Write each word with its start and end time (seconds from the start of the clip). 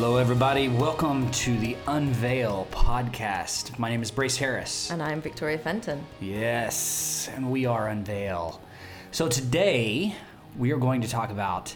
Hello, 0.00 0.16
everybody. 0.16 0.68
Welcome 0.68 1.28
to 1.32 1.58
the 1.58 1.76
Unveil 1.88 2.68
podcast. 2.70 3.76
My 3.80 3.88
name 3.90 4.00
is 4.00 4.12
Brace 4.12 4.36
Harris. 4.36 4.92
And 4.92 5.02
I'm 5.02 5.20
Victoria 5.20 5.58
Fenton. 5.58 6.04
Yes, 6.20 7.28
and 7.34 7.50
we 7.50 7.66
are 7.66 7.88
Unveil. 7.88 8.62
So 9.10 9.26
today 9.26 10.14
we 10.56 10.70
are 10.70 10.76
going 10.76 11.00
to 11.00 11.08
talk 11.08 11.30
about 11.32 11.74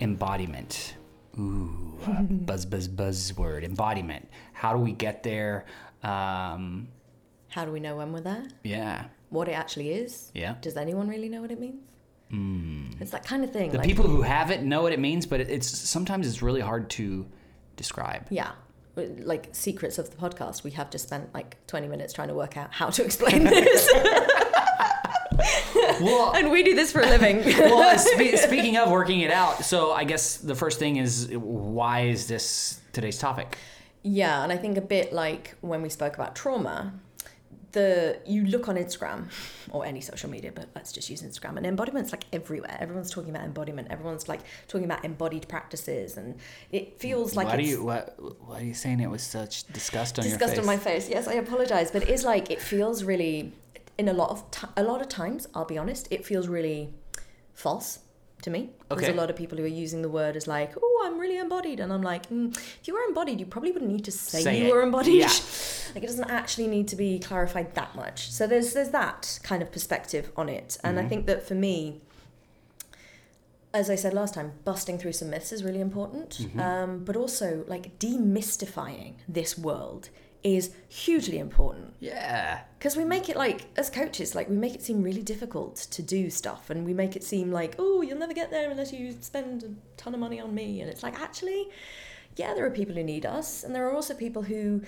embodiment. 0.00 0.96
Ooh, 1.38 1.96
buzz, 2.28 2.66
buzz, 2.66 2.88
buzzword. 2.88 3.62
Embodiment. 3.62 4.28
How 4.52 4.72
do 4.72 4.80
we 4.80 4.90
get 4.90 5.22
there? 5.22 5.64
Um, 6.02 6.88
How 7.50 7.64
do 7.64 7.70
we 7.70 7.78
know 7.78 7.94
when 7.98 8.12
we're 8.12 8.20
there? 8.20 8.48
yeah. 8.64 9.04
What 9.28 9.48
it 9.48 9.52
actually 9.52 9.92
is? 9.92 10.32
Yeah. 10.34 10.56
Does 10.60 10.76
anyone 10.76 11.06
really 11.08 11.28
know 11.28 11.40
what 11.40 11.52
it 11.52 11.60
means? 11.60 11.84
It's 13.00 13.12
that 13.12 13.24
kind 13.24 13.44
of 13.44 13.52
thing. 13.52 13.70
The 13.70 13.78
like, 13.78 13.86
people 13.86 14.06
who 14.08 14.22
have 14.22 14.50
it 14.50 14.62
know 14.64 14.82
what 14.82 14.92
it 14.92 14.98
means, 14.98 15.24
but 15.24 15.40
it- 15.40 15.50
it's 15.50 15.68
sometimes 15.68 16.26
it's 16.26 16.42
really 16.42 16.60
hard 16.60 16.90
to 16.90 17.26
describe. 17.80 18.26
Yeah. 18.30 18.52
Like 18.96 19.48
secrets 19.52 19.98
of 19.98 20.10
the 20.10 20.16
podcast, 20.16 20.62
we 20.64 20.72
have 20.72 20.90
just 20.90 21.06
spent 21.06 21.32
like 21.32 21.56
20 21.66 21.88
minutes 21.88 22.12
trying 22.12 22.28
to 22.28 22.34
work 22.34 22.58
out 22.58 22.70
how 22.72 22.90
to 22.90 23.02
explain 23.02 23.44
this. 23.54 23.90
Well, 26.00 26.32
and 26.32 26.50
we 26.50 26.62
do 26.62 26.74
this 26.74 26.92
for 26.92 27.00
a 27.00 27.06
living. 27.06 27.38
well, 27.58 27.98
spe- 27.98 28.36
speaking 28.36 28.76
of 28.76 28.90
working 28.90 29.20
it 29.20 29.30
out, 29.30 29.64
so 29.64 29.92
I 29.92 30.04
guess 30.04 30.36
the 30.36 30.54
first 30.54 30.78
thing 30.78 30.96
is 30.96 31.30
why 31.32 32.00
is 32.02 32.26
this 32.26 32.80
today's 32.92 33.18
topic? 33.18 33.56
Yeah, 34.02 34.42
and 34.42 34.52
I 34.52 34.56
think 34.56 34.76
a 34.76 34.82
bit 34.82 35.12
like 35.12 35.56
when 35.60 35.82
we 35.82 35.88
spoke 35.88 36.14
about 36.14 36.34
trauma, 36.34 36.92
the 37.72 38.18
you 38.26 38.46
look 38.46 38.68
on 38.68 38.76
Instagram 38.76 39.28
or 39.70 39.84
any 39.84 40.00
social 40.00 40.30
media, 40.30 40.52
but 40.54 40.68
let's 40.74 40.92
just 40.92 41.10
use 41.10 41.22
Instagram, 41.22 41.56
and 41.56 41.66
embodiment's 41.66 42.12
like 42.12 42.24
everywhere. 42.32 42.76
Everyone's 42.80 43.10
talking 43.10 43.30
about 43.30 43.44
embodiment. 43.44 43.88
Everyone's 43.90 44.28
like 44.28 44.40
talking 44.68 44.84
about 44.84 45.04
embodied 45.04 45.48
practices, 45.48 46.16
and 46.16 46.36
it 46.72 46.98
feels 46.98 47.36
like 47.36 47.46
why 47.46 47.56
do 47.56 47.62
you 47.62 47.84
why, 47.84 48.00
why 48.46 48.60
are 48.60 48.64
you 48.64 48.74
saying 48.74 49.00
it 49.00 49.10
with 49.10 49.20
such 49.20 49.70
disgust 49.72 50.18
on 50.18 50.24
disgust 50.24 50.54
your 50.54 50.62
on 50.62 50.66
my 50.66 50.76
face. 50.76 51.08
Yes, 51.08 51.28
I 51.28 51.34
apologize, 51.34 51.90
but 51.90 52.02
it 52.02 52.08
is 52.08 52.24
like 52.24 52.50
it 52.50 52.60
feels 52.60 53.04
really. 53.04 53.52
In 53.98 54.08
a 54.08 54.14
lot 54.14 54.30
of 54.30 54.50
ti 54.50 54.66
a 54.78 54.82
lot 54.82 55.02
of 55.02 55.08
times, 55.08 55.46
I'll 55.54 55.66
be 55.66 55.76
honest, 55.76 56.08
it 56.10 56.24
feels 56.24 56.48
really 56.48 56.94
false 57.52 57.98
to 58.42 58.50
me. 58.50 58.70
Okay. 58.90 59.02
There's 59.02 59.14
a 59.14 59.20
lot 59.20 59.30
of 59.30 59.36
people 59.36 59.58
who 59.58 59.64
are 59.64 59.76
using 59.84 60.02
the 60.02 60.08
word 60.08 60.36
as 60.36 60.46
like, 60.46 60.72
"Oh, 60.82 61.02
I'm 61.06 61.18
really 61.18 61.38
embodied," 61.38 61.80
and 61.80 61.92
I'm 61.92 62.02
like, 62.02 62.28
mm, 62.30 62.54
if 62.56 62.80
you 62.88 62.94
were 62.94 63.02
embodied, 63.08 63.38
you 63.40 63.46
probably 63.46 63.72
wouldn't 63.72 63.90
need 63.90 64.04
to 64.04 64.12
say, 64.12 64.42
Say 64.42 64.58
you 64.60 64.66
it. 64.66 64.72
were 64.74 64.82
embodied. 64.82 65.14
Yeah. 65.20 65.32
Like 65.94 66.04
it 66.04 66.06
doesn't 66.06 66.30
actually 66.30 66.68
need 66.68 66.86
to 66.88 66.96
be 66.96 67.18
clarified 67.18 67.74
that 67.74 67.96
much. 67.96 68.30
So 68.30 68.46
there's 68.46 68.74
there's 68.74 68.90
that 68.90 69.40
kind 69.42 69.60
of 69.62 69.72
perspective 69.72 70.30
on 70.36 70.48
it, 70.48 70.78
and 70.84 70.96
Mm-hmm. 70.96 71.06
I 71.06 71.08
think 71.08 71.26
that 71.26 71.46
for 71.48 71.54
me, 71.56 72.00
as 73.72 73.88
I 73.90 73.94
said 73.96 74.14
last 74.14 74.34
time, 74.34 74.52
busting 74.64 74.98
through 74.98 75.12
some 75.12 75.30
myths 75.30 75.52
is 75.52 75.62
really 75.64 75.80
important, 75.80 76.30
Mm-hmm. 76.38 76.60
um, 76.60 77.04
but 77.04 77.16
also 77.16 77.64
like 77.66 77.98
demystifying 77.98 79.14
this 79.28 79.58
world 79.58 80.10
is 80.42 80.70
hugely 80.88 81.38
important. 81.38 81.94
Yeah. 82.00 82.60
because 82.78 82.96
we 82.96 83.04
make 83.04 83.28
it 83.28 83.36
like 83.36 83.66
as 83.76 83.90
coaches 83.90 84.34
like 84.34 84.48
we 84.48 84.56
make 84.56 84.74
it 84.74 84.82
seem 84.82 85.02
really 85.02 85.22
difficult 85.22 85.76
to 85.76 86.02
do 86.02 86.30
stuff 86.30 86.70
and 86.70 86.86
we 86.86 86.94
make 86.94 87.14
it 87.14 87.22
seem 87.22 87.52
like 87.52 87.74
oh 87.78 88.00
you'll 88.00 88.18
never 88.18 88.32
get 88.32 88.50
there 88.50 88.70
unless 88.70 88.90
you 88.92 89.14
spend 89.20 89.64
a 89.64 89.68
ton 90.00 90.14
of 90.14 90.20
money 90.20 90.40
on 90.40 90.54
me. 90.54 90.80
And 90.80 90.90
it's 90.90 91.02
like 91.02 91.20
actually 91.20 91.68
yeah 92.36 92.54
there 92.54 92.64
are 92.64 92.70
people 92.70 92.94
who 92.94 93.04
need 93.04 93.26
us 93.26 93.64
and 93.64 93.74
there 93.74 93.86
are 93.86 93.92
also 93.94 94.14
people 94.14 94.42
who 94.42 94.82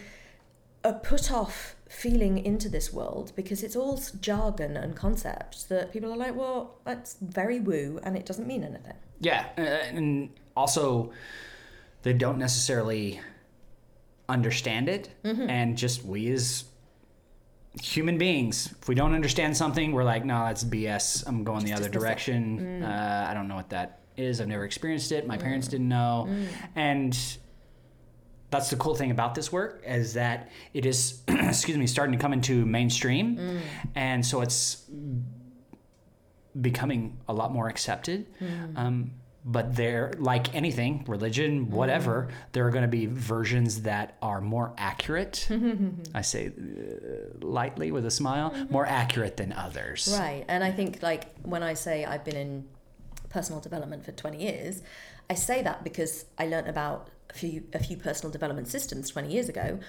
are 0.84 0.94
put 0.94 1.30
off 1.30 1.76
feeling 1.88 2.38
into 2.38 2.68
this 2.68 2.92
world 2.92 3.32
because 3.36 3.62
it's 3.62 3.76
all 3.76 4.00
jargon 4.20 4.76
and 4.76 4.96
concepts 4.96 5.64
that 5.64 5.92
people 5.92 6.10
are 6.10 6.16
like 6.16 6.34
well 6.34 6.78
that's 6.84 7.16
very 7.20 7.60
woo 7.60 8.00
and 8.02 8.16
it 8.16 8.24
doesn't 8.26 8.46
mean 8.46 8.64
anything. 8.64 8.96
Yeah, 9.20 9.46
uh, 9.56 9.60
and 9.60 10.30
also 10.56 11.12
they 12.02 12.12
don't 12.12 12.38
necessarily 12.38 13.20
understand 14.28 14.88
it, 14.88 15.10
Mm-hmm. 15.24 15.48
and 15.50 15.76
just 15.76 16.04
we 16.04 16.30
as 16.32 16.64
human 17.80 18.18
beings, 18.18 18.72
if 18.80 18.88
we 18.88 18.94
don't 18.94 19.14
understand 19.14 19.56
something, 19.56 19.92
we're 19.92 20.04
like, 20.04 20.24
no, 20.24 20.44
that's 20.44 20.62
BS. 20.64 21.24
I'm 21.26 21.42
going 21.44 21.64
the 21.64 21.72
other 21.72 21.88
direction. 21.88 22.82
Uh, 22.82 23.26
I 23.30 23.34
don't 23.34 23.48
know 23.48 23.56
what 23.56 23.70
that 23.70 24.00
is. 24.16 24.40
I've 24.40 24.48
never 24.48 24.64
experienced 24.64 25.10
it. 25.12 25.26
My 25.26 25.38
parents 25.38 25.68
didn't 25.68 25.88
know, 25.88 26.26
Mm. 26.28 26.46
and 26.76 27.18
that's 28.50 28.68
the 28.68 28.76
cool 28.76 28.94
thing 28.94 29.10
about 29.10 29.34
this 29.34 29.50
work 29.50 29.82
is 29.86 30.12
that 30.14 30.50
it 30.74 30.84
is, 30.84 31.22
excuse 31.28 31.78
me, 31.78 31.86
starting 31.86 32.12
to 32.12 32.20
come 32.20 32.34
into 32.34 32.66
mainstream, 32.66 33.36
Mm. 33.38 33.60
and 33.94 34.26
so 34.26 34.42
it's 34.42 34.84
becoming 36.60 37.16
a 37.28 37.32
lot 37.32 37.52
more 37.52 37.68
accepted. 37.68 38.26
Um, 38.76 39.12
but 39.44 39.74
there, 39.74 40.12
like 40.18 40.54
anything, 40.54 41.04
religion, 41.08 41.70
whatever, 41.70 42.28
there 42.52 42.66
are 42.66 42.70
going 42.70 42.82
to 42.82 42.88
be 42.88 43.06
versions 43.06 43.82
that 43.82 44.16
are 44.22 44.40
more 44.40 44.72
accurate. 44.78 45.48
I 46.14 46.22
say 46.22 46.48
uh, 46.48 47.44
lightly 47.44 47.90
with 47.90 48.06
a 48.06 48.10
smile, 48.10 48.54
more 48.70 48.86
accurate 48.86 49.36
than 49.36 49.52
others. 49.52 50.14
Right. 50.18 50.44
And 50.46 50.62
I 50.62 50.70
think 50.70 51.02
like 51.02 51.34
when 51.42 51.62
I 51.62 51.74
say 51.74 52.04
I've 52.04 52.24
been 52.24 52.36
in 52.36 52.68
personal 53.30 53.60
development 53.60 54.04
for 54.04 54.12
20 54.12 54.38
years, 54.38 54.82
I 55.28 55.34
say 55.34 55.62
that 55.62 55.82
because 55.82 56.26
I 56.38 56.46
learned 56.46 56.68
about 56.68 57.08
a 57.30 57.34
few 57.34 57.64
a 57.72 57.78
few 57.78 57.96
personal 57.96 58.30
development 58.30 58.68
systems 58.68 59.10
20 59.10 59.32
years 59.32 59.48
ago. 59.48 59.80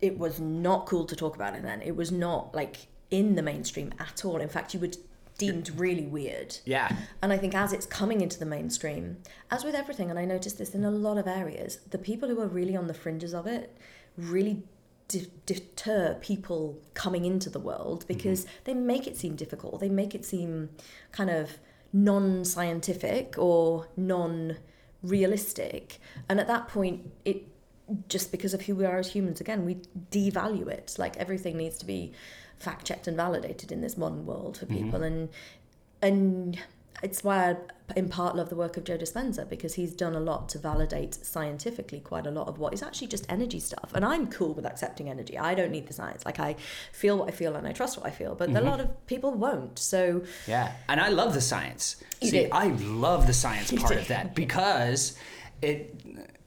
It 0.00 0.18
was 0.18 0.40
not 0.40 0.86
cool 0.86 1.06
to 1.06 1.16
talk 1.16 1.36
about 1.36 1.54
it 1.54 1.62
then. 1.62 1.82
It 1.82 1.96
was 1.96 2.10
not 2.12 2.54
like 2.54 2.88
in 3.10 3.34
the 3.34 3.42
mainstream 3.42 3.92
at 3.98 4.24
all. 4.24 4.38
In 4.38 4.48
fact, 4.48 4.74
you 4.74 4.80
were 4.80 4.90
deemed 5.38 5.70
really 5.78 6.06
weird. 6.06 6.56
Yeah. 6.64 6.94
And 7.22 7.32
I 7.32 7.38
think 7.38 7.54
as 7.54 7.72
it's 7.72 7.86
coming 7.86 8.20
into 8.20 8.38
the 8.38 8.46
mainstream, 8.46 9.18
as 9.50 9.64
with 9.64 9.74
everything, 9.74 10.10
and 10.10 10.18
I 10.18 10.24
noticed 10.24 10.58
this 10.58 10.74
in 10.74 10.84
a 10.84 10.90
lot 10.90 11.18
of 11.18 11.26
areas, 11.26 11.78
the 11.90 11.98
people 11.98 12.28
who 12.28 12.40
are 12.40 12.46
really 12.46 12.76
on 12.76 12.86
the 12.86 12.94
fringes 12.94 13.34
of 13.34 13.46
it 13.46 13.76
really 14.16 14.62
de- 15.08 15.30
deter 15.44 16.14
people 16.20 16.80
coming 16.94 17.24
into 17.24 17.50
the 17.50 17.60
world 17.60 18.00
mm-hmm. 18.00 18.14
because 18.14 18.46
they 18.64 18.74
make 18.74 19.06
it 19.06 19.16
seem 19.16 19.36
difficult. 19.36 19.80
They 19.80 19.88
make 19.88 20.14
it 20.14 20.24
seem 20.24 20.70
kind 21.12 21.30
of 21.30 21.58
non 21.92 22.44
scientific 22.44 23.36
or 23.38 23.88
non 23.96 24.56
realistic. 25.02 25.98
And 26.28 26.40
at 26.40 26.46
that 26.48 26.68
point, 26.68 27.10
it 27.24 27.44
just 28.08 28.32
because 28.32 28.54
of 28.54 28.62
who 28.62 28.74
we 28.74 28.84
are 28.84 28.98
as 28.98 29.12
humans, 29.12 29.40
again, 29.40 29.64
we 29.64 29.76
devalue 30.10 30.68
it. 30.68 30.94
Like 30.98 31.16
everything 31.16 31.56
needs 31.56 31.78
to 31.78 31.86
be 31.86 32.12
fact 32.58 32.86
checked 32.86 33.06
and 33.06 33.16
validated 33.16 33.70
in 33.70 33.80
this 33.80 33.96
modern 33.96 34.26
world 34.26 34.58
for 34.58 34.66
mm-hmm. 34.66 34.84
people. 34.84 35.02
And 35.02 35.28
and 36.02 36.58
it's 37.02 37.22
why 37.22 37.50
I 37.50 37.56
in 37.94 38.08
part 38.08 38.34
love 38.34 38.48
the 38.48 38.56
work 38.56 38.76
of 38.76 38.84
Joe 38.84 38.98
Dispenza 38.98 39.48
because 39.48 39.74
he's 39.74 39.92
done 39.92 40.14
a 40.14 40.20
lot 40.20 40.48
to 40.50 40.58
validate 40.58 41.14
scientifically 41.14 42.00
quite 42.00 42.26
a 42.26 42.30
lot 42.30 42.48
of 42.48 42.58
what 42.58 42.74
is 42.74 42.82
actually 42.82 43.06
just 43.06 43.24
energy 43.28 43.60
stuff. 43.60 43.92
And 43.94 44.04
I'm 44.04 44.26
cool 44.26 44.54
with 44.54 44.66
accepting 44.66 45.08
energy. 45.08 45.38
I 45.38 45.54
don't 45.54 45.70
need 45.70 45.86
the 45.86 45.92
science. 45.92 46.24
Like 46.24 46.40
I 46.40 46.56
feel 46.92 47.18
what 47.18 47.28
I 47.28 47.32
feel 47.32 47.54
and 47.54 47.66
I 47.66 47.72
trust 47.72 47.96
what 47.96 48.06
I 48.06 48.10
feel. 48.10 48.34
But 48.34 48.48
a 48.48 48.52
mm-hmm. 48.52 48.66
lot 48.66 48.80
of 48.80 49.06
people 49.06 49.32
won't. 49.32 49.78
So 49.78 50.22
Yeah, 50.46 50.72
and 50.88 51.00
I 51.00 51.08
love 51.08 51.34
the 51.34 51.40
science. 51.40 51.96
You 52.20 52.30
See, 52.30 52.44
do. 52.44 52.48
I 52.50 52.68
love 52.68 53.26
the 53.26 53.34
science 53.34 53.70
part 53.76 53.96
of 53.96 54.08
that 54.08 54.34
because 54.34 55.16
it, 55.62 55.94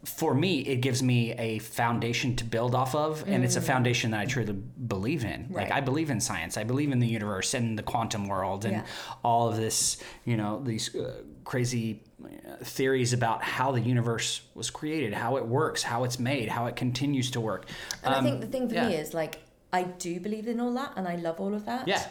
for 0.09 0.33
me, 0.33 0.59
it 0.61 0.77
gives 0.77 1.01
me 1.03 1.33
a 1.33 1.59
foundation 1.59 2.35
to 2.37 2.43
build 2.43 2.73
off 2.75 2.95
of, 2.95 3.23
and 3.27 3.43
it's 3.45 3.55
a 3.55 3.61
foundation 3.61 4.11
that 4.11 4.19
I 4.21 4.25
truly 4.25 4.53
believe 4.53 5.23
in. 5.23 5.47
Like 5.51 5.69
Mm. 5.69 5.77
I 5.79 5.81
believe 5.81 6.09
in 6.09 6.19
science, 6.19 6.57
I 6.57 6.63
believe 6.63 6.91
in 6.91 6.99
the 6.99 7.07
universe 7.07 7.53
and 7.53 7.77
the 7.77 7.83
quantum 7.83 8.27
world, 8.27 8.65
and 8.65 8.73
Yeah. 8.77 8.85
all 9.23 9.47
of 9.49 9.55
this, 9.57 9.97
you 10.25 10.35
know, 10.37 10.61
these 10.63 10.93
uh, 10.95 11.21
crazy 11.43 12.01
uh, 12.23 12.63
theories 12.63 13.13
about 13.13 13.43
how 13.43 13.71
the 13.71 13.81
universe 13.81 14.41
was 14.55 14.69
created, 14.69 15.13
how 15.13 15.37
it 15.37 15.45
works, 15.45 15.83
how 15.83 16.03
it's 16.03 16.19
made, 16.19 16.49
how 16.49 16.65
it 16.65 16.75
continues 16.75 17.31
to 17.31 17.39
work. 17.41 17.65
and 18.03 18.13
I 18.13 18.17
Um, 18.17 18.23
think 18.25 18.41
the 18.41 18.47
thing 18.47 18.67
for 18.69 18.75
me 18.75 18.95
is 18.95 19.13
like 19.13 19.39
I 19.71 19.83
do 19.83 20.19
believe 20.19 20.47
in 20.47 20.59
all 20.59 20.73
that 20.73 20.91
and 20.97 21.07
I 21.07 21.15
love 21.15 21.39
all 21.39 21.53
of 21.53 21.63
that. 21.65 21.87
Yeah. 21.87 22.03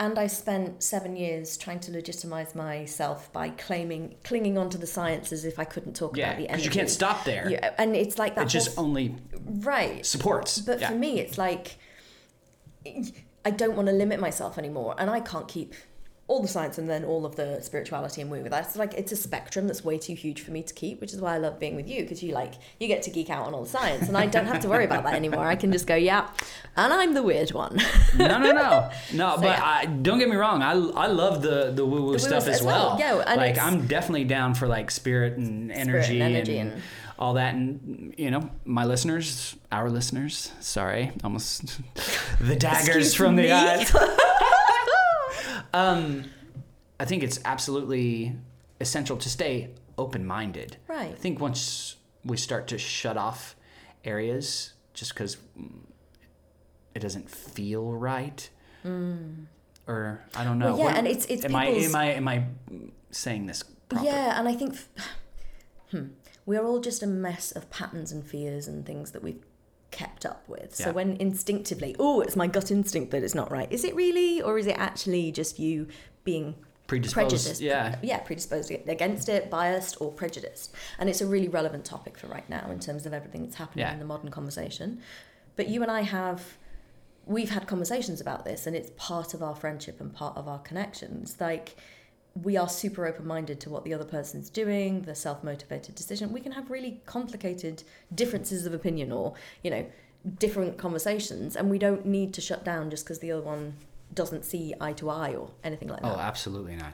And 0.00 0.16
I 0.16 0.28
spent 0.28 0.82
seven 0.82 1.16
years 1.16 1.56
trying 1.56 1.80
to 1.80 1.90
legitimize 1.92 2.54
myself 2.54 3.32
by 3.32 3.50
claiming, 3.50 4.14
clinging 4.22 4.56
onto 4.56 4.78
the 4.78 4.86
science 4.86 5.32
as 5.32 5.44
if 5.44 5.58
I 5.58 5.64
couldn't 5.64 5.94
talk 5.94 6.16
Yeah, 6.16 6.26
about 6.28 6.38
the 6.38 6.48
energy. 6.48 6.62
because 6.62 6.74
you 6.76 6.80
can't 6.80 6.90
stop 6.90 7.24
there. 7.24 7.50
Yeah, 7.50 7.74
and 7.78 7.96
it's 7.96 8.16
like 8.16 8.36
that. 8.36 8.46
It 8.46 8.48
just 8.48 8.78
only 8.78 9.16
right. 9.44 10.06
supports. 10.06 10.60
But 10.60 10.80
yeah. 10.80 10.90
for 10.90 10.94
me, 10.94 11.18
it's 11.18 11.36
like 11.36 11.78
I 13.44 13.50
don't 13.50 13.74
want 13.76 13.88
to 13.88 13.94
limit 13.94 14.20
myself 14.20 14.56
anymore, 14.58 14.94
and 14.98 15.10
I 15.10 15.20
can't 15.20 15.48
keep 15.48 15.74
all 16.28 16.40
the 16.42 16.48
science 16.48 16.78
and 16.78 16.88
then 16.88 17.04
all 17.04 17.26
of 17.26 17.36
the 17.36 17.60
spirituality 17.62 18.20
and 18.20 18.30
woo 18.30 18.40
with 18.42 18.50
that's 18.52 18.76
like 18.76 18.94
it's 18.94 19.12
a 19.12 19.16
spectrum 19.16 19.66
that's 19.66 19.82
way 19.82 19.98
too 19.98 20.14
huge 20.14 20.42
for 20.42 20.50
me 20.50 20.62
to 20.62 20.72
keep 20.74 21.00
which 21.00 21.12
is 21.12 21.20
why 21.20 21.34
i 21.34 21.38
love 21.38 21.58
being 21.58 21.74
with 21.74 21.88
you 21.88 22.02
because 22.02 22.22
you 22.22 22.32
like 22.32 22.54
you 22.78 22.86
get 22.86 23.02
to 23.02 23.10
geek 23.10 23.30
out 23.30 23.46
on 23.46 23.54
all 23.54 23.62
the 23.62 23.68
science 23.68 24.08
and 24.08 24.16
i 24.16 24.26
don't 24.26 24.46
have 24.46 24.60
to 24.60 24.68
worry 24.68 24.84
about 24.84 25.02
that 25.04 25.14
anymore 25.14 25.46
i 25.46 25.56
can 25.56 25.72
just 25.72 25.86
go 25.86 25.94
yeah 25.94 26.28
and 26.76 26.92
i'm 26.92 27.14
the 27.14 27.22
weird 27.22 27.50
one 27.52 27.78
no, 28.14 28.38
no, 28.38 28.52
no, 28.52 28.90
no. 29.14 29.36
but 29.36 29.58
yeah. 29.58 29.64
I 29.64 29.86
don't 29.86 30.18
get 30.18 30.28
me 30.28 30.36
wrong. 30.36 30.62
I, 30.62 30.72
I 30.72 31.06
love 31.06 31.42
the 31.42 31.70
the 31.72 31.84
woo 31.84 32.02
woo 32.02 32.18
stuff 32.18 32.46
as 32.46 32.60
as 32.60 32.62
well. 32.62 32.90
well. 32.90 32.98
Yeah, 32.98 33.24
and 33.26 33.40
like 33.40 33.58
I'm 33.58 33.86
definitely 33.86 34.24
down 34.24 34.54
for 34.54 34.66
like 34.66 34.90
spirit 34.90 35.36
and 35.36 35.70
energy, 35.72 36.20
and 36.20 36.34
energy 36.34 36.58
and, 36.58 36.72
and- 36.72 36.82
all 37.18 37.34
that. 37.34 37.54
And 37.54 38.14
you 38.16 38.30
know, 38.30 38.50
my 38.64 38.84
listeners, 38.84 39.56
our 39.72 39.90
listeners. 39.90 40.52
Sorry, 40.60 41.12
almost 41.24 41.80
the 42.40 42.56
daggers 42.56 42.88
Excuse 42.88 43.14
from 43.14 43.36
the 43.36 43.52
eyes. 43.52 43.94
um, 45.74 46.24
I 47.00 47.04
think 47.04 47.22
it's 47.22 47.40
absolutely 47.44 48.36
essential 48.80 49.16
to 49.16 49.28
stay 49.28 49.70
open 49.96 50.26
minded. 50.26 50.76
Right. 50.86 51.10
I 51.12 51.14
think 51.14 51.40
once 51.40 51.96
we 52.24 52.36
start 52.36 52.66
to 52.68 52.78
shut 52.78 53.16
off 53.16 53.56
areas 54.04 54.72
just 54.94 55.14
because 55.14 55.36
it 56.94 57.00
doesn't 57.00 57.30
feel 57.30 57.92
right. 57.92 58.48
Or 59.86 60.24
I 60.34 60.44
don't 60.44 60.58
know. 60.58 60.66
Mm. 60.66 60.68
Well, 60.70 60.78
yeah, 60.78 60.84
What- 60.84 60.96
and 60.96 61.06
it's- 61.06 61.26
it's 61.28 61.44
am 61.44 61.54
I 61.56 61.66
am 61.66 61.96
I 61.96 62.04
am 62.12 62.28
I 62.28 62.46
saying 63.10 63.46
this 63.46 63.62
proper? 63.88 64.04
Yeah, 64.04 64.38
and 64.38 64.48
I 64.48 64.54
think 64.54 64.76
hmm, 65.90 66.08
we're 66.46 66.64
all 66.64 66.80
just 66.80 67.02
a 67.02 67.06
mess 67.06 67.52
of 67.52 67.70
patterns 67.70 68.12
and 68.12 68.24
fears 68.24 68.68
and 68.68 68.84
things 68.84 69.12
that 69.12 69.22
we've 69.22 69.42
kept 69.90 70.26
up 70.26 70.44
with. 70.48 70.74
So 70.74 70.86
Yeah. 70.86 70.90
when 70.92 71.16
instinctively, 71.16 71.96
oh, 71.98 72.20
it's 72.20 72.36
my 72.36 72.46
gut 72.46 72.70
instinct 72.70 73.10
that 73.12 73.22
it's 73.22 73.34
not 73.34 73.50
right. 73.50 73.70
Is 73.72 73.84
it 73.84 73.94
really, 73.94 74.40
or 74.42 74.58
is 74.58 74.66
it 74.66 74.76
actually 74.78 75.32
just 75.32 75.58
you 75.58 75.88
being 76.24 76.54
Predisposed, 76.86 77.14
prejudiced? 77.30 77.60
yeah. 77.60 77.96
yeah, 78.02 78.18
predisposed 78.18 78.70
against 78.70 79.28
it, 79.28 79.50
biased 79.50 80.00
or 80.00 80.10
prejudiced. 80.12 80.74
And 80.98 81.08
it's 81.08 81.20
a 81.20 81.26
really 81.26 81.48
relevant 81.48 81.84
topic 81.84 82.18
for 82.18 82.26
right 82.28 82.48
now 82.48 82.70
in 82.70 82.80
terms 82.80 83.06
of 83.06 83.12
everything 83.12 83.42
that's 83.42 83.56
happening 83.56 83.84
Yeah. 83.86 83.92
in 83.92 83.98
the 83.98 84.04
modern 84.04 84.30
conversation. 84.30 85.00
But 85.56 85.68
you 85.68 85.82
and 85.82 85.90
I 85.90 86.02
have 86.02 86.56
we've 87.26 87.50
had 87.50 87.66
conversations 87.66 88.22
about 88.22 88.46
this 88.46 88.66
and 88.66 88.74
it's 88.74 88.90
part 88.96 89.34
of 89.34 89.42
our 89.42 89.54
friendship 89.54 90.00
and 90.00 90.14
part 90.14 90.34
of 90.38 90.48
our 90.48 90.58
connections 90.60 91.36
like 91.38 91.76
we 92.42 92.56
are 92.56 92.68
super 92.68 93.06
open-minded 93.06 93.58
to 93.60 93.70
what 93.70 93.84
the 93.84 93.92
other 93.94 94.04
person's 94.04 94.48
doing 94.50 95.02
the 95.02 95.14
self-motivated 95.14 95.94
decision 95.94 96.32
we 96.32 96.40
can 96.40 96.52
have 96.52 96.70
really 96.70 97.00
complicated 97.06 97.82
differences 98.14 98.66
of 98.66 98.72
opinion 98.74 99.10
or 99.12 99.34
you 99.62 99.70
know 99.70 99.84
different 100.38 100.76
conversations 100.78 101.56
and 101.56 101.70
we 101.70 101.78
don't 101.78 102.04
need 102.04 102.34
to 102.34 102.40
shut 102.40 102.64
down 102.64 102.90
just 102.90 103.04
because 103.04 103.18
the 103.20 103.32
other 103.32 103.42
one 103.42 103.74
doesn't 104.14 104.44
see 104.44 104.74
eye 104.80 104.92
to 104.92 105.08
eye 105.10 105.34
or 105.34 105.50
anything 105.64 105.88
like 105.88 106.00
that. 106.02 106.12
Oh, 106.16 106.18
absolutely 106.18 106.76
not. 106.76 106.92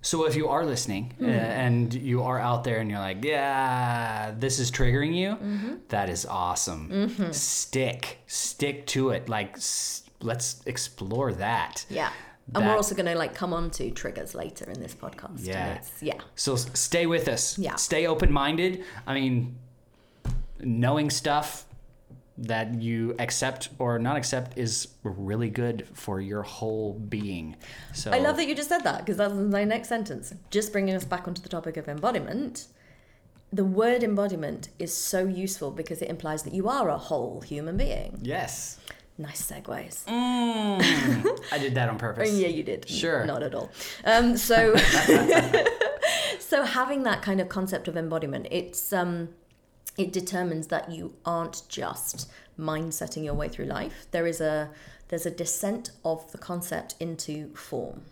So 0.00 0.24
if 0.26 0.36
you 0.36 0.48
are 0.48 0.64
listening 0.64 1.14
uh, 1.20 1.24
and 1.26 1.92
you 1.92 2.22
are 2.22 2.38
out 2.38 2.62
there 2.64 2.78
and 2.78 2.88
you're 2.88 3.00
like, 3.00 3.24
yeah, 3.24 4.32
this 4.38 4.58
is 4.60 4.70
triggering 4.70 5.14
you, 5.14 5.30
Mm-hmm. 5.30 5.74
that 5.88 6.08
is 6.08 6.24
awesome. 6.24 7.32
Stick, 7.32 8.18
stick 8.26 8.86
to 8.88 9.10
it. 9.10 9.28
Like, 9.28 9.56
s- 9.56 10.04
let's 10.20 10.62
explore 10.66 11.32
that. 11.34 11.84
yeah 11.90 12.10
and 12.54 12.64
we're 12.66 12.76
also 12.76 12.94
going 12.94 13.06
to 13.06 13.14
like 13.14 13.34
come 13.34 13.52
on 13.52 13.70
to 13.72 13.90
triggers 13.90 14.34
later 14.34 14.64
in 14.70 14.80
this 14.80 14.94
podcast 14.94 15.46
Yeah. 15.46 15.80
yeah 16.00 16.20
So 16.34 16.56
stay 16.56 17.06
with 17.06 17.28
us. 17.28 17.58
Yeah. 17.58 17.74
Stay 17.76 18.06
open 18.06 18.32
minded. 18.32 18.84
I 19.06 19.14
mean, 19.14 19.56
knowing 20.60 21.10
stuff 21.10 21.66
that 22.38 22.80
you 22.80 23.14
accept 23.18 23.68
or 23.78 23.98
not 23.98 24.16
accept 24.16 24.56
is 24.56 24.88
really 25.02 25.50
good 25.50 25.86
for 25.92 26.20
your 26.20 26.42
whole 26.42 26.94
being. 26.94 27.56
So 27.92 28.12
I 28.12 28.18
love 28.18 28.36
that 28.36 28.46
you 28.46 28.54
just 28.54 28.68
said 28.68 28.84
that 28.84 28.98
because 28.98 29.16
that's 29.16 29.34
my 29.34 29.64
next 29.64 29.88
sentence. 29.88 30.32
Just 30.50 30.72
bringing 30.72 30.94
us 30.94 31.04
back 31.04 31.26
onto 31.26 31.42
the 31.42 31.48
topic 31.48 31.76
of 31.76 31.88
embodiment. 31.88 32.68
The 33.52 33.64
word 33.64 34.02
embodiment 34.02 34.68
is 34.78 34.94
so 34.94 35.26
useful 35.26 35.70
because 35.70 36.00
it 36.02 36.10
implies 36.10 36.42
that 36.44 36.54
you 36.54 36.68
are 36.68 36.88
a 36.90 36.98
whole 36.98 37.40
human 37.40 37.76
being. 37.76 38.18
Yes. 38.22 38.78
Nice 39.20 39.50
segues. 39.50 40.04
Mm. 40.04 41.40
I 41.52 41.58
did 41.58 41.74
that 41.74 41.88
on 41.88 41.98
purpose. 41.98 42.32
Yeah, 42.38 42.48
you 42.48 42.62
did. 42.62 42.88
Sure. 42.88 43.24
Not 43.26 43.42
at 43.42 43.52
all. 43.54 43.70
Um, 44.04 44.36
so, 44.36 44.76
so 46.38 46.62
having 46.64 47.02
that 47.02 47.22
kind 47.22 47.40
of 47.40 47.48
concept 47.48 47.88
of 47.88 47.96
embodiment, 47.96 48.46
it's 48.50 48.92
um, 48.92 49.30
it 49.96 50.12
determines 50.12 50.68
that 50.68 50.90
you 50.92 51.14
aren't 51.24 51.62
just 51.68 52.30
mind 52.56 52.94
setting 52.94 53.24
your 53.24 53.34
way 53.34 53.48
through 53.48 53.66
life. 53.66 54.06
There 54.12 54.26
is 54.26 54.40
a 54.40 54.70
there's 55.08 55.26
a 55.26 55.30
descent 55.30 55.90
of 56.04 56.30
the 56.32 56.38
concept 56.38 56.94
into 57.00 57.52
form. 57.54 58.02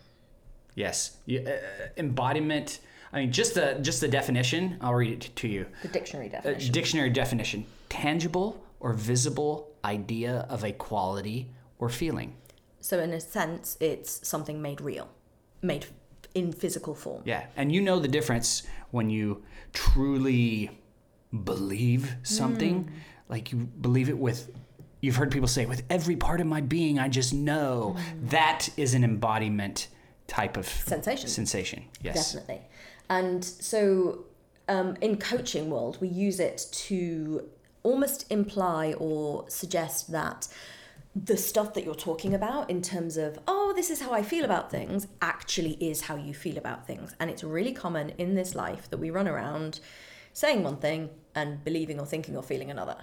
Yes, 0.74 1.16
You- 1.26 1.40
uh, 1.46 1.88
embodiment. 1.96 2.80
I 3.12 3.20
mean, 3.20 3.32
just 3.32 3.54
the 3.54 3.78
just 3.80 4.00
the 4.00 4.08
definition. 4.08 4.76
I'll 4.80 4.94
read 4.94 5.24
it 5.24 5.36
to 5.36 5.48
you. 5.48 5.66
The 5.82 5.88
dictionary 5.88 6.26
A 6.26 6.30
definition. 6.30 6.72
dictionary 6.72 7.10
definition: 7.10 7.64
tangible 7.88 8.60
or 8.80 8.92
visible 8.92 9.68
idea 9.86 10.46
of 10.48 10.64
a 10.64 10.72
quality 10.72 11.52
or 11.78 11.88
feeling. 11.88 12.34
So 12.80 12.98
in 13.00 13.12
a 13.12 13.20
sense, 13.20 13.76
it's 13.80 14.26
something 14.26 14.60
made 14.60 14.80
real, 14.80 15.08
made 15.62 15.86
in 16.34 16.52
physical 16.52 16.94
form. 16.94 17.22
Yeah, 17.24 17.46
and 17.56 17.72
you 17.72 17.80
know 17.80 17.98
the 17.98 18.08
difference 18.08 18.64
when 18.90 19.08
you 19.10 19.42
truly 19.72 20.70
believe 21.44 22.16
something, 22.22 22.90
like 23.28 23.52
you 23.52 23.58
believe 23.58 24.08
it 24.08 24.18
with. 24.18 24.50
You've 25.00 25.16
heard 25.16 25.30
people 25.30 25.48
say, 25.48 25.66
"With 25.66 25.82
every 25.90 26.16
part 26.16 26.40
of 26.40 26.46
my 26.46 26.60
being, 26.60 26.98
I 26.98 27.08
just 27.08 27.32
know." 27.32 27.96
That 28.24 28.68
is 28.76 28.94
an 28.94 29.04
embodiment 29.04 29.88
type 30.26 30.56
of 30.56 30.66
Sensation. 30.66 31.28
Sensation. 31.28 31.84
Yes. 32.02 32.32
Definitely. 32.32 32.62
And 33.08 33.44
so 33.44 34.24
um, 34.68 34.96
in 35.00 35.16
coaching 35.16 35.70
world, 35.70 35.98
we 36.00 36.08
use 36.08 36.40
it 36.40 36.66
to 36.72 37.48
almost 37.86 38.20
imply 38.30 38.84
or 38.94 39.44
suggest 39.48 40.12
that 40.12 40.48
the 41.30 41.36
stuff 41.36 41.72
that 41.74 41.82
you're 41.84 42.02
talking 42.10 42.34
about 42.34 42.68
in 42.68 42.82
terms 42.82 43.16
of 43.16 43.38
oh 43.48 43.72
this 43.74 43.88
is 43.94 43.98
how 44.04 44.12
i 44.12 44.22
feel 44.22 44.44
about 44.44 44.70
things 44.70 45.06
actually 45.22 45.74
is 45.90 46.02
how 46.02 46.16
you 46.16 46.34
feel 46.34 46.58
about 46.58 46.86
things 46.86 47.14
and 47.18 47.30
it's 47.30 47.42
really 47.42 47.72
common 47.72 48.06
in 48.18 48.34
this 48.34 48.54
life 48.54 48.84
that 48.90 48.98
we 48.98 49.08
run 49.10 49.26
around 49.26 49.80
saying 50.34 50.62
one 50.62 50.76
thing 50.76 51.08
and 51.34 51.64
believing 51.64 51.98
or 51.98 52.04
thinking 52.04 52.36
or 52.36 52.42
feeling 52.42 52.70
another 52.70 52.98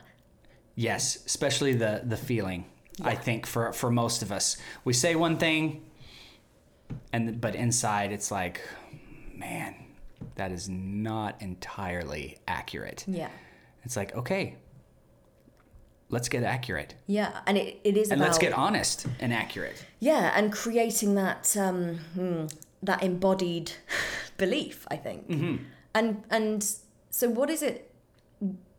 Yes, 0.76 1.24
especially 1.26 1.74
the 1.74 2.02
the 2.04 2.18
feeling. 2.18 2.66
I 3.04 3.16
think 3.16 3.46
for 3.46 3.74
for 3.74 3.92
most 3.92 4.22
of 4.22 4.32
us, 4.32 4.58
we 4.84 4.94
say 4.94 5.16
one 5.16 5.38
thing, 5.38 5.84
and 7.12 7.40
but 7.40 7.56
inside 7.56 8.12
it's 8.12 8.32
like, 8.32 8.62
man, 9.36 9.76
that 10.36 10.52
is 10.52 10.70
not 10.70 11.42
entirely 11.42 12.38
accurate. 12.48 13.06
yeah 13.08 13.30
It's 13.84 13.96
like, 13.96 14.16
okay, 14.16 14.56
let's 16.14 16.30
get 16.30 16.44
accurate, 16.44 16.96
yeah 17.08 17.32
and 17.48 17.58
it, 17.58 17.80
it 17.84 17.98
is 17.98 18.12
and 18.12 18.22
about 18.22 18.28
let's 18.30 18.38
get 18.40 18.54
honest 18.54 19.08
and 19.20 19.34
accurate. 19.34 19.84
Yeah, 20.00 20.32
and 20.38 20.52
creating 20.52 21.16
that 21.16 21.56
um, 21.58 21.98
hmm, 22.16 22.46
that 22.84 23.02
embodied 23.04 23.72
belief, 24.38 24.86
I 24.90 24.98
think. 24.98 25.30
Mm-hmm. 25.30 25.56
And 25.96 26.24
and 26.30 26.66
so, 27.10 27.30
what 27.30 27.50
is 27.50 27.62
it? 27.62 27.90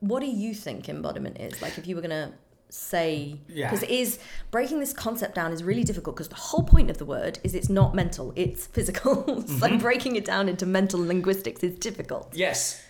What 0.01 0.21
do 0.21 0.27
you 0.27 0.55
think 0.55 0.89
embodiment 0.89 1.39
is? 1.41 1.63
Like, 1.63 1.79
if 1.79 1.87
you 1.87 1.97
were 1.97 2.03
gonna 2.03 2.33
say, 2.69 3.37
Yeah. 3.49 3.71
because 3.71 3.83
it 3.85 3.91
is 3.91 4.19
breaking 4.51 4.81
this 4.81 4.93
concept 4.93 5.35
down 5.35 5.53
is 5.53 5.63
really 5.63 5.85
difficult 5.85 6.17
because 6.17 6.29
the 6.29 6.35
whole 6.49 6.65
point 6.65 6.91
of 6.91 6.99
the 6.99 7.05
word 7.05 7.39
is 7.45 7.55
it's 7.55 7.69
not 7.71 7.95
mental, 7.95 8.33
it's 8.37 8.67
physical. 8.77 9.15
so 9.25 9.67
Mm-hmm. 9.69 9.79
breaking 9.79 10.17
it 10.17 10.25
down 10.25 10.49
into 10.49 10.67
mental 10.67 11.01
linguistics 11.01 11.63
is 11.63 11.79
difficult. 11.79 12.35
Yes. 12.35 12.83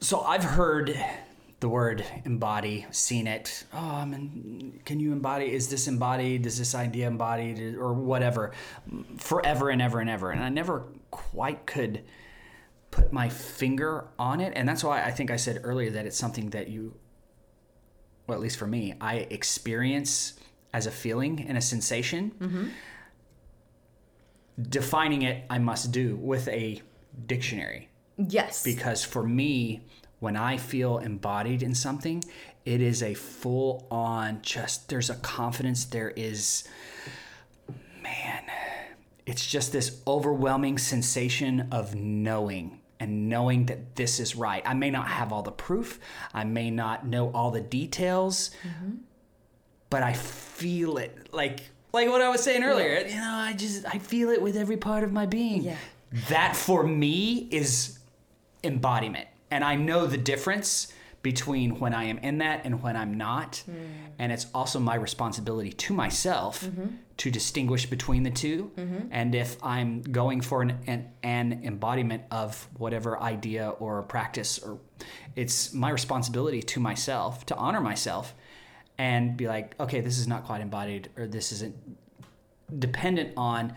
So 0.00 0.20
I've 0.20 0.44
heard 0.44 0.94
the 1.60 1.68
word 1.68 2.04
embody, 2.24 2.86
seen 2.90 3.26
it. 3.26 3.64
Oh, 3.72 3.78
I 3.78 4.04
mean, 4.06 4.80
can 4.84 4.98
you 4.98 5.12
embody? 5.12 5.52
Is 5.52 5.68
this 5.68 5.86
embodied? 5.88 6.46
Is 6.46 6.58
this 6.58 6.74
idea 6.74 7.06
embodied, 7.06 7.76
or 7.76 7.92
whatever? 7.92 8.52
Forever 9.18 9.68
and 9.70 9.80
ever 9.82 10.00
and 10.00 10.08
ever, 10.08 10.30
and 10.30 10.42
I 10.42 10.48
never 10.48 10.84
quite 11.10 11.66
could 11.66 12.02
put 12.90 13.12
my 13.12 13.28
finger 13.28 14.08
on 14.18 14.40
it, 14.40 14.52
and 14.56 14.68
that's 14.68 14.82
why 14.82 15.02
I 15.04 15.10
think 15.10 15.30
I 15.30 15.36
said 15.36 15.60
earlier 15.62 15.90
that 15.90 16.06
it's 16.06 16.16
something 16.16 16.50
that 16.50 16.68
you, 16.68 16.94
well, 18.26 18.36
at 18.36 18.42
least 18.42 18.56
for 18.58 18.66
me, 18.66 18.94
I 19.00 19.16
experience 19.30 20.34
as 20.72 20.86
a 20.86 20.90
feeling 20.90 21.44
and 21.46 21.58
a 21.58 21.60
sensation. 21.60 22.32
Mm-hmm. 22.40 22.64
Defining 24.68 25.22
it, 25.22 25.44
I 25.48 25.58
must 25.58 25.90
do 25.92 26.16
with 26.16 26.46
a 26.48 26.82
dictionary 27.26 27.88
Yes. 28.18 28.62
because 28.62 29.02
for 29.04 29.22
me 29.22 29.86
when 30.20 30.36
i 30.36 30.56
feel 30.56 30.98
embodied 30.98 31.62
in 31.62 31.74
something 31.74 32.22
it 32.64 32.80
is 32.80 33.02
a 33.02 33.14
full 33.14 33.86
on 33.90 34.40
just 34.42 34.88
there's 34.88 35.10
a 35.10 35.16
confidence 35.16 35.84
there 35.86 36.10
is 36.10 36.64
man 38.02 38.44
it's 39.26 39.46
just 39.46 39.72
this 39.72 40.00
overwhelming 40.06 40.78
sensation 40.78 41.68
of 41.70 41.94
knowing 41.94 42.80
and 42.98 43.28
knowing 43.28 43.66
that 43.66 43.96
this 43.96 44.20
is 44.20 44.36
right. 44.36 44.62
I 44.66 44.74
may 44.74 44.90
not 44.90 45.08
have 45.08 45.32
all 45.32 45.42
the 45.42 45.50
proof. 45.50 45.98
I 46.34 46.44
may 46.44 46.70
not 46.70 47.06
know 47.06 47.30
all 47.32 47.50
the 47.50 47.60
details 47.60 48.50
mm-hmm. 48.62 48.96
but 49.88 50.02
i 50.02 50.12
feel 50.12 50.98
it. 50.98 51.32
Like 51.32 51.60
like 51.92 52.08
what 52.08 52.22
i 52.22 52.28
was 52.28 52.42
saying 52.42 52.62
earlier 52.62 53.00
you 53.00 53.16
know 53.16 53.34
i 53.34 53.52
just 53.52 53.84
i 53.84 53.98
feel 53.98 54.28
it 54.30 54.40
with 54.40 54.56
every 54.56 54.76
part 54.76 55.02
of 55.02 55.12
my 55.12 55.26
being. 55.26 55.62
Yeah. 55.62 55.76
that 56.28 56.56
for 56.56 56.84
me 56.84 57.48
is 57.50 57.98
embodiment. 58.62 59.28
And 59.50 59.64
I 59.64 59.74
know 59.74 60.06
the 60.06 60.18
difference 60.18 60.92
between 61.22 61.78
when 61.78 61.92
I 61.92 62.04
am 62.04 62.18
in 62.18 62.38
that 62.38 62.62
and 62.64 62.82
when 62.82 62.96
I'm 62.96 63.14
not. 63.14 63.62
Mm. 63.70 63.74
And 64.18 64.32
it's 64.32 64.46
also 64.54 64.80
my 64.80 64.94
responsibility 64.94 65.72
to 65.72 65.92
myself 65.92 66.64
mm-hmm. 66.64 66.86
to 67.18 67.30
distinguish 67.30 67.86
between 67.86 68.22
the 68.22 68.30
2 68.30 68.72
mm-hmm. 68.76 68.98
And 69.10 69.34
if 69.34 69.62
I'm 69.62 70.02
going 70.02 70.40
for 70.40 70.62
an, 70.62 70.78
an, 70.86 71.10
an 71.22 71.60
embodiment 71.64 72.24
of 72.30 72.66
whatever 72.78 73.20
idea 73.20 73.68
or 73.68 74.02
practice, 74.02 74.58
or 74.58 74.78
it's 75.36 75.74
my 75.74 75.90
responsibility 75.90 76.62
to 76.62 76.80
myself 76.80 77.44
to 77.46 77.56
honor 77.56 77.80
myself 77.80 78.34
and 78.96 79.36
be 79.36 79.46
like, 79.46 79.74
okay, 79.78 80.00
this 80.00 80.18
is 80.18 80.26
not 80.26 80.44
quite 80.44 80.60
embodied, 80.60 81.08
or 81.16 81.26
this 81.26 81.52
isn't 81.52 81.74
dependent 82.78 83.32
on 83.36 83.74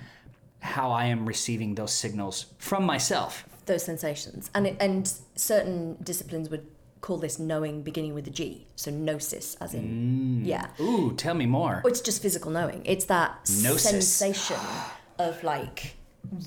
how 0.59 0.91
I 0.91 1.05
am 1.05 1.25
receiving 1.25 1.75
those 1.75 1.93
signals 1.93 2.47
from 2.57 2.85
myself. 2.85 3.45
Those 3.65 3.83
sensations, 3.83 4.49
and 4.53 4.67
it, 4.67 4.77
and 4.79 5.11
certain 5.35 5.97
disciplines 6.03 6.49
would 6.49 6.65
call 7.01 7.17
this 7.17 7.37
knowing 7.37 7.83
beginning 7.83 8.13
with 8.13 8.25
a 8.27 8.31
G, 8.31 8.65
so 8.75 8.89
gnosis, 8.89 9.55
as 9.55 9.73
in 9.73 10.43
yeah. 10.45 10.67
Ooh, 10.79 11.13
tell 11.15 11.35
me 11.35 11.45
more. 11.45 11.81
Or 11.83 11.89
it's 11.89 12.01
just 12.01 12.21
physical 12.21 12.49
knowing. 12.49 12.81
It's 12.85 13.05
that 13.05 13.49
Gnosis. 13.61 13.83
sensation 13.83 14.57
of 15.19 15.43
like 15.43 15.95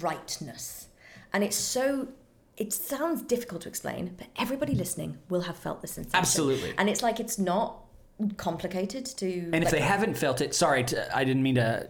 rightness. 0.00 0.88
And 1.32 1.44
it's 1.44 1.56
so 1.56 2.08
it 2.56 2.73
sounds 2.73 3.23
difficult 3.23 3.62
to 3.62 3.68
explain, 3.68 4.14
but 4.16 4.28
everybody 4.37 4.75
listening 4.75 5.18
will 5.28 5.42
have 5.42 5.56
felt 5.56 5.82
this 5.82 5.92
sensation. 5.92 6.18
Absolutely. 6.18 6.73
And 6.78 6.88
it's 6.88 7.02
like 7.02 7.20
it's 7.20 7.38
not 7.38 7.82
complicated 8.38 9.04
to 9.04 9.50
And 9.52 9.62
if 9.62 9.70
they 9.70 9.80
haven't 9.80 10.16
felt 10.16 10.40
it, 10.40 10.54
sorry, 10.54 10.85
to, 10.85 11.16
I 11.16 11.25
didn't 11.25 11.42
mean 11.42 11.56
to, 11.56 11.87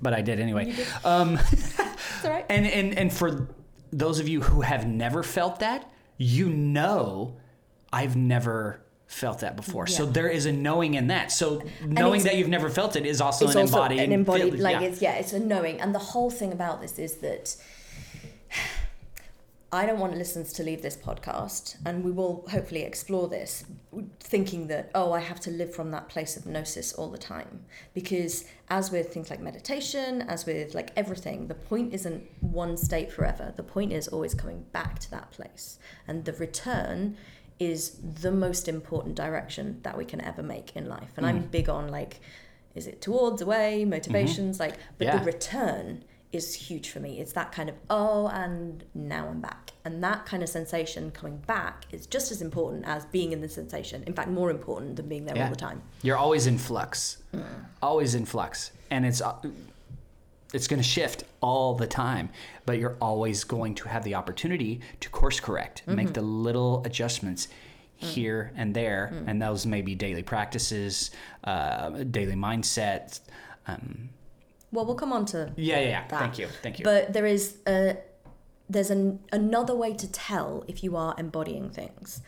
but 0.00 0.12
I 0.12 0.22
did 0.22 0.38
anyway. 0.38 0.72
Um, 1.04 1.38
it's 1.50 2.24
all 2.24 2.30
right. 2.30 2.46
and, 2.48 2.66
and 2.66 2.96
and 2.96 3.12
for 3.12 3.48
those 3.96 4.20
of 4.20 4.28
you 4.28 4.42
who 4.42 4.60
have 4.60 4.86
never 4.86 5.22
felt 5.22 5.60
that, 5.60 5.90
you 6.18 6.48
know, 6.48 7.36
I've 7.92 8.14
never 8.14 8.80
felt 9.06 9.40
that 9.40 9.56
before. 9.56 9.86
So 9.86 10.04
there 10.04 10.28
is 10.28 10.46
a 10.46 10.52
knowing 10.52 10.94
in 10.94 11.06
that. 11.06 11.32
So 11.32 11.62
knowing 11.84 12.24
that 12.24 12.36
you've 12.36 12.48
never 12.48 12.68
felt 12.68 12.96
it 12.96 13.06
is 13.06 13.20
also 13.20 13.46
an 13.46 13.56
also 13.56 13.60
embodied, 13.60 14.00
an 14.00 14.12
embodied 14.12 14.58
like 14.58 14.80
yeah. 14.80 14.86
it's 14.86 15.00
yeah 15.00 15.14
it's 15.14 15.32
a 15.32 15.40
knowing 15.40 15.80
and 15.80 15.94
the 15.94 16.00
whole 16.00 16.30
thing 16.30 16.52
about 16.52 16.80
this 16.80 16.98
is 16.98 17.16
that 17.16 17.56
i 19.72 19.84
don't 19.84 19.98
want 19.98 20.16
listeners 20.16 20.52
to 20.52 20.62
leave 20.62 20.82
this 20.82 20.96
podcast 20.96 21.76
and 21.84 22.04
we 22.04 22.10
will 22.10 22.44
hopefully 22.50 22.82
explore 22.82 23.28
this 23.28 23.64
thinking 24.20 24.66
that 24.66 24.90
oh 24.94 25.12
i 25.12 25.20
have 25.20 25.40
to 25.40 25.50
live 25.50 25.74
from 25.74 25.90
that 25.90 26.08
place 26.08 26.36
of 26.36 26.46
gnosis 26.46 26.92
all 26.92 27.10
the 27.10 27.18
time. 27.18 27.64
Because 27.94 28.44
as 28.68 28.90
with 28.90 29.12
things 29.12 29.30
like 29.30 29.40
meditation 29.40 30.22
as 30.22 30.46
with 30.46 30.74
like 30.74 30.90
everything 30.96 31.46
the 31.48 31.54
point 31.54 31.94
isn't 31.94 32.24
one 32.40 32.76
state 32.76 33.12
forever. 33.12 33.52
The 33.56 33.62
point 33.62 33.92
is 33.92 34.08
always 34.08 34.34
coming 34.34 34.64
back 34.72 34.98
to 35.00 35.10
that 35.12 35.30
place. 35.30 35.78
And 36.08 36.24
the 36.24 36.32
return 36.34 37.16
is 37.58 37.98
the 38.22 38.32
most 38.32 38.68
important 38.68 39.14
direction 39.14 39.80
that 39.82 39.96
we 39.96 40.04
can 40.04 40.20
ever 40.20 40.42
make 40.42 40.74
in 40.76 40.88
life. 40.88 41.12
And 41.16 41.26
i'm 41.26 41.44
mm. 41.44 41.50
big 41.50 41.68
on 41.68 41.88
like 41.88 42.20
is 42.74 42.86
it 42.86 43.00
towards 43.00 43.40
away 43.40 43.84
motivations 43.84 44.58
mm-hmm. 44.58 44.70
like 44.70 44.78
but 44.98 45.06
Yeah. 45.06 45.18
the 45.18 45.24
return 45.24 46.04
is 46.36 46.54
huge 46.54 46.90
for 46.90 47.00
me 47.00 47.18
it's 47.20 47.32
that 47.32 47.50
kind 47.52 47.68
of 47.68 47.74
oh 47.90 48.28
and 48.28 48.84
now 48.94 49.26
i'm 49.28 49.40
back 49.40 49.72
and 49.84 50.02
that 50.04 50.24
kind 50.26 50.42
of 50.42 50.48
sensation 50.48 51.10
coming 51.10 51.36
back 51.46 51.84
is 51.92 52.06
just 52.06 52.30
as 52.30 52.40
important 52.42 52.84
as 52.86 53.04
being 53.06 53.32
in 53.32 53.40
the 53.40 53.48
sensation 53.48 54.02
in 54.06 54.12
fact 54.12 54.28
more 54.28 54.50
important 54.50 54.94
than 54.96 55.08
being 55.08 55.24
there 55.24 55.36
Yeah. 55.36 55.44
all 55.44 55.50
the 55.50 55.56
time 55.56 55.82
You're 56.02 56.16
always 56.18 56.46
in 56.46 56.58
flux, 56.58 57.18
Mm. 57.34 57.44
always 57.82 58.14
in 58.14 58.24
flux, 58.26 58.70
and 58.90 59.04
it's 59.04 59.20
uh, 59.20 59.34
it's 60.54 60.68
going 60.68 60.80
to 60.80 60.88
shift 60.88 61.24
all 61.40 61.74
the 61.74 61.86
time. 61.88 62.30
But 62.66 62.78
you're 62.78 62.96
always 63.00 63.44
going 63.44 63.74
to 63.76 63.88
have 63.88 64.04
the 64.04 64.14
opportunity 64.14 64.80
to 65.00 65.08
course 65.10 65.40
correct, 65.40 65.82
Mm-hmm. 65.82 65.96
make 65.96 66.12
the 66.14 66.22
little 66.22 66.82
adjustments 66.84 67.48
Mm. 68.00 68.06
here 68.14 68.52
and 68.56 68.74
there, 68.74 69.12
and 69.26 69.40
those 69.40 69.66
may 69.66 69.82
be 69.82 69.94
daily 69.94 70.22
practices, 70.22 71.10
uh, 71.44 71.90
daily 72.18 72.34
mindset. 72.34 73.20
Um, 73.66 74.10
well 74.72 74.84
we'll 74.84 74.94
come 74.94 75.12
on 75.12 75.24
to 75.26 75.52
yeah, 75.56 75.78
yeah, 75.80 75.88
yeah. 75.88 76.08
that. 76.08 76.20
Thank 76.20 76.38
you, 76.38 76.48
thank 76.62 76.78
you. 76.78 76.84
But 76.84 77.12
there 77.12 77.26
is 77.26 77.56
a, 77.66 77.98
there's 78.68 78.90
an, 78.90 79.20
another 79.32 79.74
way 79.74 79.94
to 79.94 80.10
tell 80.10 80.64
if 80.68 80.82
you 80.82 80.96
are 80.96 81.14
embodying 81.18 81.70
things. 81.70 82.20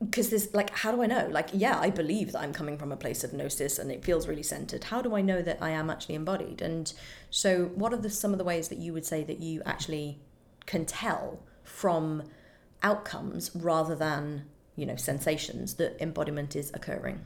Because 0.00 0.30
there's 0.30 0.54
like, 0.54 0.70
how 0.70 0.92
do 0.92 1.02
I 1.02 1.06
know? 1.06 1.26
Like, 1.28 1.48
yeah, 1.52 1.76
I 1.80 1.90
believe 1.90 2.30
that 2.30 2.40
I'm 2.40 2.52
coming 2.52 2.78
from 2.78 2.92
a 2.92 2.96
place 2.96 3.24
of 3.24 3.32
gnosis 3.32 3.80
and 3.80 3.90
it 3.90 4.04
feels 4.04 4.28
really 4.28 4.44
centered. 4.44 4.84
How 4.84 5.02
do 5.02 5.16
I 5.16 5.22
know 5.22 5.42
that 5.42 5.58
I 5.60 5.70
am 5.70 5.90
actually 5.90 6.14
embodied? 6.14 6.62
And 6.62 6.92
so, 7.30 7.64
what 7.74 7.92
are 7.92 7.96
the, 7.96 8.08
some 8.08 8.30
of 8.30 8.38
the 8.38 8.44
ways 8.44 8.68
that 8.68 8.78
you 8.78 8.92
would 8.92 9.04
say 9.04 9.24
that 9.24 9.40
you 9.40 9.60
actually 9.66 10.20
can 10.66 10.86
tell 10.86 11.40
from 11.64 12.22
outcomes 12.84 13.50
rather 13.56 13.96
than, 13.96 14.44
you 14.76 14.86
know, 14.86 14.94
sensations 14.94 15.74
that 15.74 16.00
embodiment 16.00 16.54
is 16.54 16.70
occurring? 16.74 17.24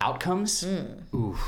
outcomes 0.00 0.62
Hmm. 0.62 1.16
ooh 1.16 1.38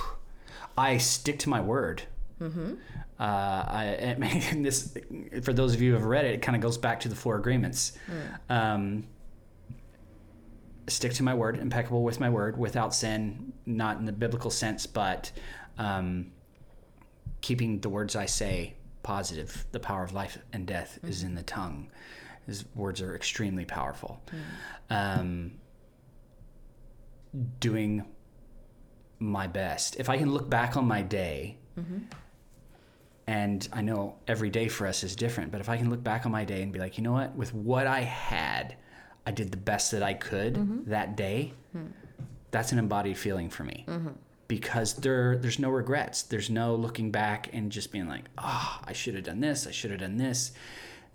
i 0.79 0.97
stick 0.99 1.39
to 1.41 1.49
my 1.49 1.61
word. 1.61 2.03
Mm-hmm. 2.41 2.75
uh, 3.19 3.23
I, 3.23 3.85
and 4.51 4.65
this 4.65 4.97
for 5.43 5.53
those 5.53 5.75
of 5.75 5.83
you 5.83 5.91
who 5.91 5.97
have 5.97 6.07
read 6.07 6.25
it 6.25 6.35
it 6.35 6.43
kind 6.43 6.55
of 6.55 6.63
goes 6.63 6.79
back 6.79 7.01
to 7.01 7.09
the 7.09 7.17
four 7.17 7.37
agreements. 7.37 7.93
Hmm. 8.07 8.53
um, 8.53 9.07
stick 10.87 11.13
to 11.15 11.23
my 11.23 11.35
word 11.35 11.59
impeccable 11.59 12.03
with 12.03 12.19
my 12.19 12.31
word 12.31 12.57
without 12.57 12.95
sin 12.95 13.53
not 13.67 13.99
in 13.99 14.07
the 14.07 14.13
biblical 14.13 14.51
sense 14.51 14.87
but 14.87 15.31
um, 15.77 16.33
keeping 17.43 17.79
the 17.81 17.91
words 17.91 18.17
i 18.17 18.25
say 18.25 18.75
positive. 19.09 19.65
The 19.73 19.81
power 19.81 20.05
of 20.05 20.13
life 20.13 20.37
and 20.53 20.67
death 20.67 20.99
is 21.03 21.23
in 21.23 21.35
the 21.35 21.43
tongue. 21.43 21.91
His 22.47 22.67
words 22.75 23.01
are 23.01 23.17
extremely 23.17 23.65
powerful. 23.65 24.23
Um, 24.91 25.53
doing 27.59 28.05
my 29.19 29.47
best. 29.47 29.97
If 29.99 30.09
I 30.09 30.17
can 30.17 30.33
look 30.33 30.49
back 30.49 30.77
on 30.77 30.87
my 30.87 31.03
day, 31.03 31.57
mm-hmm. 31.79 31.99
and 33.27 33.69
I 33.73 33.83
know 33.83 34.17
every 34.27 34.51
day 34.51 34.69
for 34.69 34.87
us 34.87 35.03
is 35.03 35.17
different, 35.17 35.53
but 35.53 35.61
if 35.61 35.69
I 35.69 35.77
can 35.77 35.91
look 35.91 36.03
back 36.03 36.27
on 36.27 36.33
my 36.33 36.45
day 36.45 36.63
and 36.63 36.73
be 36.73 36.79
like, 36.79 36.99
you 36.99 37.05
know 37.05 37.13
what, 37.13 37.35
with 37.35 37.53
what 37.55 37.87
I 37.87 38.01
had, 38.01 38.77
I 39.27 39.31
did 39.31 39.51
the 39.51 39.59
best 39.59 39.91
that 39.93 40.03
I 40.03 40.15
could 40.15 40.55
mm-hmm. 40.55 40.91
that 40.91 41.17
day. 41.17 41.53
Hmm. 41.73 41.87
That's 42.51 42.73
an 42.73 42.79
embodied 42.79 43.19
feeling 43.19 43.51
for 43.51 43.65
me. 43.65 43.85
Mm-hmm. 43.87 44.09
Because 44.47 44.95
there, 44.95 45.37
there's 45.37 45.59
no 45.59 45.69
regrets. 45.69 46.23
There's 46.23 46.49
no 46.49 46.75
looking 46.75 47.11
back 47.11 47.51
and 47.53 47.71
just 47.71 47.93
being 47.93 48.09
like, 48.09 48.25
"Ah, 48.39 48.81
I 48.87 48.95
should 48.95 49.15
have 49.15 49.25
done 49.25 49.41
this. 49.41 49.67
I 49.67 49.71
should 49.73 49.91
have 49.91 50.01
done 50.01 50.17
this." 50.17 50.53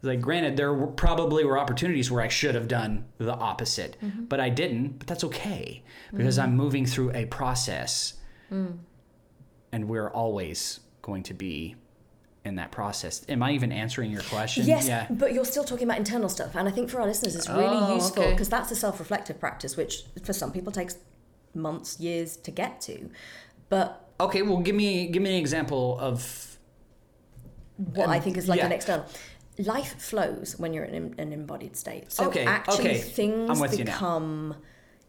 Like, 0.03 0.19
granted, 0.19 0.57
there 0.57 0.73
were, 0.73 0.87
probably 0.87 1.45
were 1.45 1.57
opportunities 1.57 2.11
where 2.11 2.21
I 2.21 2.27
should 2.27 2.55
have 2.55 2.67
done 2.67 3.05
the 3.19 3.33
opposite, 3.33 3.95
but 4.29 4.39
I 4.41 4.49
didn't. 4.49 4.99
But 4.99 5.07
that's 5.07 5.23
okay 5.23 5.81
because 6.13 6.37
I'm 6.37 6.55
moving 6.57 6.85
through 6.85 7.11
a 7.13 7.25
process, 7.25 8.15
and 8.51 9.87
we're 9.87 10.09
always 10.09 10.81
going 11.01 11.23
to 11.23 11.33
be 11.33 11.75
in 12.45 12.55
that 12.55 12.71
process. 12.71 13.25
Am 13.29 13.41
I 13.41 13.51
even 13.53 13.71
answering 13.71 14.11
your 14.11 14.21
question? 14.23 14.65
Yes, 14.65 14.85
Yeah. 14.87 15.07
but 15.09 15.31
you're 15.33 15.45
still 15.45 15.63
talking 15.63 15.87
about 15.87 15.97
internal 15.97 16.27
stuff, 16.27 16.53
and 16.55 16.67
I 16.67 16.71
think 16.71 16.89
for 16.89 16.99
our 16.99 17.07
listeners, 17.07 17.35
it's 17.37 17.47
really 17.49 17.65
Oh, 17.79 17.95
useful 17.95 18.23
okay. 18.23 18.31
because 18.33 18.49
that's 18.49 18.69
a 18.71 18.75
self-reflective 18.75 19.39
practice, 19.39 19.77
which 19.77 20.03
for 20.23 20.33
some 20.33 20.51
people 20.51 20.73
takes 20.73 20.97
months, 21.55 21.99
years 22.01 22.35
to 22.37 22.51
get 22.51 22.81
to. 22.81 23.09
But 23.69 24.01
Okay. 24.19 24.41
Well, 24.41 24.57
give 24.59 24.75
me 24.75 25.07
give 25.07 25.23
me 25.23 25.31
an 25.31 25.39
example 25.39 25.97
of. 25.99 26.57
what 27.77 28.07
I 28.09 28.17
Um, 28.17 28.21
think 28.23 28.37
is 28.37 28.47
like 28.47 28.59
yeah. 28.59 28.67
an 28.67 28.71
external. 28.73 29.05
Life 29.59 30.01
flows 30.01 30.55
when 30.57 30.73
you're 30.73 30.85
in 30.85 31.13
an 31.17 31.31
embodied 31.31 31.75
state. 31.77 32.11
So 32.11 32.25
Okay, 32.27 32.45
actually, 32.45 32.89
okay. 32.91 32.97
things 32.99 33.49
I'm 33.51 33.59
with 33.59 33.77
you 33.77 33.85
now. 33.85 33.93
become 33.93 34.55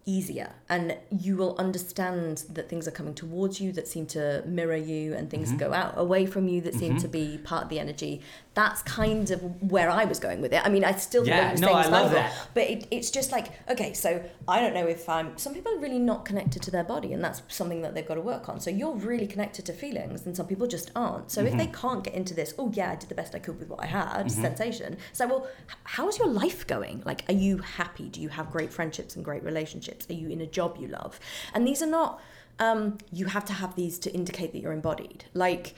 easier, 0.06 0.52
and 0.68 0.96
you 1.10 1.34
will 1.34 1.56
understand 1.58 2.44
that 2.52 2.68
things 2.68 2.86
are 2.86 2.90
coming 2.90 3.14
towards 3.14 3.58
you 3.58 3.72
that 3.72 3.88
seem 3.88 4.04
to 4.04 4.42
mirror 4.46 4.76
you, 4.76 5.14
and 5.14 5.30
things 5.30 5.48
Mm-hmm. 5.48 5.58
go 5.58 5.72
out 5.72 5.94
away 5.96 6.26
from 6.26 6.46
you 6.46 6.60
that 6.60 6.74
seem 6.74 6.98
to 6.98 7.08
be 7.08 7.38
part 7.38 7.64
of 7.64 7.68
the 7.70 7.78
energy. 7.78 8.20
That's 8.54 8.82
kind 8.82 9.30
of 9.32 9.40
where 9.70 9.90
I 9.90 10.04
was 10.04 10.20
going 10.20 10.40
with 10.40 10.52
it. 10.52 10.64
I 10.64 10.68
mean, 10.68 10.84
I 10.84 10.92
still 10.92 11.26
Yeah, 11.26 11.48
think 11.48 11.60
no, 11.60 11.68
it 11.70 11.74
I 11.74 11.86
love 11.88 12.12
that. 12.12 12.32
but 12.54 12.62
it, 12.64 12.86
it's 12.92 13.10
just 13.10 13.32
like 13.32 13.48
okay, 13.68 13.92
so 13.94 14.22
I 14.46 14.60
don't 14.60 14.74
know 14.74 14.86
if 14.86 15.08
I'm. 15.08 15.36
Some 15.36 15.54
people 15.54 15.72
are 15.74 15.78
really 15.80 15.98
not 15.98 16.24
connected 16.24 16.62
to 16.62 16.70
their 16.70 16.84
body, 16.84 17.12
and 17.12 17.22
that's 17.22 17.42
something 17.48 17.82
that 17.82 17.94
they've 17.94 18.06
got 18.06 18.14
to 18.14 18.20
work 18.20 18.48
on. 18.48 18.60
So 18.60 18.70
you're 18.70 18.94
really 18.94 19.26
connected 19.26 19.66
to 19.66 19.72
feelings, 19.72 20.24
and 20.24 20.36
some 20.36 20.46
people 20.46 20.66
just 20.68 20.92
aren't. 20.94 21.30
So 21.32 21.40
if 21.42 21.56
they 21.56 21.64
Mm-hmm. 21.66 21.72
can't 21.88 22.04
get 22.04 22.14
into 22.14 22.32
this, 22.34 22.54
oh 22.58 22.70
yeah, 22.74 22.92
I 22.92 22.94
did 22.94 23.08
the 23.08 23.14
best 23.16 23.34
I 23.34 23.40
could 23.40 23.58
with 23.58 23.68
what 23.68 23.82
I 23.82 23.86
had, 23.86 24.30
sensation. 24.30 24.98
So 25.12 25.26
well, 25.26 25.48
how's 25.82 26.18
your 26.18 26.28
life 26.28 26.64
going? 26.66 27.02
Like, 27.04 27.24
are 27.28 27.34
you 27.34 27.58
happy? 27.58 28.08
Do 28.08 28.20
you 28.20 28.28
have 28.28 28.50
great 28.52 28.72
friendships 28.72 29.16
and 29.16 29.24
great 29.24 29.42
relationships? 29.42 30.06
Are 30.08 30.14
you 30.14 30.28
in 30.28 30.40
a 30.40 30.46
job 30.46 30.76
you 30.78 30.86
love? 30.88 31.18
And 31.54 31.66
these 31.66 31.82
are 31.82 31.86
not. 31.88 32.20
Um, 32.60 32.98
you 33.10 33.26
have 33.26 33.44
to 33.46 33.52
have 33.52 33.74
these 33.74 33.98
to 34.00 34.12
indicate 34.12 34.52
that 34.52 34.60
you're 34.60 34.72
embodied. 34.72 35.24
Like. 35.34 35.74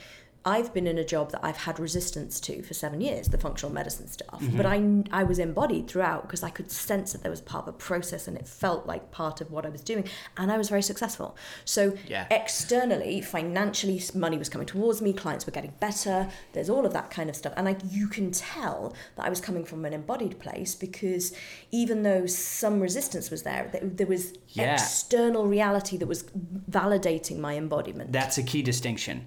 I've 0.53 0.73
been 0.73 0.87
in 0.87 0.97
a 0.97 1.03
job 1.03 1.31
that 1.33 1.41
I've 1.43 1.57
had 1.67 1.77
resistance 1.77 2.39
to 2.47 2.61
for 2.67 2.73
seven 2.73 3.01
years, 3.01 3.27
the 3.27 3.37
functional 3.37 3.73
medicine 3.73 4.07
stuff. 4.07 4.39
Mm-hmm. 4.41 4.57
But 4.57 4.65
I, 4.65 4.77
I 5.21 5.23
was 5.23 5.39
embodied 5.39 5.87
throughout 5.89 6.21
because 6.25 6.41
I 6.41 6.49
could 6.57 6.71
sense 6.71 7.11
that 7.11 7.21
there 7.23 7.29
was 7.37 7.41
part 7.41 7.67
of 7.67 7.73
a 7.75 7.77
process 7.77 8.27
and 8.29 8.37
it 8.37 8.47
felt 8.47 8.85
like 8.87 9.11
part 9.11 9.41
of 9.41 9.51
what 9.51 9.65
I 9.65 9.69
was 9.69 9.81
doing. 9.81 10.05
And 10.37 10.51
I 10.51 10.57
was 10.57 10.69
very 10.69 10.81
successful. 10.81 11.35
So 11.65 11.81
Yeah. 12.07 12.27
externally, 12.31 13.19
financially, 13.21 14.01
money 14.15 14.37
was 14.37 14.47
coming 14.47 14.67
towards 14.67 15.01
me, 15.01 15.11
clients 15.13 15.45
were 15.45 15.51
getting 15.51 15.73
better. 15.81 16.29
There's 16.53 16.69
all 16.69 16.85
of 16.85 16.93
that 16.93 17.09
kind 17.11 17.29
of 17.29 17.35
stuff. 17.35 17.53
And 17.57 17.65
like 17.65 17.79
you 17.89 18.07
can 18.07 18.31
tell 18.31 18.95
that 19.17 19.25
I 19.25 19.29
was 19.29 19.41
coming 19.41 19.65
from 19.65 19.83
an 19.83 19.91
embodied 19.93 20.39
place 20.39 20.75
because 20.75 21.33
even 21.71 22.03
though 22.03 22.25
some 22.25 22.79
resistance 22.79 23.29
was 23.29 23.43
there, 23.43 23.69
there- 23.73 23.81
there 23.99 24.07
was 24.07 24.33
Yeah. 24.49 24.73
external 24.75 25.45
reality 25.45 25.97
that 25.97 26.07
was 26.07 26.23
validating 26.69 27.37
my 27.39 27.55
embodiment. 27.57 28.11
That's 28.13 28.37
a 28.37 28.43
key 28.43 28.61
distinction. 28.61 29.25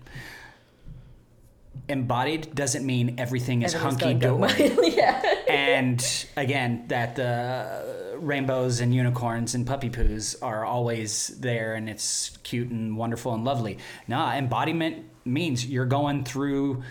Embodied 1.91 2.55
doesn't 2.55 2.87
mean 2.87 3.17
everything 3.19 3.63
is 3.63 3.73
hunky 3.75 4.15
dory. 4.15 4.73
yeah. 4.83 5.21
and 5.49 6.27
again, 6.37 6.85
that 6.87 7.17
the 7.17 8.15
rainbows 8.17 8.81
and 8.81 8.95
unicorns 8.95 9.55
and 9.55 9.67
puppy 9.67 9.91
poos 9.91 10.37
are 10.41 10.65
always 10.65 11.29
there 11.41 11.75
and 11.75 11.89
it's 11.89 12.37
cute 12.45 12.69
and 12.69 12.97
wonderful 12.97 13.35
and 13.35 13.45
lovely. 13.45 13.79
Nah, 14.07 14.35
embodiment 14.35 15.05
means 15.25 15.67
you're 15.67 15.85
going 15.85 16.25
through 16.25 16.83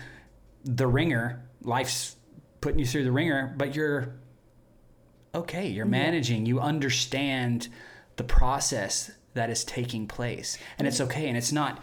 the 0.64 0.86
ringer. 0.86 1.42
Life's 1.62 2.16
putting 2.60 2.78
you 2.78 2.86
through 2.86 3.04
the 3.04 3.12
ringer, 3.12 3.54
but 3.56 3.74
you're 3.74 4.16
okay. 5.34 5.68
You're 5.68 5.86
managing. 5.86 6.44
You 6.44 6.60
understand 6.60 7.68
the 8.16 8.24
process 8.24 9.10
that 9.34 9.48
is 9.48 9.64
taking 9.64 10.06
place, 10.06 10.58
and 10.78 10.86
it's 10.86 11.00
okay. 11.00 11.28
And 11.28 11.36
it's 11.36 11.52
not 11.52 11.82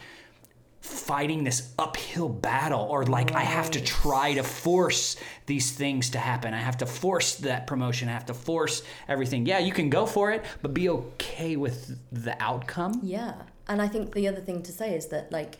fighting 0.88 1.44
this 1.44 1.74
uphill 1.78 2.30
battle 2.30 2.82
or 2.90 3.06
like 3.06 3.34
I 3.34 3.42
have 3.42 3.72
to 3.72 3.82
try 3.82 4.34
to 4.34 4.44
force 4.44 5.16
these 5.46 5.72
things 5.72 6.10
to 6.12 6.20
happen. 6.20 6.54
I 6.54 6.60
have 6.60 6.78
to 6.78 6.86
force 6.86 7.36
that 7.36 7.68
promotion. 7.68 8.10
I 8.10 8.14
have 8.14 8.26
to 8.28 8.34
force 8.34 8.84
everything. 9.08 9.46
Yeah, 9.46 9.60
you 9.60 9.72
can 9.72 9.90
go 9.90 10.06
for 10.06 10.32
it, 10.32 10.44
but 10.62 10.74
be 10.74 10.90
okay 10.90 11.56
with 11.56 11.98
the 12.12 12.42
outcome. 12.42 13.00
Yeah, 13.04 13.36
and 13.68 13.82
I 13.82 13.88
think 13.88 14.14
the 14.14 14.28
other 14.28 14.42
thing 14.42 14.64
to 14.64 14.72
say 14.72 14.96
is 14.96 15.08
that 15.08 15.32
like 15.32 15.58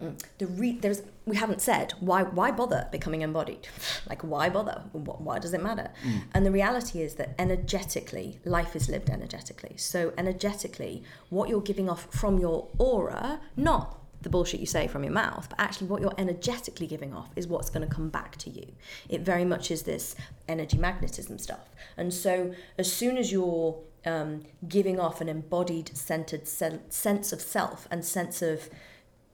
mm, 0.00 0.20
the 0.38 0.46
re- 0.46 0.78
there's 0.80 1.02
we 1.26 1.36
haven't 1.36 1.62
said 1.62 1.94
why 2.00 2.22
why 2.22 2.50
bother 2.50 2.86
becoming 2.92 3.22
embodied 3.22 3.66
like 4.10 4.22
why 4.22 4.48
bother 4.48 4.82
Wh- 4.92 5.20
why 5.20 5.38
does 5.38 5.54
it 5.54 5.62
matter 5.62 5.90
and 6.34 6.44
the 6.44 6.50
reality 6.50 7.00
is 7.00 7.14
that 7.14 7.34
energetically 7.38 8.38
life 8.44 8.76
is 8.76 8.90
lived 8.90 9.08
energetically 9.08 9.74
so 9.76 10.12
energetically 10.18 11.02
what 11.30 11.48
you're 11.48 11.62
giving 11.62 11.88
off 11.88 12.08
from 12.10 12.38
your 12.38 12.68
aura 12.78 13.40
not 13.56 14.03
the 14.24 14.30
bullshit 14.30 14.60
you 14.60 14.66
say 14.66 14.88
from 14.88 15.04
your 15.04 15.12
mouth, 15.12 15.46
but 15.48 15.60
actually 15.60 15.86
what 15.86 16.00
you're 16.00 16.14
energetically 16.18 16.86
giving 16.86 17.14
off 17.14 17.30
is 17.36 17.46
what's 17.46 17.70
going 17.70 17.86
to 17.86 17.94
come 17.94 18.08
back 18.08 18.36
to 18.38 18.50
you. 18.50 18.66
It 19.08 19.20
very 19.20 19.44
much 19.44 19.70
is 19.70 19.84
this 19.84 20.16
energy 20.48 20.76
magnetism 20.78 21.38
stuff. 21.38 21.68
And 21.96 22.12
so 22.12 22.52
as 22.76 22.92
soon 22.92 23.16
as 23.16 23.30
you're 23.30 23.78
um, 24.04 24.42
giving 24.66 24.98
off 24.98 25.20
an 25.20 25.28
embodied, 25.28 25.96
centered 25.96 26.46
sen- 26.46 26.90
sense 26.90 27.32
of 27.32 27.40
self 27.40 27.86
and 27.90 28.04
sense 28.04 28.42
of 28.42 28.68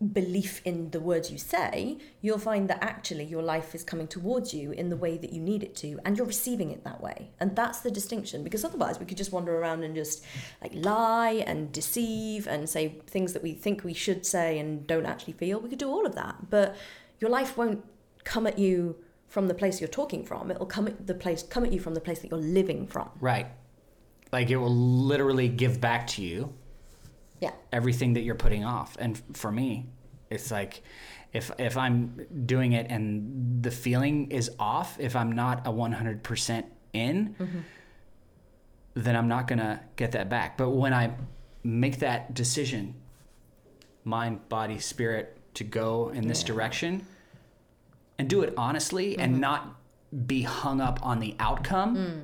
belief 0.00 0.62
in 0.64 0.90
the 0.92 1.00
words 1.00 1.30
you 1.30 1.36
say, 1.36 1.98
you'll 2.22 2.38
find 2.38 2.70
that 2.70 2.82
actually 2.82 3.24
your 3.24 3.42
life 3.42 3.74
is 3.74 3.84
coming 3.84 4.08
towards 4.08 4.54
you 4.54 4.72
in 4.72 4.88
the 4.88 4.96
way 4.96 5.18
that 5.18 5.32
you 5.32 5.40
need 5.40 5.62
it 5.62 5.76
to, 5.76 5.98
and 6.04 6.16
you're 6.16 6.26
receiving 6.26 6.70
it 6.70 6.84
that 6.84 7.02
way. 7.02 7.30
And 7.38 7.54
that's 7.54 7.80
the 7.80 7.90
distinction, 7.90 8.42
because 8.42 8.64
otherwise 8.64 8.98
we 8.98 9.04
could 9.04 9.18
just 9.18 9.32
wander 9.32 9.58
around 9.58 9.82
and 9.82 9.94
just 9.94 10.24
like 10.62 10.72
lie 10.74 11.44
and 11.46 11.70
deceive 11.70 12.46
and 12.46 12.68
say 12.68 13.00
things 13.06 13.34
that 13.34 13.42
we 13.42 13.52
think 13.52 13.84
we 13.84 13.92
should 13.92 14.24
say 14.24 14.58
and 14.58 14.86
don't 14.86 15.06
actually 15.06 15.34
feel. 15.34 15.60
We 15.60 15.68
could 15.68 15.78
do 15.78 15.90
all 15.90 16.06
of 16.06 16.14
that, 16.14 16.48
but 16.48 16.76
your 17.18 17.30
life 17.30 17.58
won't 17.58 17.84
come 18.24 18.46
at 18.46 18.58
you 18.58 18.96
from 19.26 19.48
the 19.48 19.54
place 19.54 19.80
you're 19.80 19.88
talking 19.88 20.24
from. 20.24 20.50
It'll 20.50 20.66
come 20.66 20.86
at 20.86 21.06
the 21.06 21.14
place 21.14 21.42
come 21.42 21.64
at 21.64 21.72
you 21.72 21.78
from 21.78 21.94
the 21.94 22.00
place 22.00 22.20
that 22.20 22.30
you're 22.30 22.40
living 22.40 22.86
from. 22.86 23.10
Right. 23.20 23.48
Like 24.32 24.50
it 24.50 24.56
will 24.56 24.74
literally 24.74 25.48
give 25.48 25.80
back 25.80 26.06
to 26.08 26.22
you 26.22 26.54
Yeah. 27.40 27.52
everything 27.72 28.14
that 28.14 28.20
you're 28.22 28.34
putting 28.34 28.64
off. 28.64 28.96
And 29.00 29.20
for 29.34 29.50
me, 29.50 29.86
it's 30.28 30.50
like 30.50 30.82
if 31.32 31.50
if 31.58 31.76
I'm 31.76 32.26
doing 32.46 32.72
it 32.72 32.86
and 32.90 33.62
the 33.62 33.70
feeling 33.70 34.30
is 34.30 34.50
off, 34.58 34.98
if 34.98 35.14
I'm 35.16 35.32
not 35.32 35.66
a 35.66 35.72
100% 35.72 36.64
in, 36.92 37.34
mm-hmm. 37.38 37.58
then 38.94 39.16
I'm 39.16 39.28
not 39.28 39.46
going 39.46 39.60
to 39.60 39.80
get 39.96 40.12
that 40.12 40.28
back. 40.28 40.56
But 40.56 40.70
when 40.70 40.92
I 40.92 41.12
make 41.62 41.98
that 42.00 42.34
decision, 42.34 42.94
mind, 44.04 44.48
body, 44.48 44.78
spirit 44.78 45.36
to 45.54 45.64
go 45.64 46.08
in 46.10 46.26
this 46.26 46.42
Yeah. 46.42 46.48
direction 46.48 47.06
and 48.18 48.28
do 48.28 48.42
it 48.42 48.52
honestly 48.56 49.18
and 49.18 49.32
mm-hmm. 49.32 49.40
not 49.40 49.76
be 50.26 50.42
hung 50.42 50.80
up 50.80 50.98
on 51.04 51.20
the 51.20 51.36
outcome, 51.38 51.96
mm. 51.96 52.20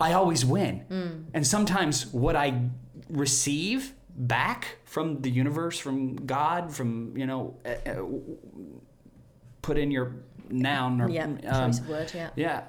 I 0.00 0.12
always 0.12 0.44
win. 0.44 0.84
Mm. 0.90 1.24
And 1.34 1.46
sometimes 1.46 2.06
what 2.12 2.36
I 2.36 2.70
receive 3.10 3.94
back 4.16 4.76
from 4.84 5.20
the 5.22 5.30
universe, 5.30 5.78
from 5.78 6.16
God, 6.16 6.72
from, 6.74 7.16
you 7.16 7.26
know, 7.26 7.56
uh, 7.64 7.90
uh, 7.90 8.02
put 9.62 9.78
in 9.78 9.90
your 9.90 10.16
noun 10.50 11.00
or 11.00 11.08
Yeah. 11.08 11.24
um, 11.24 11.38
Choice 11.70 11.80
of 11.80 11.88
word, 11.88 12.12
yeah. 12.14 12.30
yeah. 12.36 12.62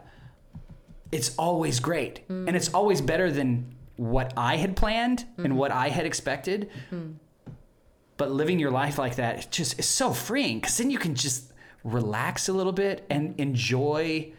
It's 1.11 1.35
always 1.37 1.79
great. 1.79 2.21
And 2.29 2.55
it's 2.55 2.71
always 2.73 3.01
better 3.01 3.31
than 3.31 3.73
what 3.95 4.31
I 4.37 4.57
had 4.57 4.75
planned 4.75 5.25
and 5.37 5.57
what 5.57 5.71
I 5.71 5.89
had 5.89 6.05
expected. 6.05 6.69
But 8.17 8.31
living 8.31 8.59
your 8.59 8.69
life 8.71 8.97
like 8.99 9.15
that, 9.15 9.39
it 9.45 9.47
just 9.51 9.79
is 9.79 9.87
so 9.87 10.13
freeing 10.13 10.59
because 10.59 10.77
then 10.77 10.91
you 10.91 10.99
can 10.99 11.15
just 11.15 11.51
relax 11.83 12.47
a 12.49 12.53
little 12.53 12.73
bit 12.73 13.05
and 13.09 13.33
enjoy 13.39 14.33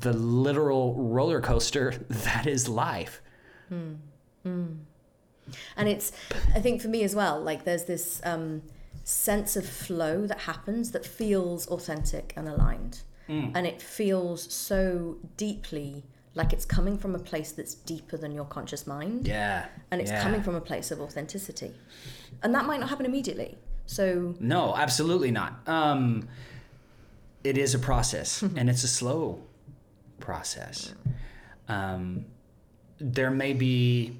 the 0.00 0.12
literal 0.12 0.94
roller 0.94 1.40
coaster 1.40 1.92
that 2.08 2.46
is 2.46 2.68
life. 2.68 3.20
And 5.76 5.88
it's, 5.88 6.12
I 6.54 6.60
think 6.60 6.82
for 6.82 6.88
me 6.88 7.02
as 7.02 7.14
well, 7.14 7.40
like 7.40 7.64
there's 7.64 7.84
this 7.84 8.20
um, 8.24 8.62
sense 9.04 9.56
of 9.56 9.66
flow 9.66 10.26
that 10.26 10.40
happens 10.40 10.92
that 10.92 11.06
feels 11.06 11.66
authentic 11.68 12.32
and 12.36 12.48
aligned. 12.48 13.02
And 13.56 13.66
it 13.66 13.82
feels 13.82 14.52
so 14.52 15.16
deeply 15.36 16.04
like 16.34 16.52
it's 16.52 16.64
coming 16.64 16.98
from 16.98 17.14
a 17.14 17.18
place 17.18 17.50
that's 17.50 17.74
deeper 17.74 18.16
than 18.16 18.30
your 18.30 18.44
conscious 18.44 18.86
mind. 18.86 19.26
Yeah. 19.26 19.66
And 19.90 20.00
it's 20.00 20.10
yeah. 20.10 20.22
coming 20.22 20.42
from 20.42 20.54
a 20.54 20.60
place 20.60 20.90
of 20.90 21.00
authenticity. 21.00 21.72
And 22.42 22.54
that 22.54 22.66
might 22.66 22.78
not 22.78 22.90
happen 22.90 23.06
immediately. 23.06 23.56
So, 23.86 24.34
No, 24.38 24.74
absolutely 24.76 25.30
not. 25.30 25.54
Um, 25.66 26.28
it 27.42 27.56
is 27.56 27.74
a 27.74 27.78
process, 27.78 28.42
and 28.56 28.68
it's 28.68 28.84
a 28.84 28.88
slow 28.88 29.40
process. 30.20 30.92
Um, 31.68 32.26
there 32.98 33.30
may 33.30 33.54
be 33.54 34.18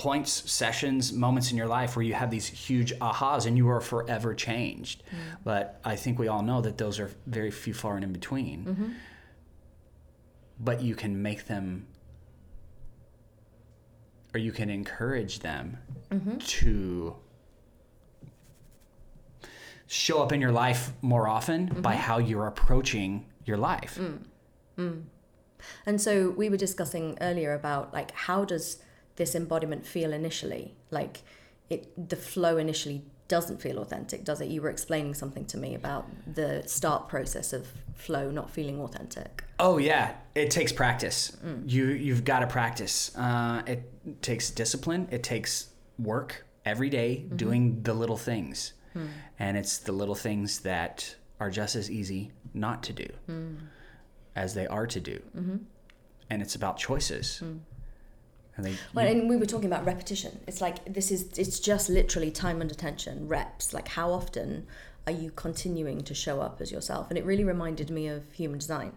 points, 0.00 0.50
sessions, 0.50 1.12
moments 1.12 1.50
in 1.50 1.58
your 1.58 1.66
life 1.66 1.94
where 1.94 2.02
you 2.02 2.14
have 2.14 2.30
these 2.30 2.46
huge 2.46 2.90
ahas 3.00 3.44
and 3.44 3.54
you 3.58 3.68
are 3.68 3.82
forever 3.82 4.34
changed. 4.34 5.02
Mm. 5.02 5.16
But 5.44 5.78
I 5.84 5.94
think 5.94 6.18
we 6.18 6.26
all 6.26 6.42
know 6.42 6.62
that 6.62 6.78
those 6.78 6.98
are 6.98 7.10
very 7.26 7.50
few 7.50 7.74
far 7.74 7.96
and 7.96 8.04
in 8.04 8.10
between. 8.10 8.64
Mm-hmm. 8.64 8.88
But 10.58 10.80
you 10.80 10.94
can 10.94 11.20
make 11.20 11.46
them, 11.48 11.86
or 14.32 14.40
you 14.40 14.52
can 14.52 14.70
encourage 14.70 15.40
them 15.40 15.76
mm-hmm. 16.10 16.38
to 16.38 17.16
show 19.86 20.22
up 20.22 20.32
in 20.32 20.40
your 20.40 20.52
life 20.52 20.94
more 21.02 21.28
often 21.28 21.68
mm-hmm. 21.68 21.82
by 21.82 21.94
how 21.94 22.16
you're 22.16 22.46
approaching 22.46 23.26
your 23.44 23.58
life. 23.58 23.98
Mm. 24.00 24.18
Mm. 24.78 25.02
And 25.84 26.00
so 26.00 26.30
we 26.30 26.48
were 26.48 26.56
discussing 26.56 27.18
earlier 27.20 27.52
about 27.52 27.92
like 27.92 28.12
how 28.12 28.46
does 28.46 28.82
this 29.20 29.34
embodiment 29.34 29.86
feel 29.86 30.12
initially? 30.12 30.74
Like 30.90 31.22
it 31.68 31.82
the 32.08 32.16
flow 32.16 32.56
initially 32.56 33.02
doesn't 33.28 33.62
feel 33.62 33.78
authentic, 33.78 34.24
does 34.24 34.40
it? 34.40 34.48
You 34.48 34.60
were 34.60 34.70
explaining 34.70 35.14
something 35.14 35.44
to 35.46 35.56
me 35.56 35.76
about 35.76 36.04
the 36.34 36.64
start 36.66 37.08
process 37.08 37.52
of 37.52 37.68
flow 37.94 38.30
not 38.30 38.50
feeling 38.50 38.80
authentic. 38.80 39.44
Oh 39.60 39.78
yeah, 39.78 40.14
it 40.34 40.50
takes 40.50 40.72
practice. 40.72 41.36
Mm. 41.46 41.70
You 41.70 41.84
you've 42.06 42.24
got 42.24 42.40
to 42.40 42.48
practice. 42.48 43.16
Uh, 43.16 43.62
it 43.66 43.82
takes 44.22 44.50
discipline. 44.50 45.06
It 45.10 45.22
takes 45.22 45.68
work 45.98 46.44
every 46.64 46.90
day 46.90 47.10
mm-hmm. 47.10 47.36
doing 47.36 47.82
the 47.82 47.94
little 47.94 48.16
things, 48.16 48.72
hmm. 48.94 49.06
and 49.38 49.56
it's 49.56 49.78
the 49.78 49.92
little 49.92 50.14
things 50.14 50.60
that 50.60 51.14
are 51.38 51.50
just 51.50 51.76
as 51.76 51.90
easy 51.90 52.32
not 52.52 52.82
to 52.82 52.92
do 52.92 53.08
hmm. 53.26 53.54
as 54.34 54.54
they 54.54 54.66
are 54.66 54.86
to 54.86 55.00
do. 55.00 55.18
Mm-hmm. 55.36 55.56
And 56.30 56.42
it's 56.42 56.54
about 56.54 56.78
choices. 56.78 57.38
Hmm. 57.38 57.58
And 58.64 58.74
they, 58.74 58.78
Well, 58.94 59.06
and 59.06 59.28
we 59.28 59.36
were 59.36 59.46
talking 59.46 59.66
about 59.66 59.84
repetition. 59.84 60.40
It's 60.46 60.60
like 60.60 60.92
this 60.92 61.10
is 61.10 61.38
it's 61.38 61.60
just 61.60 61.88
literally 61.88 62.30
time 62.30 62.60
under 62.60 62.74
tension, 62.74 63.28
reps. 63.28 63.72
Like 63.74 63.88
how 63.88 64.12
often 64.12 64.66
are 65.06 65.12
you 65.12 65.30
continuing 65.30 66.02
to 66.02 66.14
show 66.14 66.40
up 66.40 66.60
as 66.60 66.70
yourself? 66.70 67.08
And 67.10 67.18
it 67.18 67.24
really 67.24 67.44
reminded 67.44 67.90
me 67.90 68.08
of 68.08 68.30
human 68.32 68.58
design, 68.58 68.92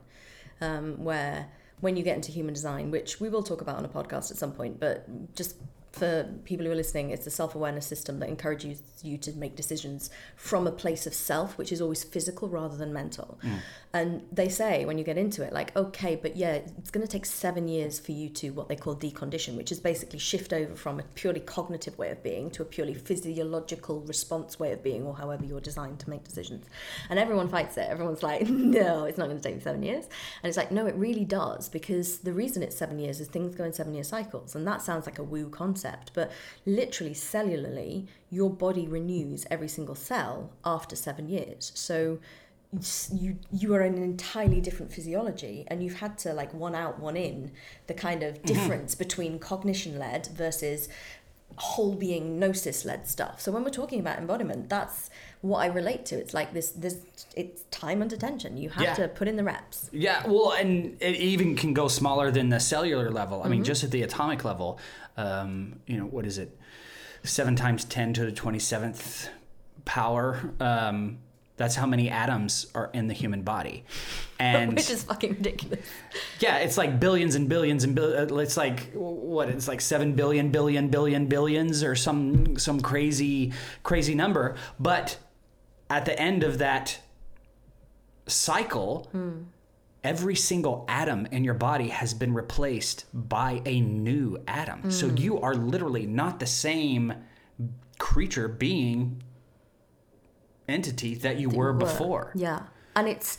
um, 0.61 1.03
where 1.03 1.47
when 1.81 1.97
you 1.97 2.03
get 2.03 2.15
into 2.15 2.31
human 2.31 2.53
design, 2.53 2.91
which 2.91 3.19
we 3.19 3.29
will 3.29 3.43
talk 3.43 3.61
about 3.61 3.77
on 3.77 3.85
a 3.85 3.89
podcast 3.89 4.31
at 4.31 4.37
some 4.37 4.51
point, 4.53 4.79
but 4.79 5.35
just 5.35 5.57
for 5.93 6.27
people 6.43 6.65
who 6.65 6.71
are 6.71 6.75
listening, 6.75 7.11
it's 7.11 7.27
a 7.27 7.31
self 7.31 7.53
awareness 7.53 7.85
system 7.85 8.19
that 8.19 8.27
encourages 8.27 8.81
you 9.03 9.15
to 9.19 9.31
make 9.33 9.55
decisions 9.55 10.09
from 10.35 10.65
a 10.65 10.71
place 10.71 11.05
of 11.05 11.13
self, 11.13 11.55
which 11.57 11.71
is 11.71 11.81
always 11.81 12.03
physical 12.03 12.49
rather 12.49 12.75
than 12.75 12.91
mental. 12.91 13.39
Mm. 13.43 13.59
And 13.93 14.21
they 14.31 14.49
say 14.49 14.85
when 14.85 14.97
you 14.97 15.03
get 15.03 15.19
into 15.19 15.43
it, 15.43 15.53
like, 15.53 15.75
okay, 15.77 16.15
but 16.15 16.35
yeah, 16.35 16.53
it's 16.53 16.89
going 16.89 17.05
to 17.05 17.11
take 17.11 17.27
seven 17.27 17.67
years 17.67 17.99
for 17.99 18.11
you 18.11 18.27
to 18.29 18.49
what 18.49 18.69
they 18.69 18.75
call 18.75 18.95
decondition, 18.95 19.55
which 19.55 19.71
is 19.71 19.79
basically 19.79 20.17
shift 20.17 20.51
over 20.51 20.73
from 20.73 20.99
a 20.99 21.03
purely 21.13 21.39
cognitive 21.39 21.95
way 21.99 22.09
of 22.09 22.23
being 22.23 22.49
to 22.51 22.63
a 22.63 22.65
purely 22.65 22.95
physiological 22.95 24.01
response 24.01 24.59
way 24.59 24.71
of 24.71 24.81
being, 24.81 25.03
or 25.03 25.15
however 25.15 25.45
you're 25.45 25.61
designed 25.61 25.99
to 25.99 26.09
make 26.09 26.23
decisions. 26.23 26.65
And 27.11 27.19
everyone 27.19 27.49
fights 27.49 27.77
it. 27.77 27.87
Everyone's 27.87 28.23
like, 28.23 28.49
no, 28.49 29.05
it's 29.05 29.19
not 29.19 29.25
going 29.25 29.39
to 29.39 29.43
take 29.43 29.61
seven 29.61 29.83
years. 29.83 30.05
And 30.41 30.49
it's 30.49 30.57
like, 30.57 30.71
no, 30.71 30.87
it 30.87 30.95
really 30.95 31.25
does, 31.25 31.69
because 31.69 32.17
the 32.19 32.33
reason 32.33 32.63
it's 32.63 32.75
seven 32.75 32.97
years 32.97 33.19
is 33.19 33.27
things 33.27 33.53
go 33.53 33.63
in 33.63 33.73
seven 33.73 33.93
year 33.93 34.03
cycles. 34.03 34.55
And 34.55 34.65
that 34.65 34.81
sounds 34.81 35.05
like 35.05 35.19
a 35.19 35.23
woo 35.23 35.49
concept, 35.49 35.82
but 36.13 36.31
literally, 36.65 37.13
cellularly, 37.13 38.07
your 38.29 38.49
body 38.49 38.87
renews 38.87 39.45
every 39.51 39.67
single 39.67 39.95
cell 39.95 40.51
after 40.65 40.95
seven 40.95 41.29
years. 41.29 41.71
So, 41.75 42.19
you 43.11 43.37
you 43.51 43.73
are 43.75 43.81
in 43.81 43.93
an 43.93 44.03
entirely 44.03 44.59
different 44.59 44.91
physiology 44.91 45.63
and 45.67 45.83
you've 45.83 45.99
had 45.99 46.17
to 46.17 46.33
like 46.33 46.51
one 46.53 46.73
out 46.73 46.99
one 46.99 47.15
in 47.15 47.51
the 47.85 47.93
kind 47.93 48.23
of 48.23 48.35
mm-hmm. 48.35 48.47
difference 48.47 48.95
between 48.95 49.37
cognition 49.37 49.99
led 49.99 50.27
versus 50.27 50.89
whole 51.57 51.93
being 51.93 52.39
gnosis 52.39 52.83
led 52.83 53.07
stuff. 53.07 53.39
So 53.39 53.51
when 53.51 53.63
we're 53.63 53.69
talking 53.69 53.99
about 53.99 54.17
embodiment, 54.17 54.69
that's 54.69 55.09
what 55.43 55.59
I 55.59 55.65
relate 55.67 56.05
to. 56.07 56.15
It's 56.15 56.33
like 56.33 56.53
this 56.53 56.71
this 56.71 56.95
it's 57.35 57.63
time 57.69 58.01
under 58.01 58.15
tension. 58.17 58.55
You 58.57 58.69
have 58.69 58.83
Yeah. 58.83 58.93
to 58.95 59.07
put 59.09 59.27
in 59.27 59.35
the 59.35 59.43
reps. 59.43 59.89
Yeah, 59.91 60.25
well, 60.25 60.53
and 60.53 60.95
it 61.01 61.15
even 61.17 61.55
can 61.55 61.73
go 61.73 61.87
smaller 61.89 62.31
than 62.31 62.47
the 62.49 62.59
cellular 62.59 63.11
level. 63.11 63.39
I 63.39 63.43
Mm-hmm. 63.43 63.51
mean, 63.51 63.63
just 63.65 63.83
at 63.83 63.91
the 63.91 64.01
atomic 64.03 64.43
level, 64.45 64.79
um, 65.17 65.79
you 65.85 65.97
know, 65.97 66.05
what 66.05 66.25
is 66.25 66.37
it? 66.37 66.57
Seven 67.23 67.55
times 67.55 67.83
ten 67.85 68.13
to 68.13 68.25
the 68.25 68.31
twenty 68.31 68.59
seventh 68.59 69.29
power. 69.85 70.51
Um, 70.59 71.19
that's 71.55 71.75
how 71.75 71.85
many 71.85 72.09
atoms 72.09 72.65
are 72.73 72.89
in 72.93 73.07
the 73.07 73.13
human 73.13 73.43
body, 73.43 73.83
and 74.39 74.73
Which 74.77 74.89
is 74.89 75.03
fucking 75.03 75.33
ridiculous. 75.35 75.85
yeah, 76.39 76.57
it's 76.57 76.77
like 76.77 76.99
billions 76.99 77.35
and 77.35 77.47
billions 77.47 77.83
and 77.83 77.93
bill. 77.95 78.39
It's 78.39 78.57
like 78.57 78.91
what? 78.93 79.49
It's 79.49 79.67
like 79.67 79.81
seven 79.81 80.13
billion, 80.13 80.49
billion, 80.51 80.87
billion, 80.87 81.27
billions, 81.27 81.83
or 81.83 81.95
some 81.95 82.57
some 82.57 82.79
crazy, 82.81 83.53
crazy 83.83 84.15
number. 84.15 84.55
But 84.79 85.17
at 85.93 86.05
the 86.05 86.19
end 86.19 86.43
of 86.43 86.57
that 86.57 86.99
cycle, 88.25 89.07
hmm. 89.11 89.43
every 90.03 90.35
single 90.35 90.85
atom 90.87 91.27
in 91.27 91.43
your 91.43 91.53
body 91.53 91.89
has 91.89 92.15
been 92.15 92.33
replaced 92.33 93.05
by 93.13 93.61
a 93.65 93.79
new 93.79 94.41
atom. 94.47 94.89
So 94.89 95.07
hmm. 95.07 95.17
you 95.17 95.39
are 95.39 95.53
literally 95.53 96.07
not 96.07 96.39
the 96.39 96.47
same 96.47 97.13
creature, 97.99 98.47
being, 98.47 99.21
entity 100.67 101.13
that 101.13 101.37
you 101.37 101.49
were 101.49 101.71
were. 101.71 101.73
before. 101.73 102.31
Yeah. 102.33 102.63
And 102.95 103.07
it's, 103.07 103.37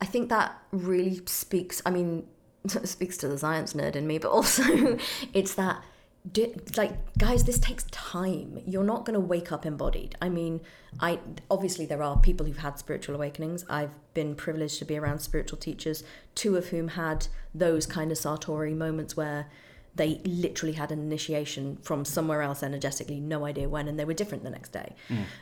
I 0.00 0.06
think 0.06 0.30
that 0.30 0.62
really 0.70 1.20
speaks, 1.26 1.82
I 1.84 1.90
mean, 1.90 2.26
speaks 2.84 3.18
to 3.18 3.28
the 3.28 3.36
science 3.36 3.74
nerd 3.74 3.96
in 3.96 4.06
me, 4.06 4.16
but 4.16 4.30
also 4.30 4.62
it's 5.34 5.54
that, 5.56 5.84
di- 6.30 6.54
like, 6.76 6.92
guys, 7.18 7.44
this 7.44 7.58
takes 7.58 7.84
time. 7.84 8.60
You're 8.66 8.84
not 8.84 9.04
going 9.04 9.14
to 9.14 9.20
wake 9.20 9.50
up 9.50 9.66
embodied. 9.66 10.16
I 10.20 10.28
mean, 10.28 10.60
I 11.00 11.18
obviously 11.50 11.86
there 11.86 12.02
are 12.02 12.18
people 12.18 12.46
who've 12.46 12.58
had 12.58 12.78
spiritual 12.78 13.14
awakenings. 13.14 13.64
I've 13.68 13.90
been 14.14 14.34
privileged 14.34 14.78
to 14.78 14.84
be 14.84 14.96
around 14.96 15.20
spiritual 15.20 15.58
teachers, 15.58 16.04
two 16.34 16.56
of 16.56 16.68
whom 16.68 16.88
had 16.88 17.26
those 17.54 17.86
kind 17.86 18.12
of 18.12 18.18
satori 18.18 18.76
moments 18.76 19.16
where 19.16 19.48
they 19.94 20.20
literally 20.24 20.72
had 20.72 20.90
an 20.90 21.00
initiation 21.00 21.76
from 21.82 22.04
somewhere 22.04 22.40
else 22.40 22.62
energetically, 22.62 23.20
no 23.20 23.44
idea 23.44 23.68
when, 23.68 23.88
and 23.88 23.98
they 23.98 24.06
were 24.06 24.14
different 24.14 24.42
the 24.42 24.50
next 24.50 24.72
day, 24.72 24.94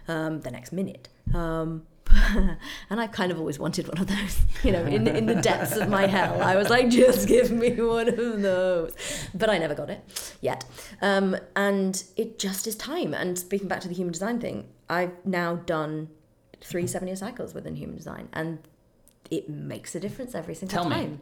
um, 0.08 0.40
the 0.40 0.50
next 0.50 0.72
minute. 0.72 1.08
Um, 1.32 1.86
and 2.90 3.00
I 3.00 3.06
kind 3.06 3.30
of 3.32 3.38
always 3.38 3.58
wanted 3.58 3.88
one 3.88 3.98
of 3.98 4.06
those, 4.06 4.42
you 4.62 4.72
know, 4.72 4.84
in, 4.84 5.06
in 5.06 5.26
the 5.26 5.34
depths 5.36 5.76
of 5.76 5.88
my 5.88 6.06
hell. 6.06 6.42
I 6.42 6.56
was 6.56 6.68
like, 6.68 6.88
just 6.88 7.28
give 7.28 7.50
me 7.50 7.72
one 7.80 8.08
of 8.08 8.42
those. 8.42 8.94
But 9.34 9.50
I 9.50 9.58
never 9.58 9.74
got 9.74 9.90
it 9.90 10.36
yet. 10.40 10.64
Um, 11.02 11.36
and 11.56 12.02
it 12.16 12.38
just 12.38 12.66
is 12.66 12.76
time. 12.76 13.14
And 13.14 13.38
speaking 13.38 13.68
back 13.68 13.80
to 13.80 13.88
the 13.88 13.94
human 13.94 14.12
design 14.12 14.40
thing, 14.40 14.68
I've 14.88 15.12
now 15.24 15.56
done 15.56 16.08
three 16.60 16.86
seven 16.86 17.08
year 17.08 17.16
cycles 17.16 17.54
within 17.54 17.76
human 17.76 17.96
design, 17.96 18.28
and 18.32 18.58
it 19.30 19.48
makes 19.48 19.94
a 19.94 20.00
difference 20.00 20.34
every 20.34 20.54
single 20.54 20.82
Tell 20.82 20.90
me. 20.90 21.18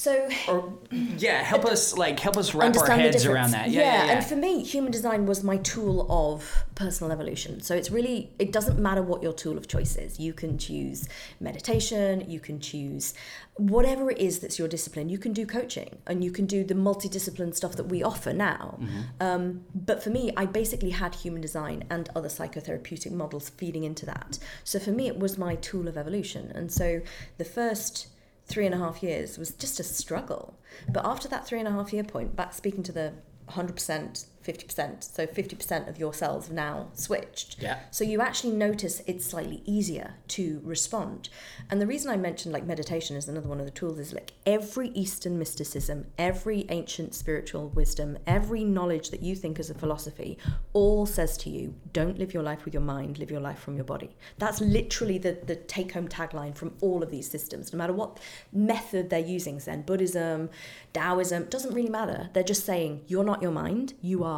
So 0.00 0.30
Or 0.48 0.72
yeah, 0.90 1.42
help 1.42 1.66
us 1.66 1.94
like 1.94 2.18
help 2.18 2.38
us 2.38 2.54
wrap 2.54 2.74
our 2.74 2.90
heads 2.90 3.26
around 3.26 3.50
that. 3.50 3.68
Yeah, 3.68 3.82
yeah, 3.82 4.06
yeah. 4.06 4.12
And 4.12 4.24
for 4.24 4.34
me, 4.34 4.64
human 4.64 4.90
design 4.90 5.26
was 5.26 5.44
my 5.44 5.58
tool 5.58 6.06
of 6.08 6.64
personal 6.74 7.12
evolution. 7.12 7.60
So 7.60 7.74
it's 7.74 7.90
really 7.90 8.32
it 8.38 8.50
doesn't 8.50 8.78
matter 8.78 9.02
what 9.02 9.22
your 9.22 9.34
tool 9.34 9.58
of 9.58 9.68
choice 9.68 9.96
is. 9.96 10.18
You 10.18 10.32
can 10.32 10.56
choose 10.56 11.06
meditation, 11.38 12.24
you 12.30 12.40
can 12.40 12.60
choose 12.60 13.12
whatever 13.58 14.10
it 14.10 14.16
is 14.16 14.38
that's 14.38 14.58
your 14.58 14.68
discipline. 14.68 15.10
You 15.10 15.18
can 15.18 15.34
do 15.34 15.44
coaching 15.44 15.98
and 16.06 16.24
you 16.24 16.32
can 16.32 16.46
do 16.46 16.64
the 16.64 16.72
multidiscipline 16.72 17.54
stuff 17.54 17.76
that 17.76 17.88
we 17.88 18.02
offer 18.02 18.32
now. 18.32 18.78
Mm-hmm. 18.80 19.00
Um, 19.20 19.64
but 19.74 20.02
for 20.02 20.08
me, 20.08 20.32
I 20.34 20.46
basically 20.46 20.90
had 20.92 21.14
human 21.14 21.42
design 21.42 21.84
and 21.90 22.08
other 22.16 22.30
psychotherapeutic 22.30 23.12
models 23.12 23.50
feeding 23.50 23.84
into 23.84 24.06
that. 24.06 24.38
So 24.64 24.78
for 24.78 24.92
me, 24.92 25.08
it 25.08 25.18
was 25.18 25.36
my 25.36 25.56
tool 25.56 25.88
of 25.88 25.98
evolution. 25.98 26.50
And 26.54 26.72
so 26.72 27.02
the 27.36 27.44
first 27.44 28.06
three 28.50 28.66
and 28.66 28.74
a 28.74 28.78
half 28.78 29.02
years 29.02 29.38
was 29.38 29.52
just 29.52 29.80
a 29.80 29.84
struggle. 29.84 30.58
But 30.88 31.06
after 31.06 31.28
that 31.28 31.46
three 31.46 31.60
and 31.60 31.68
a 31.68 31.72
half 31.72 31.92
year 31.92 32.04
point, 32.04 32.36
back 32.36 32.52
speaking 32.52 32.82
to 32.82 32.92
the 32.92 33.12
100%, 33.50 34.26
50%, 34.44 35.04
so 35.04 35.26
50% 35.26 35.88
of 35.88 35.98
your 35.98 36.14
cells 36.14 36.46
have 36.46 36.54
now 36.54 36.88
switched. 36.94 37.60
Yeah. 37.60 37.80
So 37.90 38.04
you 38.04 38.20
actually 38.22 38.54
notice 38.54 39.02
it's 39.06 39.26
slightly 39.26 39.62
easier 39.66 40.14
to 40.28 40.60
respond. 40.64 41.28
And 41.68 41.80
the 41.80 41.86
reason 41.86 42.10
I 42.10 42.16
mentioned 42.16 42.54
like 42.54 42.64
meditation 42.64 43.16
is 43.16 43.28
another 43.28 43.48
one 43.48 43.60
of 43.60 43.66
the 43.66 43.72
tools 43.72 43.98
is 43.98 44.14
like 44.14 44.32
every 44.46 44.88
Eastern 44.90 45.38
mysticism, 45.38 46.06
every 46.16 46.64
ancient 46.70 47.14
spiritual 47.14 47.68
wisdom, 47.68 48.16
every 48.26 48.64
knowledge 48.64 49.10
that 49.10 49.22
you 49.22 49.36
think 49.36 49.58
is 49.58 49.68
a 49.68 49.74
philosophy, 49.74 50.38
all 50.72 51.04
says 51.04 51.36
to 51.38 51.50
you, 51.50 51.74
don't 51.92 52.18
live 52.18 52.32
your 52.32 52.42
life 52.42 52.64
with 52.64 52.72
your 52.72 52.82
mind, 52.82 53.18
live 53.18 53.30
your 53.30 53.40
life 53.40 53.58
from 53.58 53.76
your 53.76 53.84
body. 53.84 54.16
That's 54.38 54.60
literally 54.62 55.18
the, 55.18 55.38
the 55.44 55.56
take 55.56 55.92
home 55.92 56.08
tagline 56.08 56.56
from 56.56 56.72
all 56.80 57.02
of 57.02 57.10
these 57.10 57.30
systems, 57.30 57.72
no 57.72 57.76
matter 57.76 57.92
what 57.92 58.18
method 58.52 59.10
they're 59.10 59.20
using, 59.20 59.60
Zen 59.60 59.82
Buddhism, 59.82 60.48
Taoism, 60.94 61.44
doesn't 61.44 61.74
really 61.74 61.90
matter. 61.90 62.30
They're 62.32 62.42
just 62.42 62.64
saying, 62.64 63.02
you're 63.06 63.24
not 63.24 63.42
your 63.42 63.52
mind, 63.52 63.94
you 64.00 64.24
are 64.24 64.29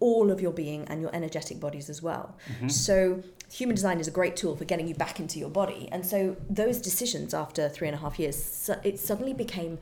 all 0.00 0.30
of 0.30 0.40
your 0.40 0.52
being 0.52 0.84
and 0.88 1.00
your 1.02 1.14
energetic 1.14 1.60
bodies 1.60 1.90
as 1.90 2.02
well. 2.02 2.36
Mm-hmm. 2.48 2.68
So 2.68 3.22
human 3.52 3.74
design 3.74 4.00
is 4.00 4.08
a 4.08 4.10
great 4.10 4.36
tool 4.36 4.56
for 4.56 4.64
getting 4.64 4.88
you 4.88 4.94
back 4.94 5.20
into 5.20 5.38
your 5.38 5.50
body. 5.50 5.88
And 5.92 6.06
so 6.06 6.36
those 6.48 6.80
decisions 6.80 7.34
after 7.34 7.68
three 7.68 7.88
and 7.88 7.94
a 7.94 8.00
half 8.00 8.18
years, 8.18 8.70
it 8.82 8.98
suddenly 8.98 9.34
became 9.34 9.78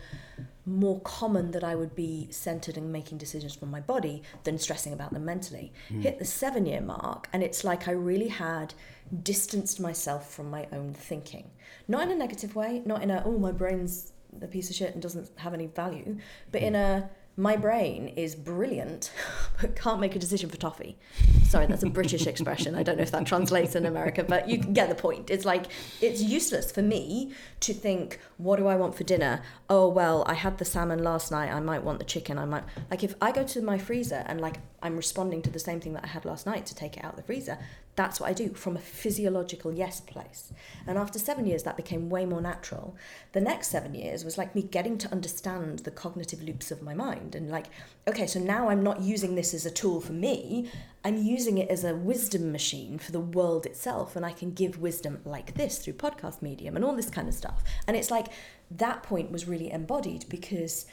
more 0.65 1.01
common 1.01 1.51
that 1.53 1.65
I 1.65 1.75
would 1.75 1.95
be 1.95 2.29
centered 2.31 2.77
in 2.77 2.93
making 2.93 3.19
decisions 3.19 3.55
from 3.55 3.71
my 3.71 3.81
body 3.81 4.23
than 4.45 4.59
stressing 4.59 4.93
about 4.93 5.13
them 5.13 5.25
mentally. 5.25 5.73
Hmm. 5.89 6.03
Hit 6.03 6.19
the 6.19 6.25
seven 6.25 6.67
year 6.67 6.81
mark, 6.81 7.29
and 7.33 7.43
it's 7.43 7.65
like 7.65 7.89
I 7.89 7.93
really 7.93 8.29
had 8.29 8.75
distanced 9.23 9.81
myself 9.81 10.31
from 10.31 10.51
my 10.51 10.67
own 10.73 10.93
thinking. 10.93 11.51
Not 11.87 12.03
in 12.03 12.11
a 12.11 12.15
negative 12.15 12.55
way, 12.55 12.83
not 12.85 13.03
in 13.03 13.11
a, 13.11 13.23
oh, 13.25 13.39
my 13.39 13.53
brain's 13.53 14.13
a 14.43 14.47
piece 14.47 14.69
of 14.69 14.77
shit 14.77 14.93
and 14.93 15.03
doesn't 15.03 15.31
have 15.37 15.55
any 15.55 15.67
value, 15.67 16.19
but 16.53 16.63
in 16.63 16.75
hmm. 16.75 16.81
a, 16.81 17.11
my 17.39 17.57
brain 17.57 18.09
is 18.09 18.35
brilliant, 18.35 19.13
but 19.61 19.77
can't 19.77 20.01
make 20.01 20.17
a 20.17 20.19
decision 20.19 20.51
for 20.51 20.57
toffee. 20.57 20.99
Sorry, 21.45 21.67
that's 21.67 21.85
a 21.85 21.89
British 21.89 22.27
expression. 22.27 22.75
I 22.75 22.83
don't 22.83 22.97
know 22.97 23.05
if 23.05 23.13
that 23.13 23.27
translates 23.27 23.77
in 23.77 23.87
America, 23.87 24.25
but 24.25 24.49
you 24.49 24.59
can 24.59 24.73
get 24.73 24.89
the 24.89 24.97
point. 24.97 25.31
It's 25.31 25.45
like, 25.45 25.67
it's 26.01 26.21
useless 26.21 26.73
for 26.73 26.83
me 26.83 27.33
to 27.61 27.73
think, 27.73 28.19
what 28.39 28.57
do 28.57 28.67
I 28.67 28.75
want 28.75 28.97
for 28.97 29.05
dinner? 29.05 29.41
Oh, 29.71 29.89
well, 29.89 30.25
I 30.27 30.35
had 30.35 30.59
the 30.59 30.65
salmon 30.65 31.05
last 31.05 31.31
night. 31.31 31.53
I 31.53 31.61
might 31.61 31.85
want 31.85 32.01
the 32.01 32.05
chicken. 32.05 32.39
I 32.39 32.45
might, 32.45 32.65
like, 32.91 33.05
if 33.05 33.15
I 33.23 33.31
go 33.31 33.45
to 33.45 33.63
my 33.63 33.79
freezer 33.79 34.25
and, 34.27 34.41
like, 34.41 34.57
I'm 34.83 34.97
responding 34.97 35.41
to 35.43 35.51
the 35.51 35.61
same 35.61 35.79
thing 35.79 35.93
that 35.93 36.05
I 36.05 36.09
had 36.09 36.25
last 36.25 36.45
night 36.45 36.67
to 36.67 36.75
take 36.75 36.97
it 36.97 37.05
out 37.05 37.15
the 37.15 37.23
freezer, 37.23 37.57
that's 37.99 38.21
what 38.21 38.31
I 38.31 38.33
do 38.33 38.51
from 38.51 38.77
a 38.77 38.81
physiological 38.81 39.73
yes 39.73 39.99
place. 40.01 40.53
And 40.87 40.97
after 40.97 41.19
seven 41.19 41.47
years, 41.47 41.65
that 41.65 41.77
became 41.77 42.09
way 42.09 42.25
more 42.27 42.41
natural. 42.41 42.95
The 43.33 43.41
next 43.41 43.73
seven 43.73 43.93
years 43.93 44.25
was 44.25 44.39
like 44.39 44.55
me 44.55 44.63
getting 44.63 44.99
to 44.99 45.11
understand 45.11 45.81
the 45.81 45.91
cognitive 45.91 46.41
loops 46.41 46.71
of 46.71 46.81
my 46.81 46.95
mind 46.95 47.35
and 47.35 47.51
like, 47.51 47.67
okay, 48.07 48.29
so 48.29 48.39
now 48.39 48.69
I'm 48.69 48.85
not 48.85 49.01
using 49.01 49.35
this 49.35 49.53
as 49.53 49.67
a 49.67 49.71
tool 49.71 50.01
for 50.01 50.13
me, 50.13 50.71
I'm 51.05 51.17
using 51.17 51.59
it 51.59 51.71
as 51.71 51.83
a 51.83 51.97
wisdom 51.97 52.53
machine 52.53 53.01
for 53.01 53.11
the 53.11 53.19
world 53.19 53.67
itself. 53.67 54.15
And 54.15 54.25
I 54.25 54.31
can 54.31 54.53
give 54.53 54.79
wisdom 54.79 55.19
like 55.25 55.55
this 55.55 55.79
through 55.79 55.95
podcast 55.95 56.41
medium 56.41 56.77
and 56.77 56.85
all 56.85 56.95
this 56.95 57.11
kind 57.11 57.27
of 57.27 57.35
stuff. 57.35 57.65
And 57.89 57.97
it's 57.97 58.13
like 58.13 58.29
that 58.71 59.03
point 59.03 59.33
was 59.33 59.49
really 59.49 59.73
embodied 59.73 60.27
because 60.29 60.87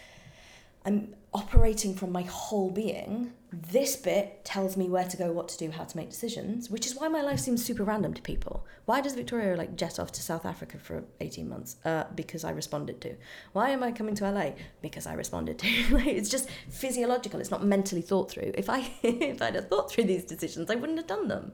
I'm 0.84 1.13
operating 1.36 1.93
from 1.93 2.13
my 2.13 2.21
whole 2.21 2.71
being. 2.71 3.34
This 3.52 3.98
bit 3.98 4.45
tells 4.45 4.78
me 4.78 4.88
where 4.89 5.04
to 5.04 5.17
go, 5.17 5.34
what 5.34 5.50
to 5.50 5.58
do, 5.58 5.69
how 5.69 5.84
to 5.84 5.98
make 5.98 6.10
decisions, 6.10 6.69
which 6.69 6.86
is 6.86 6.95
why 6.95 7.10
my 7.10 7.21
life 7.21 7.39
seems 7.39 7.63
super 7.63 7.84
random 7.84 8.13
to 8.13 8.21
people. 8.21 8.65
Why 8.86 9.02
does 9.02 9.15
Victoria 9.15 9.58
like 9.58 9.76
jet 9.76 10.00
off 10.00 10.13
to 10.13 10.21
South 10.21 10.45
Africa 10.45 10.78
for 10.78 11.04
18 11.19 11.50
months? 11.50 11.76
Uh, 11.84 12.06
because 12.15 12.45
I 12.45 12.52
responded 12.52 13.02
to. 13.02 13.15
Why 13.52 13.71
am 13.71 13.84
I 13.84 13.91
coming 13.91 14.15
to 14.15 14.30
LA? 14.30 14.52
Because 14.82 15.06
I 15.06 15.13
responded 15.13 15.60
to. 15.60 15.67
It's 16.15 16.30
just 16.30 16.50
physiological. 16.69 17.41
It's 17.41 17.52
not 17.52 17.65
mentally 17.65 18.02
thought 18.02 18.32
through. 18.32 18.52
If 18.56 18.69
I 18.69 18.89
if 19.04 19.41
I'd 19.41 19.56
have 19.56 19.67
thought 19.67 19.91
through 19.91 20.06
these 20.06 20.24
decisions, 20.24 20.69
I 20.71 20.76
wouldn't 20.76 21.00
have 21.00 21.08
done 21.08 21.28
them. 21.28 21.52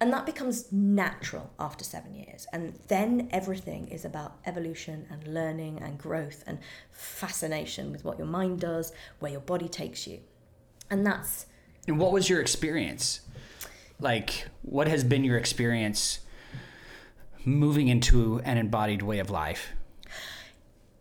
And 0.00 0.12
that 0.12 0.26
becomes 0.26 0.70
natural 0.70 1.50
after 1.58 1.82
seven 1.82 2.14
years. 2.14 2.46
And 2.52 2.78
then 2.86 3.28
everything 3.32 3.88
is 3.88 4.04
about 4.04 4.36
evolution 4.46 5.06
and 5.10 5.26
learning 5.26 5.80
and 5.82 5.98
growth 5.98 6.44
and 6.46 6.58
fascination 6.92 7.90
with 7.90 8.04
what 8.04 8.18
your 8.18 8.26
mind 8.28 8.60
does, 8.60 8.92
where 9.18 9.32
your 9.32 9.40
body 9.40 9.68
takes 9.68 10.06
you. 10.06 10.20
And 10.90 11.06
that's 11.06 11.46
And 11.86 11.98
what 11.98 12.12
was 12.12 12.28
your 12.28 12.40
experience? 12.40 13.20
Like, 14.00 14.46
what 14.62 14.88
has 14.88 15.04
been 15.04 15.24
your 15.24 15.38
experience 15.38 16.20
moving 17.44 17.88
into 17.88 18.40
an 18.40 18.58
embodied 18.58 19.02
way 19.02 19.18
of 19.18 19.30
life? 19.30 19.72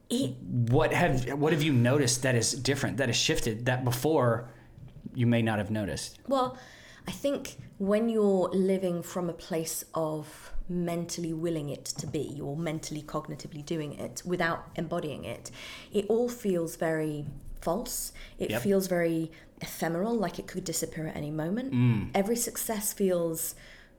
it. 0.10 0.36
What 0.42 0.94
have 0.94 1.34
what 1.34 1.54
have 1.54 1.64
you 1.64 1.74
noticed 1.74 2.24
that 2.24 2.36
is 2.36 2.54
different, 2.54 2.98
that 2.98 3.10
has 3.10 3.16
shifted, 3.16 3.66
that 3.66 3.84
before 3.84 4.50
you 5.14 5.28
may 5.28 5.42
not 5.42 5.58
have 5.58 5.72
noticed? 5.72 6.20
Well, 6.28 6.58
I 7.08 7.12
think 7.12 7.58
when 7.78 8.10
you're 8.10 8.50
living 8.50 9.02
from 9.04 9.30
a 9.30 9.34
place 9.34 9.86
of 9.94 10.52
mentally 10.70 11.32
willing 11.32 11.70
it 11.70 11.86
to 11.86 12.06
be 12.06 12.40
or 12.44 12.58
mentally 12.58 13.02
cognitively 13.02 13.66
doing 13.66 13.94
it 13.94 14.22
without 14.26 14.68
embodying 14.76 15.24
it, 15.24 15.50
it 15.94 16.06
all 16.10 16.28
feels 16.28 16.76
very 16.76 17.26
false. 17.62 18.12
It 18.40 18.50
Yep. 18.52 18.62
feels 18.62 18.88
very 18.88 19.32
ephemeral, 19.62 20.14
like 20.16 20.40
it 20.40 20.48
could 20.48 20.64
disappear 20.64 21.08
at 21.08 21.16
any 21.16 21.32
moment. 21.32 21.74
Mm. 21.74 22.12
Every 22.14 22.36
success 22.36 22.94
feels 22.94 23.56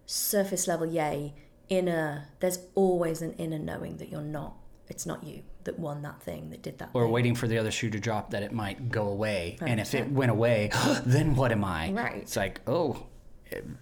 surface 0.07 0.66
level, 0.68 0.87
yay. 0.87 1.35
Inner, 1.68 2.29
there's 2.40 2.61
always 2.75 3.21
an 3.23 3.33
inner 3.35 3.59
knowing 3.59 3.99
that 3.99 4.09
you're 4.09 4.23
not. 4.23 4.55
It's 4.88 5.05
not 5.05 5.23
you 5.25 5.42
that 5.64 5.79
won 5.79 6.01
that 6.03 6.23
thing, 6.23 6.49
that 6.51 6.62
did 6.62 6.79
that. 6.79 6.88
Or 6.94 7.03
thing. 7.05 7.12
waiting 7.12 7.35
for 7.35 7.47
the 7.47 7.59
other 7.59 7.71
shoe 7.71 7.90
to 7.90 8.01
drop 8.01 8.31
that 8.31 8.42
it 8.42 8.53
might 8.53 8.88
go 8.88 9.09
away. 9.09 9.59
And 9.61 9.79
if 9.79 9.94
it 9.94 10.11
went 10.11 10.31
away, 10.31 10.71
then 11.05 11.37
what 11.37 11.53
am 11.53 11.62
I? 11.64 11.92
Right. 11.92 12.16
It's 12.23 12.37
like, 12.37 12.62
oh, 12.66 13.07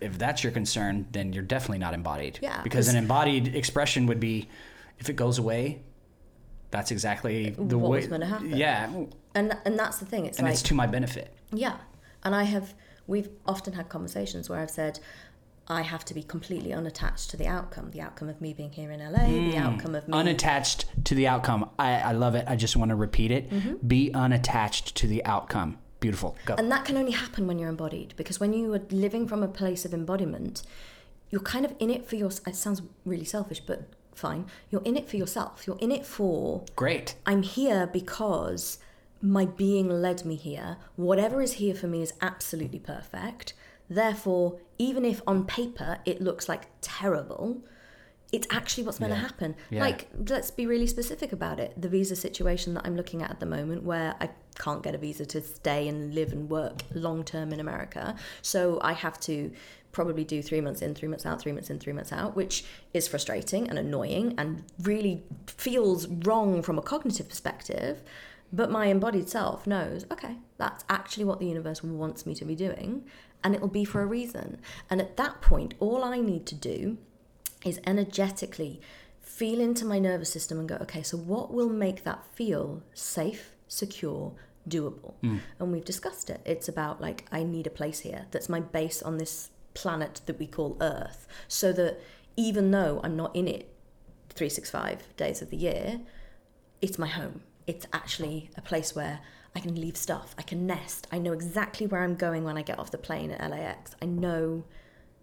if, 0.00 0.18
that's 0.18 0.42
your 0.42 0.52
concern, 0.52 1.06
then 1.12 1.32
you're 1.32 1.44
definitely 1.44 1.78
not 1.78 1.94
embodied. 1.94 2.40
Yeah, 2.42 2.60
Because 2.62 2.86
'cause- 2.86 2.94
an 2.94 2.98
embodied 3.02 3.54
expression 3.54 4.06
would 4.06 4.18
be 4.18 4.48
if 4.98 5.08
it 5.08 5.14
goes 5.14 5.38
away, 5.38 5.82
that's 6.72 6.90
exactly 6.90 7.50
the 7.50 7.78
What 7.78 7.90
way. 7.90 7.98
was 7.98 8.06
gonna 8.08 8.26
happen. 8.26 8.56
Yeah. 8.56 8.90
And 9.36 9.56
and 9.64 9.78
that's 9.78 9.98
the 9.98 10.06
thing. 10.06 10.26
It's 10.26 10.38
And 10.38 10.46
like 10.46 10.54
it's 10.54 10.62
to 10.62 10.74
my 10.74 10.86
benefit. 10.86 11.32
Yeah. 11.52 11.76
And 12.24 12.34
I 12.34 12.42
have, 12.44 12.74
we've 13.06 13.28
often 13.46 13.74
had 13.74 13.88
conversations 13.88 14.50
where 14.50 14.58
I've 14.58 14.70
said, 14.70 14.98
I 15.68 15.82
have 15.82 16.04
to 16.06 16.14
be 16.14 16.22
completely 16.22 16.72
unattached 16.72 17.30
to 17.30 17.36
the 17.36 17.46
outcome, 17.46 17.90
the 17.90 18.00
outcome 18.00 18.28
of 18.28 18.40
me 18.40 18.52
being 18.52 18.72
here 18.72 18.90
in 18.90 19.00
LA, 19.00 19.26
the 19.26 19.56
outcome 19.56 19.94
of 19.94 20.08
me. 20.08 20.16
Unattached 20.16 20.86
to 21.04 21.14
the 21.14 21.28
outcome. 21.28 21.70
I, 21.78 21.98
I 22.00 22.12
love 22.12 22.34
it. 22.34 22.44
I 22.48 22.56
just 22.56 22.76
want 22.76 22.88
to 22.90 22.96
repeat 22.96 23.30
it. 23.30 23.50
Mm-hmm. 23.50 23.86
Be 23.86 24.12
unattached 24.12 24.96
to 24.96 25.06
the 25.06 25.24
outcome. 25.24 25.78
Beautiful. 26.00 26.36
Go. 26.44 26.54
and 26.56 26.70
that 26.70 26.84
can 26.84 26.96
only 26.96 27.12
happen 27.12 27.46
when 27.46 27.58
you're 27.58 27.70
embodied 27.70 28.14
because 28.16 28.38
when 28.38 28.52
you 28.52 28.72
are 28.74 28.82
living 28.90 29.26
from 29.26 29.42
a 29.42 29.48
place 29.48 29.84
of 29.84 29.94
embodiment, 29.94 30.62
you're 31.30 31.40
kind 31.40 31.64
of 31.64 31.74
in 31.78 31.90
it 31.90 32.06
for 32.06 32.16
your, 32.16 32.30
it 32.46 32.54
sounds 32.54 32.82
really 33.04 33.24
selfish, 33.24 33.60
but 33.60 33.88
fine. 34.14 34.46
You're 34.70 34.82
in 34.82 34.96
it 34.96 35.08
for 35.08 35.16
yourself. 35.16 35.64
You're 35.66 35.78
in 35.78 35.90
it 35.90 36.04
for 36.06 36.64
Great. 36.76 37.16
I'm 37.24 37.42
here 37.42 37.86
because 37.86 38.78
my 39.22 39.44
being 39.44 39.88
led 39.88 40.24
me 40.24 40.36
here. 40.36 40.76
Whatever 40.96 41.40
is 41.40 41.54
here 41.54 41.74
for 41.74 41.86
me 41.86 42.02
is 42.02 42.12
absolutely 42.20 42.78
perfect. 42.78 43.54
Therefore, 43.88 44.58
even 44.78 45.04
if 45.04 45.22
on 45.26 45.44
paper 45.46 45.98
it 46.04 46.20
looks 46.20 46.48
like 46.48 46.68
terrible, 46.80 47.62
it's 48.32 48.46
actually 48.50 48.84
what's 48.84 48.98
meant 48.98 49.12
to 49.12 49.18
happen. 49.18 49.54
Yeah. 49.70 49.80
Like, 49.80 50.08
let's 50.28 50.50
be 50.50 50.66
really 50.66 50.88
specific 50.88 51.32
about 51.32 51.60
it. 51.60 51.80
The 51.80 51.88
visa 51.88 52.16
situation 52.16 52.74
that 52.74 52.84
I'm 52.84 52.96
looking 52.96 53.22
at 53.22 53.30
at 53.30 53.40
the 53.40 53.46
moment, 53.46 53.84
where 53.84 54.14
I 54.20 54.30
can't 54.58 54.82
get 54.82 54.94
a 54.94 54.98
visa 54.98 55.24
to 55.26 55.40
stay 55.40 55.86
and 55.88 56.14
live 56.14 56.32
and 56.32 56.50
work 56.50 56.82
long 56.92 57.24
term 57.24 57.52
in 57.52 57.60
America. 57.60 58.16
So 58.42 58.80
I 58.82 58.94
have 58.94 59.20
to 59.20 59.52
probably 59.92 60.24
do 60.24 60.42
three 60.42 60.60
months 60.60 60.82
in, 60.82 60.94
three 60.94 61.08
months 61.08 61.24
out, 61.24 61.40
three 61.40 61.52
months 61.52 61.70
in, 61.70 61.78
three 61.78 61.92
months 61.92 62.12
out, 62.12 62.36
which 62.36 62.64
is 62.92 63.06
frustrating 63.08 63.68
and 63.70 63.78
annoying 63.78 64.34
and 64.36 64.64
really 64.82 65.22
feels 65.46 66.06
wrong 66.06 66.62
from 66.62 66.78
a 66.78 66.82
cognitive 66.82 67.28
perspective. 67.28 68.02
But 68.52 68.70
my 68.70 68.86
embodied 68.86 69.28
self 69.28 69.66
knows, 69.66 70.06
okay, 70.10 70.36
that's 70.56 70.84
actually 70.88 71.24
what 71.24 71.40
the 71.40 71.46
universe 71.46 71.82
wants 71.82 72.26
me 72.26 72.34
to 72.36 72.44
be 72.44 72.54
doing, 72.54 73.04
and 73.42 73.54
it'll 73.54 73.68
be 73.68 73.84
for 73.84 74.02
a 74.02 74.06
reason. 74.06 74.60
And 74.88 75.00
at 75.00 75.16
that 75.16 75.40
point, 75.40 75.74
all 75.80 76.04
I 76.04 76.20
need 76.20 76.46
to 76.46 76.54
do 76.54 76.98
is 77.64 77.80
energetically 77.86 78.80
feel 79.20 79.60
into 79.60 79.84
my 79.84 79.98
nervous 79.98 80.30
system 80.30 80.58
and 80.58 80.68
go, 80.68 80.76
okay, 80.76 81.02
so 81.02 81.16
what 81.16 81.52
will 81.52 81.68
make 81.68 82.04
that 82.04 82.24
feel 82.34 82.82
safe, 82.94 83.56
secure, 83.68 84.32
doable? 84.68 85.14
Hmm. 85.20 85.38
And 85.58 85.72
we've 85.72 85.84
discussed 85.84 86.30
it. 86.30 86.40
It's 86.44 86.68
about 86.68 87.00
like, 87.00 87.26
I 87.32 87.42
need 87.42 87.66
a 87.66 87.70
place 87.70 88.00
here 88.00 88.26
that's 88.30 88.48
my 88.48 88.60
base 88.60 89.02
on 89.02 89.18
this 89.18 89.50
planet 89.74 90.22
that 90.26 90.38
we 90.38 90.46
call 90.46 90.76
Earth, 90.80 91.26
so 91.48 91.72
that 91.72 92.00
even 92.36 92.70
though 92.70 93.00
I'm 93.02 93.16
not 93.16 93.34
in 93.34 93.48
it 93.48 93.72
365 94.30 95.16
days 95.16 95.42
of 95.42 95.50
the 95.50 95.56
year, 95.56 96.00
it's 96.80 96.98
my 96.98 97.08
home. 97.08 97.42
It's 97.66 97.86
actually 97.92 98.50
a 98.56 98.60
place 98.60 98.94
where 98.94 99.20
I 99.54 99.60
can 99.60 99.80
leave 99.80 99.96
stuff, 99.96 100.34
I 100.38 100.42
can 100.42 100.66
nest, 100.66 101.06
I 101.10 101.18
know 101.18 101.32
exactly 101.32 101.86
where 101.86 102.02
I'm 102.02 102.14
going 102.14 102.44
when 102.44 102.58
I 102.58 102.62
get 102.62 102.78
off 102.78 102.90
the 102.90 102.98
plane 102.98 103.30
at 103.30 103.50
LAX. 103.50 103.96
I 104.02 104.06
know. 104.06 104.64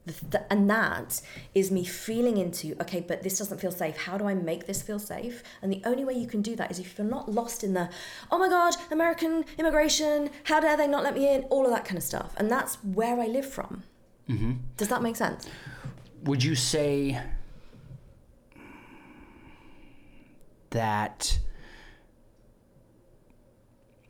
The, 0.06 0.13
the, 0.32 0.51
and 0.51 0.69
that 0.69 1.21
is 1.56 1.71
me 1.71 1.86
feeling 1.86 2.36
into 2.36 2.75
okay 2.82 2.99
but 2.99 3.23
this 3.23 3.38
doesn't 3.38 3.62
feel 3.62 3.71
safe 3.71 3.95
how 3.95 4.17
do 4.17 4.27
i 4.27 4.34
make 4.34 4.67
this 4.67 4.82
feel 4.82 4.99
safe 4.99 5.43
and 5.62 5.71
the 5.71 5.82
only 5.86 6.03
way 6.03 6.13
you 6.13 6.27
can 6.27 6.41
do 6.41 6.58
that 6.58 6.69
is 6.69 6.77
if 6.77 6.97
you're 6.97 7.08
not 7.08 7.32
lost 7.32 7.63
in 7.63 7.73
the 7.73 7.89
oh 8.29 8.38
my 8.38 8.49
god 8.49 8.75
american 8.91 9.45
immigration 9.58 10.29
how 10.43 10.60
dare 10.60 10.75
they 10.75 10.88
not 10.88 11.03
let 11.06 11.13
me 11.13 11.34
in 11.34 11.43
all 11.43 11.63
of 11.63 11.71
that 11.71 11.86
kind 11.86 11.97
of 11.97 12.03
stuff 12.03 12.34
and 12.36 12.51
that's 12.51 12.75
where 12.84 13.17
i 13.21 13.27
live 13.27 13.49
from 13.49 13.84
mm-hmm. 14.29 14.51
does 14.75 14.89
that 14.89 15.01
make 15.01 15.15
sense 15.15 15.47
Would 16.23 16.43
you 16.43 16.56
say 16.56 17.21
that? 20.73 21.39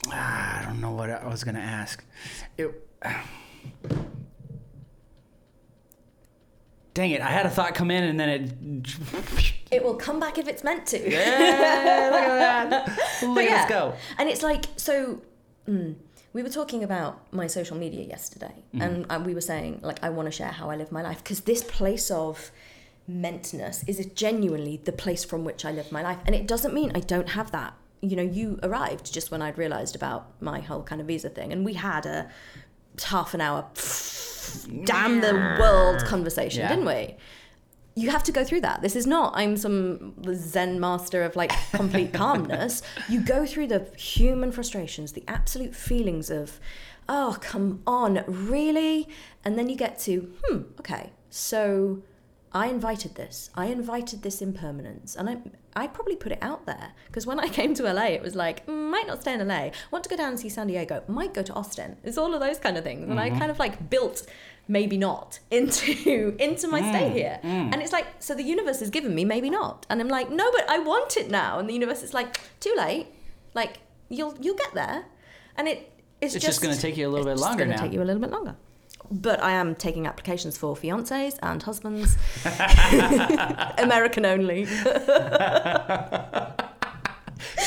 Ah, 0.10 0.62
I 0.62 0.66
don't 0.66 0.82
know 0.82 0.92
what 0.92 1.10
I 1.10 1.28
was 1.28 1.44
going 1.44 1.56
to 1.56 1.62
ask. 1.62 2.04
It, 2.58 2.72
dang 6.94 7.12
it! 7.12 7.22
I 7.22 7.30
had 7.30 7.46
a 7.46 7.50
thought 7.50 7.74
come 7.76 7.92
in 7.92 8.04
and 8.04 8.20
then 8.20 8.30
it. 8.30 8.96
it 9.72 9.84
will 9.84 9.96
come 9.96 10.20
back 10.20 10.38
if 10.38 10.48
it's 10.48 10.64
meant 10.64 10.86
to 10.88 10.98
Yeah, 11.00 12.10
look 12.12 12.22
at 12.22 12.70
that! 12.70 12.88
Look, 13.22 13.36
But 13.36 13.46
Let's 13.46 13.70
go. 13.70 13.94
And 14.18 14.30
it's 14.30 14.44
like, 14.44 14.66
so 14.76 15.22
mm, 15.68 15.96
we 16.34 16.44
were 16.44 16.50
talking 16.50 16.84
about 16.84 17.34
my 17.34 17.48
social 17.48 17.78
media 17.78 18.04
yesterday, 18.04 18.64
and, 18.74 19.06
and 19.10 19.26
we 19.26 19.34
were 19.34 19.42
saying, 19.42 19.80
like, 19.84 20.04
I 20.04 20.10
want 20.10 20.28
to 20.28 20.32
share 20.32 20.52
how 20.52 20.70
I 20.70 20.76
live 20.76 20.92
my 20.92 21.02
life 21.02 21.24
because 21.24 21.42
this 21.42 21.64
place 21.64 22.12
of 22.12 22.52
mentness 23.08 23.84
is 23.88 24.06
genuinely 24.16 24.78
the 24.84 24.92
place 24.92 25.24
from 25.24 25.44
which 25.44 25.66
I 25.66 25.72
live 25.72 25.92
my 25.92 26.02
life. 26.02 26.20
And 26.26 26.36
it 26.36 26.48
doesn't 26.48 26.74
mean 26.74 26.92
I 26.96 27.00
don't 27.00 27.30
have 27.30 27.52
that. 27.52 27.74
You 28.10 28.16
know, 28.18 28.24
you 28.40 28.60
arrived 28.64 29.14
just 29.14 29.32
when 29.32 29.42
I'd 29.42 29.58
realized 29.58 29.96
about 29.96 30.22
my 30.42 30.60
whole 30.60 30.84
kind 30.84 31.00
of 31.02 31.08
visa 31.08 31.30
thing, 31.30 31.52
and 31.54 31.64
we 31.64 31.74
had 31.74 32.06
a 32.06 32.30
half 33.06 33.34
an 33.34 33.42
hour 33.42 33.66
damn 34.86 35.22
the 35.22 35.34
world 35.60 36.04
conversation, 36.06 36.62
Yeah. 36.62 36.70
didn't 36.70 36.86
we? 36.86 37.16
you 37.96 38.10
have 38.10 38.24
to 38.24 38.32
go 38.32 38.44
through 38.44 38.60
that. 38.62 38.82
This 38.82 38.96
is 38.96 39.06
not 39.06 39.34
I'm 39.36 39.56
some 39.56 40.16
Zen 40.34 40.80
master 40.80 41.22
of 41.22 41.36
like 41.36 41.52
complete 41.74 42.12
calmness. 42.22 42.82
You 43.08 43.22
go 43.22 43.46
through 43.46 43.68
the 43.68 43.86
human 43.96 44.52
frustrations, 44.52 45.12
the 45.12 45.24
absolute 45.28 45.76
feelings 45.76 46.32
of, 46.32 46.60
oh 47.08 47.38
come 47.40 47.84
on, 47.86 48.24
really? 48.28 49.08
And 49.46 49.60
then 49.60 49.70
you 49.70 49.76
get 49.76 50.00
to, 50.00 50.34
hmm, 50.44 50.62
okay, 50.80 51.12
so 51.30 52.02
I 52.54 52.68
invited 52.68 53.16
this. 53.16 53.50
I 53.56 53.68
invited 53.68 54.22
this 54.22 54.42
impermanence, 54.42 55.16
and 55.16 55.30
I 55.30 55.38
I 55.76 55.88
probably 55.88 56.16
put 56.16 56.32
it 56.32 56.38
out 56.42 56.66
there 56.66 56.94
because 57.08 57.26
when 57.26 57.40
I 57.40 57.48
came 57.60 57.74
to 57.76 57.92
LA, 57.92 58.08
it 58.08 58.22
was 58.22 58.36
like 58.36 58.66
mm, 58.68 58.92
might 58.92 59.08
not 59.08 59.22
stay 59.22 59.34
in 59.34 59.48
LA. 59.48 59.72
Want 59.92 60.04
to 60.04 60.10
go 60.10 60.16
down 60.16 60.30
and 60.30 60.40
see 60.40 60.50
San 60.50 60.68
Diego? 60.68 61.04
Might 61.08 61.34
go 61.34 61.42
to 61.42 61.54
Austin. 61.54 61.98
It's 62.04 62.18
all 62.18 62.34
of 62.34 62.40
those 62.40 62.60
kind 62.60 62.78
of 62.78 62.84
things, 62.84 63.10
and 63.10 63.20
I 63.20 63.30
mm-hmm. 63.30 63.40
kind 63.40 63.52
of 63.52 63.60
like 63.60 63.90
built 63.90 64.26
maybe 64.68 64.98
not 64.98 65.40
into 65.52 66.36
into 66.40 66.68
my 66.68 66.80
stay 66.80 67.10
mm, 67.10 67.14
here. 67.14 67.40
Mm. 67.44 67.74
And 67.74 67.82
it's 67.82 67.92
like 67.92 68.08
so 68.20 68.36
the 68.36 68.44
universe 68.44 68.80
has 68.80 68.90
given 68.90 69.16
me 69.16 69.26
maybe 69.26 69.50
not, 69.50 69.86
and 69.90 70.00
I'm 70.00 70.10
like 70.10 70.30
no, 70.30 70.52
but 70.52 70.70
I 70.70 70.80
want 70.80 71.18
it 71.18 71.32
now, 71.32 71.60
and 71.60 71.68
the 71.68 71.74
universe 71.74 72.04
is 72.04 72.14
like 72.14 72.40
too 72.60 72.74
late. 72.78 73.08
Like 73.54 73.80
you'll 74.10 74.36
you'll 74.40 74.58
get 74.58 74.74
there, 74.74 75.06
and 75.58 75.68
it 75.68 75.90
it's, 76.22 76.36
It's 76.36 76.46
just 76.46 76.62
gonna 76.62 76.78
take 76.78 76.98
you 76.98 77.08
a 77.08 77.12
little 77.12 77.26
bit 77.26 77.34
just 77.34 77.44
longer 77.44 77.66
now. 77.66 77.78
Take 77.78 77.94
you 77.94 78.02
a 78.02 78.06
little 78.06 78.22
bit 78.22 78.32
longer. 78.32 78.56
But 79.12 79.44
I 79.44 79.52
am 79.52 79.76
taking 79.76 80.08
applications 80.08 80.58
for 80.58 80.76
fiancés 80.76 81.38
and 81.44 81.62
husbands, 81.62 82.18
American 83.78 84.26
only. 84.26 84.66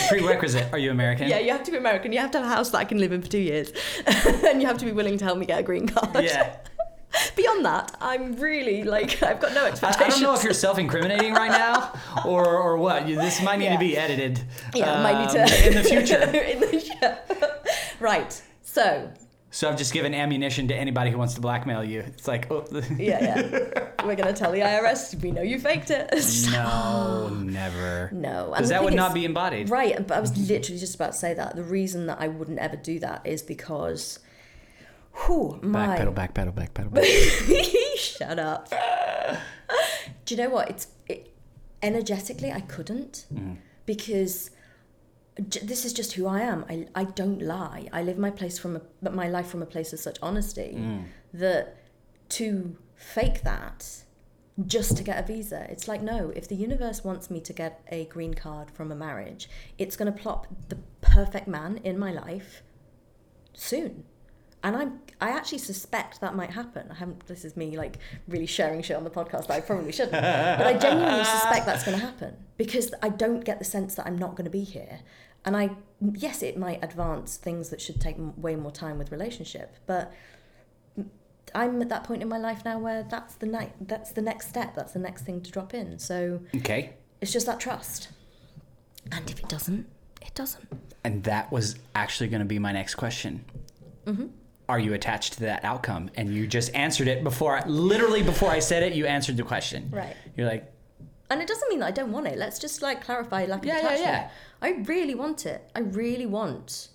Prerequisite. 0.08 0.72
Are 0.72 0.78
you 0.78 0.90
American? 0.90 1.28
Yeah, 1.28 1.38
you 1.38 1.52
have 1.52 1.62
to 1.64 1.70
be 1.70 1.76
American. 1.76 2.12
You 2.12 2.18
have 2.20 2.30
to 2.32 2.38
have 2.38 2.46
a 2.46 2.50
house 2.50 2.70
that 2.70 2.78
I 2.78 2.84
can 2.84 2.98
live 2.98 3.12
in 3.12 3.22
for 3.22 3.28
two 3.28 3.38
years, 3.38 3.70
and 4.06 4.60
you 4.60 4.66
have 4.66 4.78
to 4.78 4.84
be 4.84 4.92
willing 4.92 5.18
to 5.18 5.24
help 5.24 5.38
me 5.38 5.46
get 5.46 5.60
a 5.60 5.62
green 5.62 5.86
card. 5.88 6.24
Yeah. 6.24 6.56
Beyond 7.34 7.64
that, 7.64 7.96
I'm 8.00 8.34
really 8.36 8.82
like 8.84 9.22
I've 9.22 9.40
got 9.40 9.54
no 9.54 9.64
I, 9.64 9.68
expectations. 9.68 10.06
I 10.06 10.10
don't 10.10 10.22
know 10.22 10.34
if 10.34 10.44
you're 10.44 10.52
self-incriminating 10.52 11.32
right 11.32 11.50
now 11.50 11.92
or 12.26 12.44
or 12.58 12.76
what. 12.76 13.08
You, 13.08 13.16
this 13.16 13.40
might 13.42 13.58
need 13.58 13.66
Yeah. 13.66 13.72
to 13.74 13.78
be 13.78 13.96
edited. 13.96 14.40
yeah, 14.74 15.02
might 15.02 15.18
need 15.32 15.40
um, 15.40 15.46
to 15.48 15.66
in 15.68 15.74
the 15.74 15.82
future. 15.84 16.16
in 16.24 16.60
the, 16.60 16.96
yeah. 17.00 17.18
right. 18.00 18.42
So 18.62 19.10
So 19.50 19.68
I've 19.70 19.78
just 19.78 19.92
given 19.92 20.12
ammunition 20.12 20.68
to 20.68 20.74
anybody 20.74 21.10
who 21.10 21.18
wants 21.18 21.34
to 21.34 21.40
blackmail 21.40 21.82
you. 21.82 22.00
It's 22.00 22.28
like, 22.28 22.50
oh, 22.50 22.66
yeah, 22.98 23.22
yeah, 23.22 23.90
we're 24.04 24.16
gonna 24.16 24.32
tell 24.32 24.52
the 24.52 24.60
IRS 24.60 25.20
we 25.22 25.30
know 25.30 25.42
you 25.42 25.58
faked 25.58 25.90
it. 25.90 26.10
no, 26.50 27.28
never. 27.28 28.10
No, 28.12 28.50
Because 28.52 28.68
that 28.68 28.84
would 28.84 28.94
not 28.94 29.14
be 29.14 29.24
embodied. 29.24 29.70
Right, 29.70 30.06
but 30.06 30.16
I 30.16 30.20
was 30.20 30.36
literally 30.36 30.78
just 30.78 30.94
about 30.96 31.12
to 31.12 31.18
say 31.18 31.32
that. 31.34 31.56
The 31.56 31.62
reason 31.62 32.06
that 32.06 32.20
I 32.20 32.28
wouldn't 32.28 32.58
ever 32.58 32.76
do 32.76 32.98
that 32.98 33.22
is 33.24 33.42
because, 33.42 34.18
whew, 35.24 35.58
my 35.62 35.96
Backpedal, 35.96 36.14
backpedal, 36.14 36.54
backpedal. 36.54 36.92
back. 36.92 37.04
Pedal. 37.04 37.96
Shut 37.96 38.38
up. 38.38 38.68
do 40.24 40.34
you 40.34 40.42
know 40.42 40.50
what? 40.50 40.70
It's 40.70 40.88
it, 41.08 41.32
energetically 41.82 42.52
I 42.52 42.60
couldn't 42.60 43.26
mm. 43.32 43.56
because 43.86 44.50
j- 44.50 44.55
this 45.38 45.84
is 45.84 45.92
just 45.92 46.14
who 46.14 46.26
I 46.26 46.40
am. 46.40 46.64
I 46.68 46.86
I 46.94 47.04
don't 47.04 47.42
lie. 47.42 47.88
I 47.92 48.02
live 48.02 48.18
my 48.18 48.30
place 48.30 48.58
from 48.58 48.76
a 48.76 48.82
but 49.02 49.14
my 49.14 49.28
life 49.28 49.46
from 49.46 49.62
a 49.62 49.66
place 49.66 49.92
of 49.92 50.00
such 50.00 50.18
honesty 50.22 50.74
mm. 50.76 51.04
that 51.34 51.76
to 52.30 52.76
fake 52.94 53.42
that 53.42 54.04
just 54.64 54.96
to 54.96 55.02
get 55.02 55.22
a 55.22 55.26
visa. 55.26 55.66
It's 55.70 55.86
like, 55.86 56.00
no, 56.00 56.32
if 56.34 56.48
the 56.48 56.54
universe 56.54 57.04
wants 57.04 57.30
me 57.30 57.40
to 57.40 57.52
get 57.52 57.82
a 57.88 58.06
green 58.06 58.32
card 58.32 58.70
from 58.70 58.90
a 58.90 58.96
marriage, 58.96 59.50
it's 59.76 59.96
going 59.96 60.12
to 60.12 60.18
plop 60.18 60.46
the 60.68 60.78
perfect 61.02 61.46
man 61.46 61.78
in 61.84 61.98
my 61.98 62.10
life 62.10 62.62
soon. 63.52 64.04
And 64.66 64.74
I'm 64.76 65.00
I 65.20 65.30
actually 65.30 65.58
suspect 65.58 66.20
that 66.22 66.34
might 66.34 66.50
happen. 66.50 66.88
I 66.90 66.94
haven't 66.94 67.24
this 67.28 67.44
is 67.44 67.56
me 67.56 67.76
like 67.78 67.98
really 68.26 68.46
sharing 68.46 68.82
shit 68.82 68.96
on 68.96 69.04
the 69.04 69.10
podcast 69.10 69.46
that 69.46 69.52
I 69.52 69.60
probably 69.60 69.92
shouldn't. 69.92 70.12
but 70.12 70.66
I 70.66 70.74
genuinely 70.76 71.24
suspect 71.36 71.66
that's 71.66 71.84
gonna 71.84 71.98
happen. 71.98 72.36
Because 72.56 72.92
I 73.00 73.10
don't 73.10 73.44
get 73.44 73.60
the 73.60 73.64
sense 73.64 73.94
that 73.94 74.06
I'm 74.08 74.18
not 74.18 74.34
gonna 74.34 74.50
be 74.50 74.64
here. 74.64 74.98
And 75.44 75.56
I 75.56 75.70
yes, 76.00 76.42
it 76.42 76.58
might 76.58 76.82
advance 76.82 77.36
things 77.36 77.68
that 77.70 77.80
should 77.80 78.00
take 78.00 78.16
way 78.18 78.56
more 78.56 78.72
time 78.72 78.98
with 78.98 79.12
relationship, 79.12 79.76
but 79.86 80.12
I'm 81.54 81.80
at 81.80 81.88
that 81.90 82.02
point 82.02 82.22
in 82.22 82.28
my 82.28 82.38
life 82.38 82.64
now 82.64 82.80
where 82.80 83.04
that's 83.04 83.36
the 83.36 83.46
night 83.46 83.72
that's 83.80 84.10
the 84.12 84.22
next 84.22 84.48
step, 84.48 84.74
that's 84.74 84.92
the 84.92 84.98
next 84.98 85.22
thing 85.22 85.40
to 85.42 85.50
drop 85.52 85.74
in. 85.74 86.00
So 86.00 86.40
Okay. 86.56 86.94
it's 87.20 87.32
just 87.32 87.46
that 87.46 87.60
trust. 87.60 88.08
And 89.12 89.30
if 89.30 89.38
it 89.38 89.48
doesn't, 89.48 89.86
it 90.20 90.34
doesn't. 90.34 90.66
And 91.04 91.22
that 91.22 91.52
was 91.52 91.76
actually 91.94 92.28
going 92.30 92.40
to 92.40 92.44
be 92.46 92.58
my 92.58 92.72
next 92.72 92.96
question. 92.96 93.44
Mm-hmm. 94.06 94.26
Are 94.68 94.78
you 94.80 94.94
attached 94.94 95.34
to 95.34 95.40
that 95.40 95.64
outcome? 95.64 96.10
And 96.16 96.32
you 96.34 96.46
just 96.46 96.74
answered 96.74 97.06
it 97.08 97.22
before, 97.22 97.58
I, 97.58 97.66
literally 97.66 98.22
before 98.22 98.50
I 98.50 98.58
said 98.58 98.82
it, 98.82 98.94
you 98.94 99.06
answered 99.06 99.36
the 99.36 99.42
question. 99.44 99.88
Right. 99.92 100.16
You're 100.36 100.48
like, 100.48 100.72
And 101.30 101.40
it 101.40 101.46
doesn't 101.48 101.68
mean 101.68 101.78
that 101.80 101.86
I 101.86 101.90
don't 101.92 102.10
want 102.12 102.26
it. 102.26 102.36
Let's 102.36 102.58
just 102.58 102.82
like 102.82 103.04
clarify 103.04 103.44
lack 103.46 103.60
of 103.60 103.64
Yeah, 103.66 103.74
yeah, 103.74 103.78
attachment. 103.86 104.02
yeah. 104.02 104.30
I 104.62 104.68
really 104.92 105.14
want 105.14 105.46
it. 105.46 105.70
I 105.74 105.80
really 105.80 106.26
want 106.26 106.88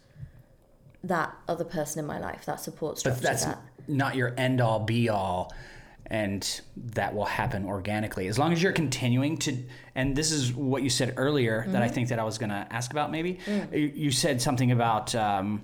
that 1.04 1.34
other 1.48 1.64
person 1.64 2.00
in 2.00 2.06
my 2.06 2.20
life, 2.20 2.46
that 2.46 2.60
support 2.60 2.96
but 2.96 3.00
structure. 3.00 3.22
that's 3.22 3.46
that. 3.46 3.62
not 3.88 4.16
your 4.16 4.34
end 4.38 4.62
all 4.62 4.80
be 4.80 5.10
all. 5.10 5.54
And 6.08 6.46
that 6.76 7.16
will 7.16 7.24
happen 7.26 7.66
organically 7.66 8.28
as 8.28 8.38
long 8.38 8.52
as 8.52 8.62
you're 8.62 8.74
continuing 8.74 9.38
to. 9.38 9.58
And 9.96 10.14
this 10.14 10.32
is 10.34 10.54
what 10.54 10.84
you 10.84 10.90
said 10.90 11.14
earlier 11.16 11.66
that 11.70 11.82
I 11.82 11.86
Mm-hmm. 11.86 11.94
think 11.96 12.10
that 12.10 12.20
I 12.20 12.26
was 12.26 12.38
going 12.38 12.50
to 12.50 12.68
ask 12.70 12.92
about. 12.92 13.12
Maybe 13.12 13.40
Mm. 13.46 13.72
you, 13.72 13.92
you 13.96 14.12
said 14.12 14.42
something 14.42 14.72
about 14.74 15.16
um, 15.16 15.64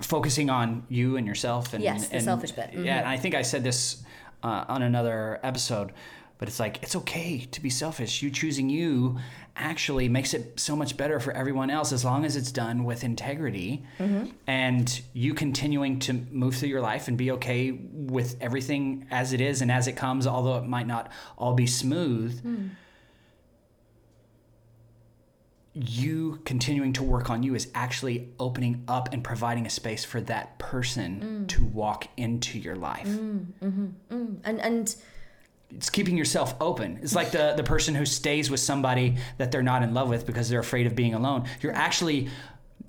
focusing 0.00 0.50
on 0.50 0.84
you 0.88 1.16
and 1.16 1.26
yourself. 1.26 1.74
And, 1.74 1.82
Yes, 1.82 2.08
the 2.08 2.16
and- 2.16 2.24
selfish 2.24 2.52
bit. 2.52 2.70
Yeah, 2.72 2.78
and 2.78 2.86
mm-hmm. 2.86 3.08
I 3.08 3.16
think 3.16 3.34
I 3.34 3.42
said 3.42 3.64
this 3.64 4.02
uh, 4.42 4.64
on 4.68 4.82
another 4.82 5.40
episode, 5.42 5.92
but 6.38 6.48
it's 6.48 6.60
like 6.60 6.82
it's 6.82 6.96
okay 6.96 7.46
to 7.50 7.60
be 7.60 7.70
selfish. 7.70 8.22
You 8.22 8.30
choosing 8.30 8.68
you 8.68 9.18
actually 9.56 10.08
makes 10.08 10.32
it 10.34 10.58
so 10.58 10.74
much 10.74 10.96
better 10.96 11.20
for 11.20 11.32
everyone 11.32 11.70
else 11.70 11.92
as 11.92 12.04
long 12.04 12.24
as 12.24 12.36
it's 12.36 12.50
done 12.50 12.84
with 12.84 13.04
integrity 13.04 13.84
mm-hmm. 13.98 14.26
and 14.46 15.02
you 15.12 15.34
continuing 15.34 15.98
to 15.98 16.14
move 16.30 16.54
through 16.54 16.70
your 16.70 16.80
life 16.80 17.06
and 17.08 17.18
be 17.18 17.32
okay 17.32 17.70
with 17.70 18.36
everything 18.40 19.06
as 19.10 19.32
it 19.32 19.40
is 19.40 19.60
and 19.60 19.70
as 19.70 19.86
it 19.88 19.92
comes, 19.92 20.26
although 20.26 20.56
it 20.56 20.64
might 20.64 20.86
not 20.86 21.12
all 21.36 21.52
be 21.52 21.66
smooth. 21.66 22.42
Mm. 22.42 22.70
You 25.74 26.40
continuing 26.44 26.92
to 26.94 27.02
work 27.02 27.30
on 27.30 27.42
you 27.42 27.54
is 27.54 27.68
actually 27.74 28.28
opening 28.38 28.84
up 28.88 29.12
and 29.12 29.24
providing 29.24 29.64
a 29.66 29.70
space 29.70 30.04
for 30.04 30.20
that 30.22 30.58
person 30.58 31.20
mm. 31.20 31.48
to 31.48 31.64
walk 31.64 32.08
into 32.16 32.58
your 32.58 32.76
life. 32.76 33.08
Mm, 33.08 33.46
mm-hmm, 33.62 33.86
mm. 34.10 34.36
And 34.44 34.60
and 34.60 34.94
It's 35.70 35.88
keeping 35.88 36.16
yourself 36.16 36.54
open. 36.60 36.98
It's 37.02 37.14
like 37.14 37.30
the, 37.30 37.54
the 37.56 37.62
person 37.62 37.94
who 37.94 38.04
stays 38.04 38.50
with 38.50 38.60
somebody 38.60 39.16
that 39.38 39.50
they're 39.50 39.62
not 39.62 39.82
in 39.82 39.94
love 39.94 40.08
with 40.08 40.26
because 40.26 40.48
they're 40.48 40.60
afraid 40.60 40.86
of 40.86 40.94
being 40.94 41.14
alone. 41.14 41.44
You're 41.60 41.72
mm-hmm. 41.72 41.80
actually 41.80 42.28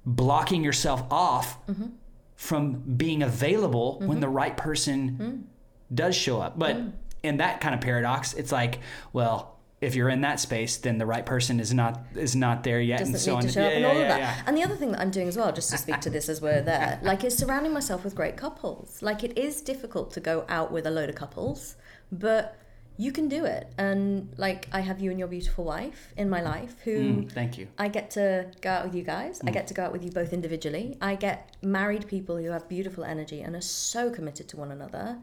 blocking 0.06 0.64
yourself 0.64 1.04
off 1.10 1.66
mm-hmm. 1.68 1.88
from 2.36 2.74
being 2.98 3.24
available 3.24 4.00
when 4.00 4.20
the 4.20 4.28
right 4.28 4.58
person 4.58 5.48
does 5.94 6.16
show 6.16 6.42
up. 6.42 6.60
But 6.60 6.78
in 7.24 7.38
that 7.38 7.62
kind 7.62 7.74
of 7.74 7.80
paradox, 7.80 8.34
it's 8.34 8.52
like, 8.52 8.80
well, 9.14 9.53
if 9.84 9.96
you're 9.96 10.10
in 10.10 10.22
that 10.22 10.40
space, 10.40 10.78
then 10.78 10.98
the 10.98 11.06
right 11.06 11.26
person 11.26 11.60
is 11.60 11.74
not 11.74 12.00
is 12.16 12.36
not 12.36 12.64
there 12.64 12.82
yet, 12.82 13.00
doesn't 13.00 13.16
and 13.16 13.22
so 13.22 13.32
need 13.32 13.38
on. 13.38 13.42
to 13.44 13.50
show 13.52 13.62
up 13.62 13.70
Yeah, 13.72 13.76
and 13.78 13.82
yeah, 13.82 13.88
all 13.90 13.96
of 13.96 14.02
yeah, 14.02 14.08
that. 14.08 14.20
yeah. 14.20 14.44
And 14.48 14.58
the 14.58 14.64
other 14.64 14.76
thing 14.76 14.92
that 14.94 15.02
I'm 15.02 15.12
doing 15.12 15.28
as 15.28 15.38
well, 15.38 15.52
just 15.52 15.70
to 15.72 15.78
speak 15.78 16.00
to 16.02 16.10
this 16.10 16.30
as 16.30 16.42
we're 16.42 16.62
there, 16.62 17.00
like 17.04 17.24
is 17.24 17.38
surrounding 17.38 17.74
myself 17.74 18.04
with 18.04 18.16
great 18.16 18.38
couples. 18.38 19.02
Like 19.02 19.24
it 19.24 19.38
is 19.38 19.62
difficult 19.62 20.12
to 20.14 20.20
go 20.20 20.46
out 20.50 20.72
with 20.72 20.86
a 20.88 20.92
load 20.92 21.10
of 21.10 21.16
couples, 21.16 21.76
but 22.12 22.58
you 22.96 23.12
can 23.12 23.28
do 23.28 23.44
it. 23.44 23.74
And 23.78 24.30
like 24.38 24.68
I 24.72 24.82
have 24.82 25.00
you 25.02 25.10
and 25.10 25.18
your 25.18 25.28
beautiful 25.28 25.64
wife 25.66 26.14
in 26.16 26.30
my 26.30 26.42
life 26.42 26.76
who 26.84 26.96
Mm, 27.00 27.32
thank 27.32 27.58
you. 27.58 27.68
I 27.78 27.88
get 27.88 28.12
to 28.12 28.52
go 28.62 28.70
out 28.70 28.86
with 28.86 28.94
you 28.96 29.04
guys. 29.04 29.40
Mm. 29.40 29.50
I 29.50 29.52
get 29.52 29.66
to 29.68 29.74
go 29.74 29.84
out 29.84 29.92
with 29.92 30.04
you 30.04 30.12
both 30.12 30.32
individually. 30.32 30.98
I 31.02 31.16
get 31.16 31.58
married 31.64 32.08
people 32.08 32.38
who 32.38 32.52
have 32.52 32.70
beautiful 32.70 33.04
energy 33.04 33.42
and 33.42 33.56
are 33.56 33.62
so 33.62 34.12
committed 34.12 34.48
to 34.50 34.58
one 34.58 34.72
another. 34.72 35.18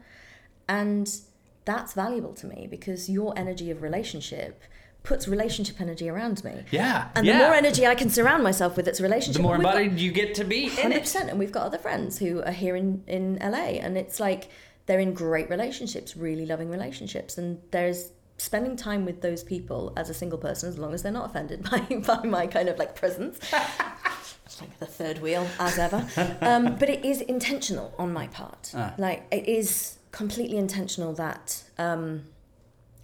And 0.67 1.09
that's 1.65 1.93
valuable 1.93 2.33
to 2.33 2.47
me 2.47 2.67
because 2.69 3.09
your 3.09 3.37
energy 3.37 3.69
of 3.71 3.81
relationship 3.81 4.61
puts 5.03 5.27
relationship 5.27 5.81
energy 5.81 6.09
around 6.09 6.43
me. 6.43 6.63
Yeah. 6.69 7.09
And 7.15 7.25
yeah. 7.25 7.39
the 7.39 7.43
more 7.45 7.53
energy 7.55 7.87
I 7.87 7.95
can 7.95 8.09
surround 8.09 8.43
myself 8.43 8.77
with, 8.77 8.87
it's 8.87 9.01
relationship. 9.01 9.41
the 9.41 9.43
more 9.43 9.57
got- 9.57 9.75
embodied 9.77 9.99
you 9.99 10.11
get 10.11 10.35
to 10.35 10.43
be 10.43 10.65
in 10.65 10.69
Hundred 10.71 10.97
it. 10.97 11.01
percent, 11.01 11.29
and 11.29 11.39
we've 11.39 11.51
got 11.51 11.63
other 11.63 11.77
friends 11.79 12.19
who 12.19 12.41
are 12.43 12.51
here 12.51 12.75
in 12.75 13.03
in 13.07 13.37
LA, 13.41 13.79
and 13.81 13.97
it's 13.97 14.19
like 14.19 14.49
they're 14.85 14.99
in 14.99 15.13
great 15.13 15.49
relationships, 15.49 16.15
really 16.15 16.45
loving 16.45 16.69
relationships, 16.69 17.37
and 17.37 17.59
there's 17.71 18.11
spending 18.37 18.75
time 18.75 19.05
with 19.05 19.21
those 19.21 19.43
people 19.43 19.93
as 19.95 20.09
a 20.09 20.13
single 20.13 20.37
person, 20.37 20.67
as 20.69 20.77
long 20.77 20.93
as 20.93 21.03
they're 21.03 21.11
not 21.11 21.29
offended 21.29 21.63
by 21.71 21.79
by 22.05 22.23
my 22.23 22.45
kind 22.47 22.69
of 22.69 22.77
like 22.77 22.95
presence. 22.95 23.39
Like 24.59 24.77
the 24.79 24.85
third 24.85 25.19
wheel, 25.21 25.47
as 25.59 25.79
ever. 25.79 26.05
Um, 26.41 26.75
but 26.75 26.89
it 26.89 27.03
is 27.05 27.21
intentional 27.21 27.93
on 27.97 28.11
my 28.13 28.27
part. 28.27 28.71
Ah. 28.75 28.93
Like 28.97 29.25
it 29.31 29.47
is 29.47 29.97
completely 30.11 30.57
intentional 30.57 31.13
that 31.13 31.63
um, 31.77 32.23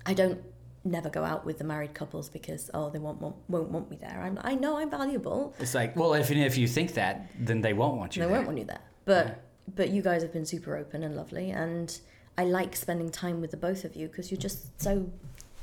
I 0.06 0.14
don't 0.14 0.42
never 0.84 1.10
go 1.10 1.24
out 1.24 1.46
with 1.46 1.58
the 1.58 1.64
married 1.64 1.94
couples 1.94 2.30
because 2.30 2.70
oh 2.74 2.90
they 2.90 3.00
won't 3.00 3.22
won't, 3.22 3.36
won't 3.50 3.70
want 3.70 3.90
me 3.90 3.98
there. 3.98 4.22
I'm, 4.22 4.40
I 4.42 4.56
know 4.56 4.78
I'm 4.78 4.90
valuable. 4.90 5.54
It's 5.60 5.76
like, 5.76 5.96
well, 5.96 6.14
if 6.14 6.32
if 6.32 6.58
you 6.58 6.68
think 6.68 6.94
that, 6.94 7.30
then 7.40 7.62
they 7.62 7.74
won't 7.74 7.98
want 7.98 8.16
you. 8.16 8.22
They 8.24 8.28
there. 8.28 8.36
won't 8.36 8.48
want 8.48 8.60
you 8.60 8.66
there. 8.66 8.82
But 9.06 9.44
but 9.76 9.90
you 9.90 10.02
guys 10.02 10.22
have 10.22 10.34
been 10.34 10.46
super 10.46 10.78
open 10.78 11.04
and 11.04 11.16
lovely, 11.16 11.52
and 11.52 12.00
I 12.38 12.46
like 12.46 12.76
spending 12.76 13.10
time 13.10 13.42
with 13.42 13.52
the 13.52 13.58
both 13.58 13.84
of 13.84 13.96
you 13.96 14.08
because 14.08 14.32
you're 14.32 14.40
just 14.40 14.82
so 14.82 15.10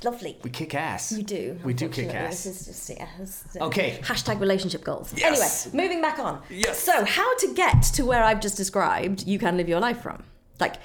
lovely. 0.03 0.39
We 0.43 0.51
kick 0.51 0.75
ass. 0.75 1.13
You 1.13 1.23
do. 1.23 1.59
We 1.65 1.73
do 1.73 1.89
kick 1.89 2.15
ass. 2.15 2.45
This 2.45 2.61
is 2.61 2.67
just 2.67 2.91
yeah. 2.91 3.09
this 3.19 3.45
is- 3.51 3.57
Okay. 3.61 3.99
Hashtag 4.03 4.41
relationship 4.41 4.85
goals. 4.85 5.15
Yes. 5.17 5.67
Anyway, 5.67 5.85
moving 5.85 6.03
back 6.03 6.19
on. 6.19 6.43
Yes. 6.51 6.79
So 6.81 7.05
how 7.05 7.37
to 7.39 7.55
get 7.55 7.83
to 7.95 8.05
where 8.05 8.23
I've 8.23 8.41
just 8.41 8.57
described 8.57 9.27
you 9.27 9.39
can 9.39 9.57
live 9.57 9.69
your 9.69 9.81
life 9.81 10.03
from? 10.03 10.23
Like, 10.61 10.77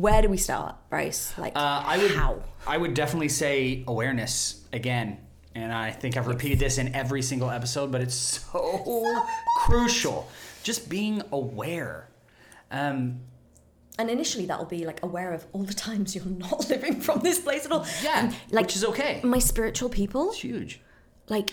where 0.00 0.22
do 0.22 0.28
we 0.28 0.36
start, 0.36 0.76
Brace? 0.90 1.34
Like, 1.38 1.52
Uh, 1.56 1.82
I 1.86 1.98
would. 1.98 2.10
how? 2.12 2.42
I 2.66 2.76
would 2.78 2.94
definitely 2.94 3.28
say 3.28 3.84
awareness 3.86 4.62
again, 4.72 5.18
and 5.54 5.72
I 5.72 5.90
think 5.90 6.16
I've 6.16 6.26
repeated 6.26 6.58
this 6.58 6.78
in 6.78 6.94
every 6.94 7.22
single 7.22 7.50
episode, 7.50 7.92
but 7.92 8.00
it's 8.00 8.14
so 8.14 9.04
crucial. 9.66 10.28
Just 10.62 10.88
being 10.88 11.22
aware. 11.32 12.08
Um, 12.70 13.20
And 13.98 14.10
initially, 14.10 14.46
that'll 14.46 14.64
be 14.64 14.86
like 14.86 15.02
aware 15.02 15.32
of 15.32 15.46
all 15.52 15.62
the 15.64 15.74
times 15.74 16.14
you're 16.16 16.24
not 16.24 16.68
living 16.70 17.00
from 17.00 17.20
this 17.20 17.38
place 17.38 17.64
at 17.66 17.72
all. 17.72 17.86
yeah, 18.02 18.24
And, 18.24 18.36
like 18.50 18.66
which 18.66 18.76
is 18.76 18.84
okay. 18.84 19.20
my 19.22 19.38
spiritual 19.38 19.88
people. 19.88 20.30
It's 20.30 20.40
huge. 20.40 20.80
like 21.28 21.50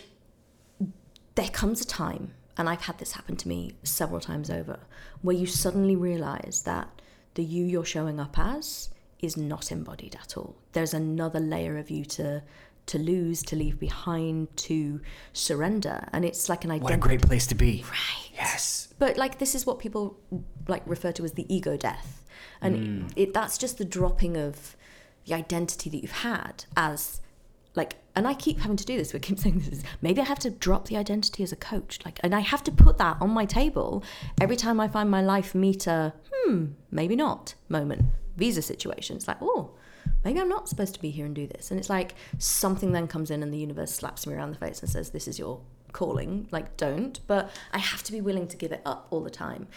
there 1.36 1.50
comes 1.50 1.80
a 1.82 1.86
time 1.86 2.34
and 2.58 2.68
i've 2.68 2.82
had 2.82 2.98
this 3.00 3.14
happen 3.14 3.36
to 3.38 3.48
me 3.48 3.74
several 3.84 4.20
times 4.20 4.50
over 4.50 4.80
where 5.22 5.36
you 5.36 5.46
suddenly 5.46 5.96
realize 5.96 6.64
that 6.66 7.01
the 7.36 7.44
you 7.44 7.66
you're 7.66 7.86
showing 7.86 8.20
up 8.20 8.38
as 8.38 8.90
is 9.20 9.38
not 9.38 9.72
embodied 9.72 10.16
at 10.16 10.36
all 10.38 10.56
there's 10.74 10.94
another 10.94 11.40
layer 11.40 11.78
of 11.78 11.90
you 11.90 12.04
to 12.04 12.42
to 12.88 12.98
lose 12.98 13.44
to 13.44 13.56
leave 13.56 13.80
behind 13.80 14.56
to 14.58 15.00
surrender 15.34 16.08
and 16.12 16.26
it's 16.26 16.50
like 16.50 16.66
an 16.66 16.72
identity. 16.72 16.84
What 16.84 16.94
a 16.94 16.98
great 16.98 17.22
place 17.22 17.48
to 17.48 17.56
be. 17.56 17.86
right 17.90 18.32
Yes. 18.34 18.94
but 18.98 19.18
like 19.18 19.38
this 19.40 19.56
is 19.56 19.66
what 19.66 19.80
people 19.80 20.18
like 20.68 20.84
refer 20.86 21.12
to 21.14 21.24
as 21.24 21.34
the 21.34 21.46
ego 21.54 21.78
death 21.78 22.24
and 22.60 22.76
hmm. 22.76 23.08
it, 23.16 23.34
that's 23.34 23.58
just 23.58 23.78
the 23.78 23.86
dropping 23.86 24.36
of 24.36 24.76
the 25.26 25.34
identity 25.34 25.90
that 25.90 26.02
you've 26.02 26.12
had 26.12 26.66
as 26.76 27.22
like 27.76 27.96
and 28.16 28.28
i 28.28 28.34
keep 28.34 28.60
having 28.60 28.78
to 28.78 28.86
do 28.86 28.98
this 28.98 29.14
we 29.14 29.20
keep 29.20 29.40
saying 29.40 29.60
this 29.60 29.84
maybe 30.02 30.22
i 30.22 30.24
have 30.24 30.40
to 30.40 30.50
drop 30.50 30.88
the 30.88 30.98
identity 30.98 31.44
as 31.44 31.52
a 31.52 31.56
coach. 31.56 32.00
Like 32.06 32.20
and 32.24 32.36
i 32.36 32.40
have 32.40 32.64
to 32.64 32.72
put 32.72 32.98
that 32.98 33.18
on 33.22 33.30
my 33.30 33.46
table 33.46 34.04
every 34.40 34.56
time 34.56 34.80
i 34.80 34.88
find 34.88 35.10
my 35.10 35.22
life 35.22 35.56
meet 35.56 35.88
a 35.88 36.14
hmm 36.34 36.66
maybe 36.90 37.16
not 37.16 37.56
moment 37.70 38.06
visa 38.38 38.62
situation. 38.62 39.16
It's 39.18 39.28
like 39.28 39.42
oh 39.42 39.72
maybe 40.24 40.40
i'm 40.40 40.50
not 40.50 40.68
supposed 40.68 40.94
to 40.96 41.02
be 41.02 41.12
here 41.12 41.26
and 41.26 41.36
do 41.36 41.48
this. 41.48 41.72
And 41.72 41.80
it's 41.80 41.90
like 41.90 42.16
something 42.38 42.92
then 42.92 43.08
comes 43.08 43.32
in 43.32 43.44
and 43.44 43.54
the 43.54 43.58
universe 43.58 43.94
slaps 43.94 44.26
me 44.26 44.34
around 44.34 44.52
the 44.52 44.58
face 44.60 44.82
and 44.82 44.90
says 44.90 45.12
this 45.12 45.28
is 45.28 45.38
your 45.40 45.62
calling. 45.92 46.48
Like 46.52 46.78
don't 46.78 47.20
but 47.28 47.52
i 47.74 47.78
have 47.78 48.04
to 48.04 48.12
be 48.12 48.22
willing 48.22 48.48
to 48.48 48.58
give 48.58 48.72
it 48.72 48.82
up 48.86 49.08
all 49.12 49.22
the 49.22 49.30
time. 49.30 49.68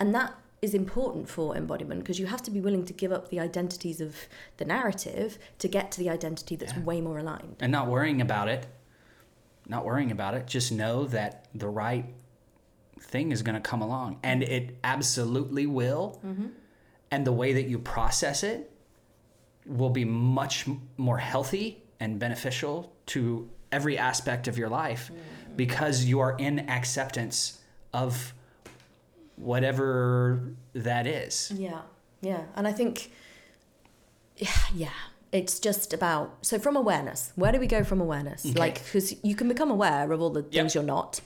And 0.00 0.14
that 0.14 0.34
is 0.64 0.72
important 0.72 1.28
for 1.28 1.54
embodiment 1.54 2.00
because 2.00 2.18
you 2.18 2.26
have 2.26 2.42
to 2.42 2.50
be 2.50 2.58
willing 2.58 2.84
to 2.86 2.94
give 2.94 3.12
up 3.12 3.28
the 3.28 3.38
identities 3.38 4.00
of 4.00 4.16
the 4.56 4.64
narrative 4.64 5.38
to 5.58 5.68
get 5.68 5.92
to 5.92 5.98
the 5.98 6.08
identity 6.08 6.56
that's 6.56 6.74
way 6.78 7.02
more 7.02 7.18
aligned 7.18 7.56
And 7.60 7.70
not 7.70 7.86
worrying 7.88 8.22
about 8.22 8.48
it. 8.48 8.66
Not 9.68 9.84
worrying 9.84 10.10
about 10.10 10.32
it. 10.34 10.46
Just 10.46 10.72
know 10.72 11.04
that 11.06 11.46
the 11.54 11.68
right 11.68 12.06
thing 12.98 13.30
is 13.30 13.42
going 13.42 13.54
to 13.54 13.60
come 13.60 13.82
along, 13.82 14.18
and 14.22 14.42
it 14.42 14.76
absolutely 14.82 15.66
will. 15.66 16.20
Mm-hmm. 16.24 16.46
And 17.10 17.26
the 17.26 17.32
way 17.32 17.52
that 17.52 17.66
you 17.68 17.78
process 17.78 18.42
it 18.42 18.70
will 19.66 19.90
be 19.90 20.04
much 20.04 20.66
more 20.96 21.18
healthy 21.18 21.82
and 22.00 22.18
beneficial 22.18 22.92
to 23.06 23.48
every 23.70 23.96
aspect 23.98 24.48
of 24.48 24.56
your 24.56 24.68
life 24.68 25.10
mm. 25.12 25.56
because 25.56 26.04
you 26.04 26.20
are 26.20 26.36
in 26.38 26.68
acceptance 26.68 27.60
of 27.92 28.34
whatever 29.36 30.54
that 30.74 31.06
is. 31.06 31.52
Yeah, 31.54 31.82
yeah, 32.20 32.42
and 32.56 32.66
I 32.66 32.72
think, 32.72 33.10
yeah, 34.36 34.48
yeah, 34.74 34.90
it's 35.32 35.58
just 35.58 35.92
about 35.92 36.38
so 36.42 36.58
from 36.58 36.76
awareness. 36.76 37.32
Where 37.34 37.52
do 37.52 37.58
we 37.58 37.66
go 37.66 37.82
from 37.84 38.00
awareness? 38.00 38.46
Okay. 38.46 38.58
Like, 38.58 38.84
because 38.84 39.14
you 39.24 39.34
can 39.34 39.48
become 39.48 39.70
aware 39.70 40.10
of 40.10 40.20
all 40.20 40.30
the 40.30 40.42
things 40.42 40.54
Yep. 40.54 40.74
you're 40.74 40.84
not. 40.84 41.20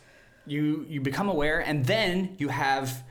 You 0.46 0.86
you 0.88 1.02
become 1.02 1.28
aware 1.28 1.61
and 1.61 1.84
then 1.84 2.34
you 2.38 2.48
have 2.48 3.04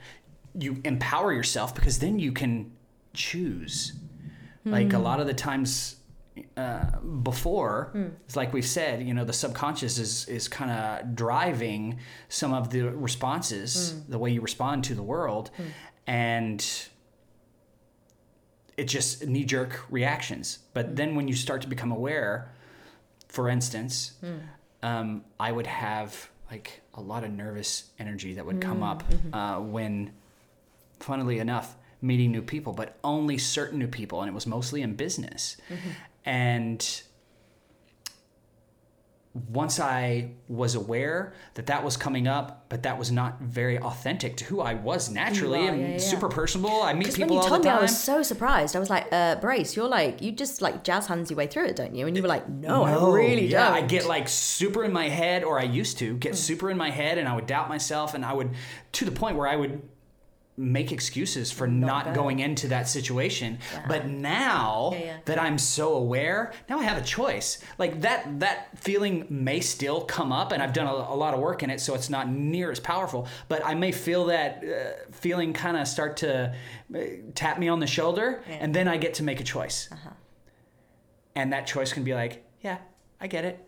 you 0.60 0.82
empower 0.84 1.32
yourself 1.32 1.76
because 1.76 2.00
then 2.00 2.18
you 2.18 2.32
can 2.32 2.72
choose. 3.14 3.94
Like 4.66 4.92
a 4.92 4.98
hmm. 4.98 5.04
lot 5.04 5.20
of 5.22 5.28
the 5.28 5.34
times 5.34 5.96
uh, 6.56 7.00
before, 7.24 7.92
it's 8.26 8.36
like 8.36 8.54
we've 8.54 8.66
said, 8.66 9.02
you 9.08 9.14
know, 9.14 9.26
the 9.26 9.34
subconscious 9.34 9.98
is 9.98 10.28
is 10.28 10.48
kind 10.48 10.72
of 10.72 11.16
driving 11.16 12.00
some 12.30 12.54
of 12.54 12.70
the 12.70 12.82
responses, 12.84 13.96
mm. 13.96 14.10
the 14.10 14.18
way 14.18 14.32
you 14.32 14.42
respond 14.42 14.84
to 14.86 14.96
the 14.96 15.04
world, 15.04 15.50
mm. 15.58 15.66
and 16.08 16.88
it 18.78 18.86
just 18.86 19.26
knee 19.26 19.46
jerk 19.46 19.86
reactions. 19.90 20.60
But 20.74 20.92
mm. 20.92 20.96
then 20.96 21.16
when 21.16 21.28
you 21.28 21.36
start 21.36 21.62
to 21.62 21.68
become 21.68 21.92
aware, 21.92 22.52
for 23.28 23.50
instance, 23.50 24.14
um, 24.84 25.24
I 25.40 25.52
would 25.52 25.68
have 25.68 26.30
like 26.52 26.82
a 26.94 27.02
lot 27.02 27.24
of 27.24 27.32
nervous 27.32 27.92
energy 28.00 28.34
that 28.36 28.46
would 28.46 28.62
come 28.62 28.84
up 28.84 29.04
mm-hmm. 29.04 29.34
uh, 29.34 29.60
when, 29.60 30.12
funnily 31.00 31.40
enough, 31.40 31.76
meeting 32.02 32.32
new 32.32 32.42
people, 32.42 32.74
but 32.74 32.98
only 33.04 33.38
certain 33.38 33.80
new 33.80 33.88
people, 33.88 34.22
and 34.22 34.30
it 34.30 34.34
was 34.34 34.48
mostly 34.48 34.82
in 34.82 34.96
business. 34.96 35.58
Mm-hmm. 35.70 35.90
And 36.28 36.86
once 39.50 39.80
I 39.80 40.32
was 40.48 40.74
aware 40.74 41.34
that 41.54 41.68
that 41.68 41.84
was 41.84 41.96
coming 41.96 42.28
up, 42.28 42.66
but 42.70 42.84
that 42.84 42.98
was 42.98 43.12
not 43.12 43.40
very 43.40 43.78
authentic 43.78 44.36
to 44.38 44.44
who 44.46 44.62
I 44.62 44.74
was 44.74 45.12
naturally. 45.12 45.60
are, 45.60 45.72
I'm 45.72 45.80
yeah, 45.80 45.88
yeah. 45.92 45.98
super 46.00 46.28
personable. 46.28 46.82
I 46.82 46.94
meet 46.94 47.00
Because 47.00 47.20
when 47.20 47.28
people 47.28 47.36
you 47.36 47.42
all 47.44 47.48
told 47.50 47.62
the 47.62 47.70
me. 47.70 47.76
I 47.76 47.82
was 47.82 47.98
so 47.98 48.24
surprised. 48.24 48.76
I 48.76 48.80
was 48.80 48.90
like, 48.90 49.08
uh, 49.12 49.36
Brace, 49.36 49.76
you're 49.76 49.88
like, 49.88 50.24
you 50.24 50.32
just 50.32 50.62
like 50.64 50.84
jazz 50.84 51.06
hands 51.06 51.30
your 51.30 51.38
way 51.38 51.46
through 51.46 51.66
it, 51.68 51.76
don't 51.76 51.94
you? 51.94 52.08
And 52.08 52.16
you 52.18 52.24
were 52.24 52.28
like, 52.28 52.50
no, 52.50 52.84
I 52.84 52.94
really 53.14 53.46
yeah, 53.46 53.66
don't. 53.70 53.84
I 53.84 53.88
get 53.88 54.06
like 54.08 54.28
super 54.28 54.84
in 54.84 54.92
my 54.92 55.08
head, 55.08 55.44
or 55.44 55.60
I 55.60 55.64
used 55.64 55.98
to 56.00 56.14
Hmm. 56.14 56.18
get 56.20 56.36
super 56.36 56.72
in 56.72 56.78
my 56.78 56.90
head, 56.90 57.18
and 57.20 57.28
I 57.28 57.36
would 57.36 57.46
doubt 57.48 57.70
myself, 57.70 58.16
and 58.16 58.26
I 58.26 58.34
would 58.34 58.50
to 58.94 59.06
the 59.06 59.12
point 59.12 59.38
where 59.38 59.48
I 59.48 59.56
would 59.56 59.82
make 60.60 60.92
excuses 60.92 61.52
for 61.52 61.68
not, 61.68 62.06
good. 62.06 62.16
going 62.16 62.40
into 62.40 62.68
that 62.70 62.88
situation. 62.90 63.60
But 63.88 64.08
now 64.08 64.90
Yeah, 64.94 65.00
yeah. 65.00 65.18
that 65.26 65.40
I'm 65.40 65.60
so 65.60 65.94
aware, 65.94 66.52
now 66.68 66.80
I 66.80 66.84
have 66.84 66.98
a 66.98 67.06
choice. 67.06 67.64
Like 67.78 68.02
that 68.02 68.40
that 68.40 68.70
feeling 68.80 69.28
may 69.30 69.60
still 69.60 70.02
come 70.02 70.32
up, 70.32 70.52
and 70.52 70.64
I've 70.64 70.74
done 70.74 70.88
a, 70.88 70.92
a 70.92 71.16
lot 71.16 71.34
of 71.36 71.40
work 71.40 71.62
in 71.62 71.70
it, 71.70 71.80
so 71.80 71.94
it's 71.94 72.10
not 72.10 72.28
near 72.30 72.72
as 72.72 72.80
powerful. 72.80 73.28
But 73.48 73.64
I 73.64 73.76
may 73.76 73.92
feel 73.92 74.26
that 74.26 74.64
uh, 74.64 75.12
feeling 75.12 75.54
kind 75.54 75.78
of 75.78 75.88
start 75.88 76.18
to 76.18 76.56
uh, 76.96 77.00
tap 77.36 77.60
me 77.60 77.68
on 77.68 77.80
the 77.80 77.88
shoulder, 77.88 78.42
Yeah. 78.50 78.56
and 78.62 78.74
then 78.74 78.88
I 78.88 78.98
get 78.98 79.14
to 79.16 79.24
make 79.24 79.40
a 79.40 79.44
choice. 79.44 79.90
And 81.36 81.54
that 81.54 81.68
choice 81.68 81.94
can 81.94 82.04
be 82.04 82.16
like, 82.16 82.44
yeah, 82.62 82.80
I 83.22 83.28
get 83.28 83.46
it. 83.46 83.64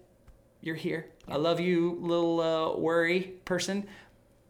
You're 0.61 0.75
here. 0.75 1.05
I 1.27 1.35
love 1.37 1.59
you, 1.59 1.97
little 2.01 2.41
uh, 2.41 2.75
worry 2.77 3.33
person 3.45 3.87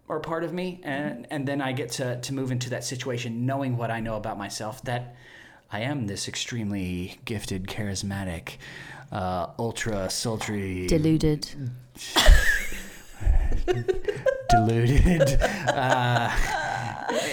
or 0.09 0.19
part 0.19 0.43
of 0.43 0.51
me. 0.51 0.81
And, 0.83 1.25
and 1.31 1.47
then 1.47 1.61
I 1.61 1.71
get 1.71 1.91
to, 1.93 2.19
to 2.19 2.33
move 2.33 2.51
into 2.51 2.69
that 2.71 2.83
situation 2.83 3.45
knowing 3.45 3.77
what 3.77 3.91
I 3.91 4.01
know 4.01 4.17
about 4.17 4.37
myself 4.37 4.83
that 4.83 5.15
I 5.71 5.81
am 5.81 6.07
this 6.07 6.27
extremely 6.27 7.19
gifted, 7.25 7.67
charismatic, 7.67 8.53
uh, 9.11 9.47
ultra 9.59 10.09
sultry, 10.09 10.87
Deluded. 10.87 11.47
deluded, 14.49 15.37
uh, 15.67 16.31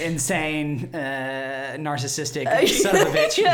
insane, 0.02 0.90
uh, 0.94 1.76
narcissistic 1.78 2.68
son 2.82 2.96
of 2.96 3.08
a 3.08 3.10
bitch. 3.10 3.42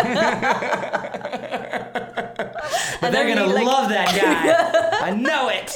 but 3.01 3.07
And 3.07 3.15
they're 3.15 3.29
gonna 3.35 3.47
like- 3.53 3.65
love 3.65 3.89
that 3.91 4.09
guy. 4.21 5.07
I 5.07 5.11
know 5.15 5.49
it. 5.49 5.73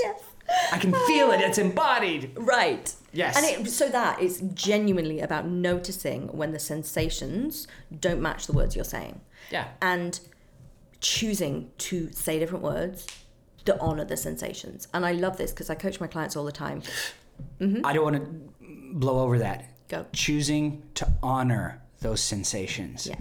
I 0.73 0.79
can 0.79 0.93
feel 1.07 1.31
it. 1.31 1.41
It's 1.41 1.59
embodied. 1.59 2.33
Right. 2.37 2.93
Yes. 3.13 3.37
And 3.37 3.67
it, 3.67 3.71
so 3.71 3.89
that 3.89 4.21
is 4.21 4.43
genuinely 4.55 5.21
about 5.21 5.47
noticing 5.47 6.29
when 6.29 6.53
the 6.53 6.59
sensations 6.59 7.67
don't 8.01 8.21
match 8.21 8.47
the 8.47 8.53
words 8.53 8.77
you're 8.77 8.85
saying 8.85 9.21
Yeah. 9.51 9.69
and 9.81 10.19
choosing 11.01 11.71
to 11.79 12.11
say 12.13 12.39
different 12.39 12.65
words 12.65 13.07
that 13.65 13.79
honor 13.81 14.05
the 14.05 14.17
sensations. 14.17 14.89
And 14.95 15.05
I 15.05 15.13
love 15.13 15.37
this 15.39 15.51
because 15.51 15.71
I 15.71 15.75
coach 15.75 16.01
my 16.01 16.07
clients 16.07 16.37
all 16.37 16.45
the 16.45 16.53
time. 16.53 16.83
Mm-hmm. 17.61 17.85
I 17.85 17.93
don't 17.93 18.05
want 18.05 18.17
to 18.17 18.95
blow 18.95 19.21
over 19.21 19.39
that. 19.39 19.65
Go. 19.89 20.07
Choosing 20.13 20.83
to 20.95 21.09
honor 21.23 21.81
those 22.01 22.21
sensations. 22.21 23.07
Yeah. 23.07 23.17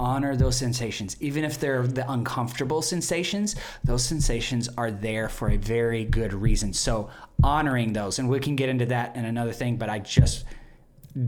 Honor 0.00 0.36
those 0.36 0.56
sensations. 0.56 1.16
Even 1.20 1.44
if 1.44 1.58
they're 1.58 1.86
the 1.86 2.10
uncomfortable 2.10 2.82
sensations, 2.82 3.56
those 3.84 4.04
sensations 4.04 4.68
are 4.76 4.90
there 4.90 5.28
for 5.28 5.50
a 5.50 5.56
very 5.56 6.04
good 6.04 6.32
reason. 6.32 6.72
So, 6.72 7.10
honoring 7.42 7.92
those, 7.92 8.18
and 8.18 8.28
we 8.28 8.40
can 8.40 8.56
get 8.56 8.68
into 8.68 8.86
that 8.86 9.16
in 9.16 9.24
another 9.24 9.52
thing, 9.52 9.76
but 9.76 9.88
I 9.88 9.98
just 9.98 10.44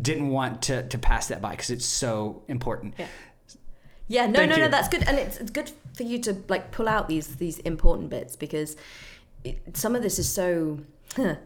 didn't 0.03 0.29
want 0.29 0.63
to, 0.63 0.87
to 0.89 0.99
pass 0.99 1.29
that 1.29 1.41
by 1.41 1.53
because 1.53 1.71
it's 1.71 1.87
so 1.87 2.43
important. 2.49 2.95
Yeah. 2.99 3.07
Yeah, 4.09 4.27
no, 4.27 4.41
Thank 4.41 4.51
no, 4.51 4.57
you. 4.57 4.63
no, 4.63 4.69
that's 4.69 4.89
good, 4.89 5.05
and 5.05 5.21
it's, 5.21 5.37
it's 5.37 5.53
good 5.53 5.71
for 5.95 6.03
you 6.03 6.19
to 6.23 6.37
like 6.49 6.73
pull 6.73 6.89
out 6.89 7.07
these 7.07 7.37
these 7.37 7.61
important 7.61 8.11
bits 8.11 8.35
because 8.35 8.77
it, 9.45 9.77
some 9.77 9.95
of 9.95 10.03
this 10.03 10.19
is 10.19 10.29
so 10.29 10.81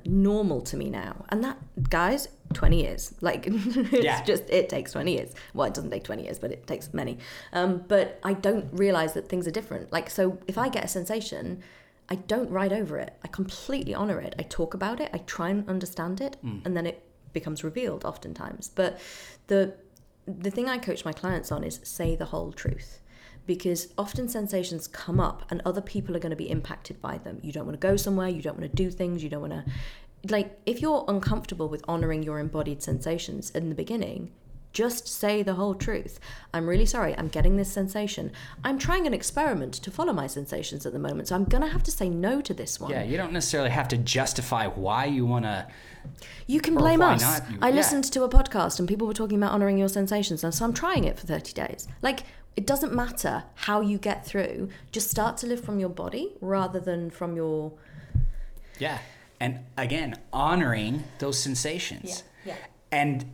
normal 0.04 0.60
to 0.62 0.76
me 0.76 0.90
now, 0.90 1.24
and 1.30 1.42
that 1.44 1.58
guys, 1.90 2.28
twenty 2.52 2.82
years, 2.82 3.14
like 3.20 3.46
it's 3.48 4.04
Yeah. 4.04 4.22
just 4.24 4.48
it 4.50 4.68
takes 4.68 4.92
twenty 4.92 5.12
years. 5.16 5.32
Well, 5.54 5.66
it 5.66 5.74
doesn't 5.74 5.90
take 5.90 6.04
twenty 6.04 6.24
years, 6.24 6.38
but 6.38 6.52
it 6.52 6.66
takes 6.66 6.92
many. 6.92 7.18
Um, 7.52 7.84
but 7.88 8.18
I 8.22 8.34
don't 8.34 8.68
realize 8.72 9.14
that 9.14 9.28
things 9.28 9.46
are 9.46 9.50
different. 9.50 9.92
Like, 9.92 10.10
so 10.10 10.38
if 10.46 10.58
I 10.58 10.68
get 10.68 10.84
a 10.84 10.88
sensation. 10.88 11.62
I 12.06 12.16
don't 12.16 12.50
ride 12.50 12.74
over 12.74 12.98
it. 12.98 13.14
I 13.24 13.28
completely 13.28 13.94
honor 13.94 14.20
it. 14.20 14.34
I 14.38 14.42
talk 14.42 14.74
about 14.74 15.00
it. 15.00 15.08
I 15.14 15.18
try 15.18 15.48
and 15.48 15.66
understand 15.66 16.20
it, 16.20 16.36
and 16.42 16.76
then 16.76 16.86
it 16.86 17.02
becomes 17.32 17.64
revealed 17.64 18.04
oftentimes. 18.04 18.68
But 18.68 19.00
the 19.46 19.72
the 20.26 20.50
thing 20.50 20.68
I 20.68 20.76
coach 20.76 21.06
my 21.06 21.14
clients 21.14 21.50
on 21.50 21.64
is 21.64 21.80
say 21.82 22.14
the 22.14 22.26
whole 22.26 22.52
truth. 22.52 23.00
Because 23.46 23.88
often 23.98 24.28
sensations 24.28 24.86
come 24.88 25.20
up 25.20 25.44
and 25.50 25.60
other 25.64 25.80
people 25.80 26.16
are 26.16 26.20
going 26.20 26.30
to 26.30 26.36
be 26.36 26.50
impacted 26.50 27.00
by 27.02 27.18
them. 27.18 27.40
You 27.42 27.52
don't 27.52 27.66
want 27.66 27.78
to 27.78 27.86
go 27.86 27.96
somewhere, 27.96 28.28
you 28.28 28.40
don't 28.40 28.58
want 28.58 28.70
to 28.70 28.76
do 28.76 28.90
things, 28.90 29.22
you 29.22 29.28
don't 29.28 29.42
want 29.42 29.52
to. 29.52 29.64
Like, 30.30 30.58
if 30.64 30.80
you're 30.80 31.04
uncomfortable 31.06 31.68
with 31.68 31.84
honoring 31.86 32.22
your 32.22 32.38
embodied 32.38 32.82
sensations 32.82 33.50
in 33.50 33.68
the 33.68 33.74
beginning, 33.74 34.32
just 34.74 35.08
say 35.08 35.42
the 35.42 35.54
whole 35.54 35.74
truth. 35.74 36.20
I'm 36.52 36.68
really 36.68 36.84
sorry, 36.84 37.16
I'm 37.16 37.28
getting 37.28 37.56
this 37.56 37.72
sensation. 37.72 38.32
I'm 38.62 38.76
trying 38.76 39.06
an 39.06 39.14
experiment 39.14 39.74
to 39.74 39.90
follow 39.90 40.12
my 40.12 40.26
sensations 40.26 40.84
at 40.84 40.92
the 40.92 40.98
moment, 40.98 41.28
so 41.28 41.36
I'm 41.36 41.44
going 41.44 41.62
to 41.62 41.70
have 41.70 41.84
to 41.84 41.90
say 41.90 42.08
no 42.08 42.40
to 42.42 42.52
this 42.52 42.78
one. 42.78 42.90
Yeah, 42.90 43.04
you 43.04 43.16
don't 43.16 43.32
necessarily 43.32 43.70
have 43.70 43.88
to 43.88 43.96
justify 43.96 44.66
why 44.66 45.06
you 45.06 45.24
want 45.24 45.44
to. 45.44 45.66
You 46.46 46.60
can 46.60 46.74
blame 46.74 47.00
us. 47.00 47.22
You- 47.48 47.58
I 47.62 47.68
yeah. 47.68 47.76
listened 47.76 48.04
to 48.12 48.24
a 48.24 48.28
podcast 48.28 48.78
and 48.78 48.86
people 48.86 49.06
were 49.06 49.14
talking 49.14 49.38
about 49.38 49.52
honoring 49.52 49.78
your 49.78 49.88
sensations, 49.88 50.44
and 50.44 50.52
so 50.52 50.64
I'm 50.64 50.74
trying 50.74 51.04
it 51.04 51.18
for 51.18 51.26
30 51.26 51.52
days. 51.52 51.88
Like, 52.02 52.24
it 52.56 52.66
doesn't 52.66 52.92
matter 52.92 53.44
how 53.54 53.80
you 53.80 53.96
get 53.98 54.26
through, 54.26 54.68
just 54.92 55.08
start 55.08 55.36
to 55.38 55.46
live 55.46 55.64
from 55.64 55.78
your 55.78 55.88
body 55.88 56.32
rather 56.40 56.80
than 56.80 57.10
from 57.10 57.36
your. 57.36 57.72
Yeah. 58.78 58.98
And 59.40 59.60
again, 59.76 60.16
honoring 60.32 61.04
those 61.18 61.38
sensations. 61.38 62.24
Yeah, 62.44 62.54
yeah. 62.54 62.66
And 62.92 63.24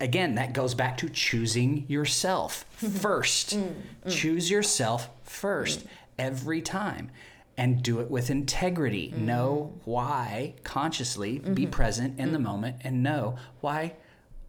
again, 0.00 0.34
that 0.36 0.52
goes 0.52 0.74
back 0.74 0.96
to 0.98 1.08
choosing 1.08 1.84
yourself 1.88 2.64
first. 2.76 3.56
Mm, 3.56 3.74
Choose 4.08 4.50
yourself 4.50 5.10
first 5.24 5.84
every 6.18 6.60
time 6.62 7.10
and 7.56 7.82
do 7.82 8.00
it 8.00 8.10
with 8.10 8.30
integrity. 8.30 9.12
Mm. 9.14 9.18
Know 9.22 9.72
why 9.84 10.54
consciously, 10.64 11.38
be 11.40 11.62
Mm-hmm. 11.62 11.70
present 11.70 12.18
in 12.18 12.28
Mm. 12.28 12.32
the 12.32 12.38
moment 12.38 12.76
and 12.82 13.02
know 13.02 13.36
why 13.60 13.94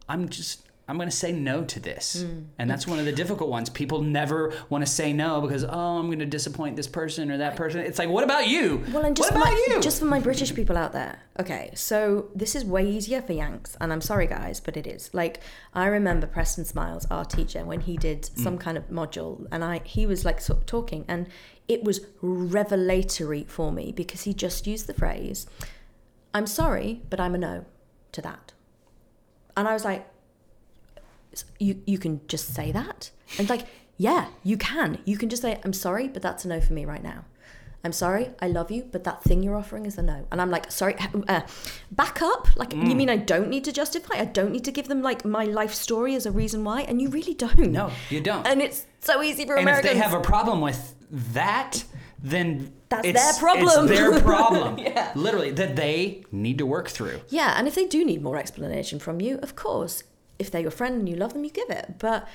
I'm 0.08 0.28
just 0.28 0.62
I'm 0.90 0.96
going 0.96 1.08
to 1.08 1.16
say 1.16 1.30
no 1.30 1.62
to 1.62 1.78
this. 1.78 2.24
Mm. 2.24 2.46
And 2.58 2.68
that's 2.68 2.84
one 2.84 2.98
of 2.98 3.04
the 3.04 3.12
difficult 3.12 3.48
ones. 3.48 3.70
People 3.70 4.02
never 4.02 4.52
want 4.70 4.84
to 4.84 4.90
say 4.90 5.12
no 5.12 5.40
because 5.40 5.62
oh, 5.62 5.98
I'm 5.98 6.06
going 6.06 6.18
to 6.18 6.26
disappoint 6.26 6.74
this 6.74 6.88
person 6.88 7.30
or 7.30 7.38
that 7.38 7.54
person. 7.54 7.80
It's 7.80 8.00
like, 8.00 8.08
what 8.08 8.24
about 8.24 8.48
you? 8.48 8.84
Well, 8.92 9.04
and 9.04 9.16
just 9.16 9.30
what 9.30 9.40
for 9.40 9.48
about 9.48 9.54
my, 9.54 9.74
you? 9.74 9.80
just 9.80 10.00
for 10.00 10.06
my 10.06 10.18
British 10.18 10.52
people 10.52 10.76
out 10.76 10.92
there. 10.92 11.20
Okay, 11.38 11.70
so 11.76 12.28
this 12.34 12.56
is 12.56 12.64
way 12.64 12.90
easier 12.90 13.22
for 13.22 13.32
Yanks, 13.32 13.76
and 13.80 13.92
I'm 13.92 14.00
sorry, 14.00 14.26
guys, 14.26 14.58
but 14.58 14.76
it 14.76 14.84
is. 14.84 15.10
Like 15.14 15.40
I 15.74 15.86
remember 15.86 16.26
Preston 16.26 16.64
Smiles, 16.64 17.06
our 17.08 17.24
teacher, 17.24 17.64
when 17.64 17.80
he 17.82 17.96
did 17.96 18.24
some 18.36 18.58
kind 18.58 18.76
of 18.76 18.88
module, 18.88 19.46
and 19.52 19.62
I 19.62 19.82
he 19.84 20.06
was 20.06 20.24
like 20.24 20.40
sort 20.40 20.58
of 20.58 20.66
talking, 20.66 21.04
and 21.06 21.28
it 21.68 21.84
was 21.84 22.00
revelatory 22.20 23.44
for 23.44 23.70
me 23.70 23.92
because 23.92 24.22
he 24.22 24.34
just 24.34 24.66
used 24.66 24.88
the 24.88 24.94
phrase, 24.94 25.46
"I'm 26.34 26.48
sorry, 26.48 27.02
but 27.08 27.20
I'm 27.20 27.36
a 27.36 27.38
no" 27.38 27.64
to 28.10 28.20
that, 28.22 28.52
and 29.56 29.68
I 29.68 29.72
was 29.72 29.84
like, 29.84 30.06
you 31.58 31.80
you 31.86 31.98
can 31.98 32.20
just 32.28 32.54
say 32.54 32.72
that 32.72 33.10
and 33.38 33.48
like 33.48 33.66
yeah 33.96 34.26
you 34.42 34.56
can 34.56 34.98
you 35.04 35.16
can 35.16 35.28
just 35.28 35.42
say 35.42 35.60
i'm 35.64 35.72
sorry 35.72 36.08
but 36.08 36.22
that's 36.22 36.44
a 36.44 36.48
no 36.48 36.60
for 36.60 36.72
me 36.72 36.84
right 36.84 37.02
now 37.02 37.24
I'm 37.82 37.92
sorry, 37.92 38.28
I 38.42 38.48
love 38.48 38.70
you, 38.70 38.82
but 38.92 39.04
that 39.04 39.22
thing 39.24 39.42
you're 39.42 39.56
offering 39.56 39.86
is 39.86 39.96
a 39.96 40.02
no. 40.02 40.26
And 40.30 40.38
I'm 40.42 40.50
like, 40.50 40.70
sorry, 40.70 40.96
uh, 41.28 41.40
back 41.90 42.20
up. 42.20 42.54
Like, 42.54 42.70
Mm. 42.74 42.90
you 42.90 42.94
mean 42.94 43.08
I 43.08 43.16
don't 43.16 43.48
need 43.48 43.64
to 43.64 43.72
justify? 43.72 44.16
I 44.18 44.26
don't 44.26 44.52
need 44.52 44.64
to 44.64 44.70
give 44.70 44.86
them 44.88 45.00
like 45.00 45.24
my 45.24 45.44
life 45.44 45.72
story 45.72 46.14
as 46.14 46.26
a 46.26 46.30
reason 46.30 46.62
why? 46.62 46.82
And 46.82 47.00
you 47.00 47.08
really 47.08 47.32
don't. 47.32 47.56
No, 47.58 47.90
you 48.10 48.20
don't. 48.20 48.46
And 48.46 48.60
it's 48.60 48.84
so 49.00 49.22
easy 49.22 49.46
for 49.46 49.54
Americans. 49.56 49.78
and 49.78 49.86
if 49.86 49.92
they 49.94 49.98
have 50.10 50.12
a 50.12 50.20
problem 50.22 50.60
with 50.60 50.94
that, 51.10 51.82
then 52.22 52.70
That's 52.90 53.06
it's, 53.08 53.18
their 53.18 53.40
problem. 53.40 53.88
It's 53.90 53.98
their 53.98 54.20
problem. 54.34 54.76
Yeah. 54.78 55.12
Literally, 55.14 55.50
that 55.52 55.74
they 55.76 56.24
need 56.30 56.58
to 56.58 56.66
work 56.66 56.88
through. 56.90 57.22
Yeah, 57.30 57.54
and 57.56 57.66
if 57.66 57.74
they 57.74 57.86
do 57.86 58.04
need 58.04 58.20
more 58.20 58.36
explanation 58.36 58.98
from 58.98 59.22
you, 59.22 59.38
of 59.42 59.56
course, 59.56 60.02
if 60.40 60.50
they're 60.50 60.60
your 60.60 60.70
friend 60.70 60.96
and 60.96 61.08
you 61.08 61.16
love 61.16 61.34
them, 61.34 61.44
you 61.44 61.50
give 61.50 61.70
it. 61.70 61.94
But 61.98 62.26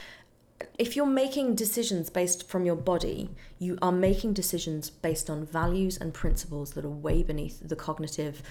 if 0.78 0.95
you're 0.95 1.06
making 1.06 1.56
decisions 1.56 2.10
based 2.10 2.47
from 2.47 2.66
your 2.66 2.76
body, 2.76 3.30
you 3.60 3.78
are 3.82 3.91
making 3.91 4.34
decisions 4.34 4.89
based 4.89 5.30
on 5.30 5.45
values 5.45 5.97
and 5.97 6.14
principles 6.14 6.72
that 6.72 6.86
are 6.86 6.89
way 6.89 7.24
beneath 7.24 7.68
the 7.68 7.76
cognitive, 7.76 8.41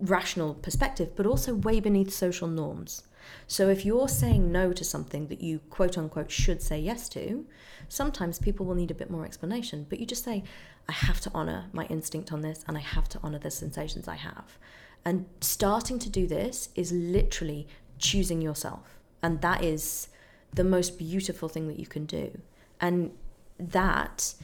rational 0.00 0.54
perspective, 0.54 1.16
but 1.16 1.26
also 1.26 1.54
way 1.54 1.80
beneath 1.80 2.12
social 2.12 2.48
norms. 2.48 3.04
So 3.46 3.68
if 3.68 3.84
you're 3.84 4.08
saying 4.08 4.50
no 4.50 4.72
to 4.72 4.84
something 4.84 5.28
that 5.28 5.40
you 5.40 5.60
quote 5.70 5.96
unquote 5.96 6.30
should 6.30 6.60
say 6.60 6.78
yes 6.80 7.08
to, 7.10 7.46
sometimes 7.88 8.38
people 8.38 8.66
will 8.66 8.74
need 8.74 8.90
a 8.90 8.94
bit 8.94 9.10
more 9.10 9.24
explanation. 9.24 9.86
But 9.88 10.00
you 10.00 10.06
just 10.06 10.24
say, 10.24 10.42
I 10.88 10.92
have 10.92 11.20
to 11.20 11.30
honor 11.32 11.66
my 11.72 11.84
instinct 11.84 12.32
on 12.32 12.40
this 12.42 12.64
and 12.66 12.76
I 12.76 12.80
have 12.80 13.08
to 13.10 13.20
honor 13.22 13.38
the 13.38 13.50
sensations 13.50 14.08
I 14.08 14.16
have. 14.16 14.58
And 15.04 15.26
starting 15.40 15.98
to 16.00 16.10
do 16.10 16.26
this 16.26 16.68
is 16.74 16.92
literally 16.92 17.66
choosing 18.02 18.42
yourself. 18.42 18.98
And 19.22 19.40
that 19.40 19.64
is 19.64 20.08
the 20.52 20.64
most 20.64 20.98
beautiful 20.98 21.48
thing 21.48 21.68
that 21.68 21.78
you 21.78 21.86
can 21.86 22.04
do. 22.04 22.40
And 22.80 23.12
that 23.58 24.34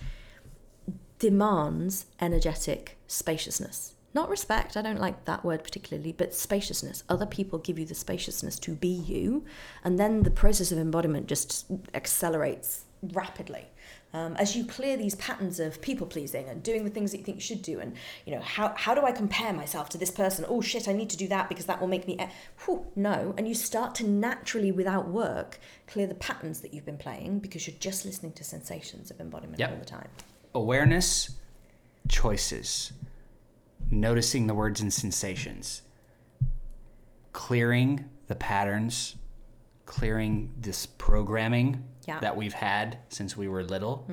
demands 1.18 2.06
energetic 2.20 2.96
spaciousness. 3.09 3.94
Not 4.14 4.30
respect, 4.30 4.76
I 4.76 4.82
don't 4.82 5.00
like 5.00 5.26
that 5.26 5.44
word 5.44 5.62
particularly, 5.62 6.12
but 6.12 6.34
spaciousness. 6.34 7.04
Other 7.09 7.26
people 7.26 7.59
give 7.59 7.78
you 7.78 7.84
the 7.84 7.94
spaciousness 7.94 8.59
to 8.61 8.74
be 8.74 8.88
you, 8.88 9.44
and 9.84 9.98
then 9.98 10.22
the 10.22 10.30
process 10.30 10.72
of 10.72 10.78
embodiment 10.78 11.26
just 11.26 11.66
accelerates 11.92 12.84
rapidly. 13.02 13.66
Um, 14.14 14.36
as 14.36 14.56
you 14.56 14.64
clear 14.64 14.96
these 14.96 15.14
patterns 15.16 15.61
of 15.61 15.82
people 15.82 16.06
pleasing 16.06 16.48
and 16.48 16.62
doing 16.62 16.84
the 16.84 16.90
things 16.90 17.11
that 17.12 17.18
you 17.18 17.24
think 17.24 17.36
you 17.36 17.42
should 17.42 17.61
do, 17.61 17.78
and 17.78 17.94
you 18.24 18.34
know, 18.34 18.40
how, 18.40 18.72
how 18.74 18.94
do 18.94 19.02
I 19.02 19.12
compare 19.12 19.52
myself 19.52 19.90
to 19.90 19.98
this 19.98 20.11
person? 20.11 20.46
Oh 20.48 20.62
shit, 20.62 20.88
I 20.88 20.92
need 20.94 21.11
to 21.11 21.16
do 21.16 21.28
that 21.28 21.50
because 21.50 21.66
that 21.66 21.78
will 21.78 21.88
make 21.88 22.06
me. 22.06 22.16
E-. 22.18 22.26
Whew, 22.64 22.86
no. 22.96 23.34
And 23.36 23.46
you 23.46 23.54
start 23.54 23.94
to 23.96 24.06
naturally, 24.09 24.72
without 24.72 25.09
work, 25.09 25.59
clear 25.86 26.06
the 26.06 26.14
patterns 26.14 26.61
that 26.61 26.72
you've 26.72 26.86
been 26.86 26.96
playing 26.96 27.40
because 27.40 27.66
you're 27.66 27.76
just 27.80 28.06
listening 28.06 28.32
to 28.32 28.44
sensations 28.44 29.11
of 29.11 29.20
embodiment 29.20 29.61
Yep. 29.61 29.70
all 29.72 29.76
the 29.76 29.84
time. 29.84 30.09
Awareness, 30.54 31.32
choices, 32.09 32.92
noticing 33.90 34.46
the 34.46 34.54
words 34.54 34.80
and 34.80 34.90
sensations, 34.92 35.82
clearing 37.32 38.06
the 38.26 38.34
patterns, 38.34 39.16
clearing 39.84 40.52
this 40.59 40.86
programming 40.86 41.84
Yeah. 42.09 42.14
Mm-hmm. 42.14 42.24
that 42.24 42.36
we've 42.36 42.54
had 42.54 42.98
since 43.11 43.36
we 43.36 43.48
were 43.48 43.62
little. 43.62 44.09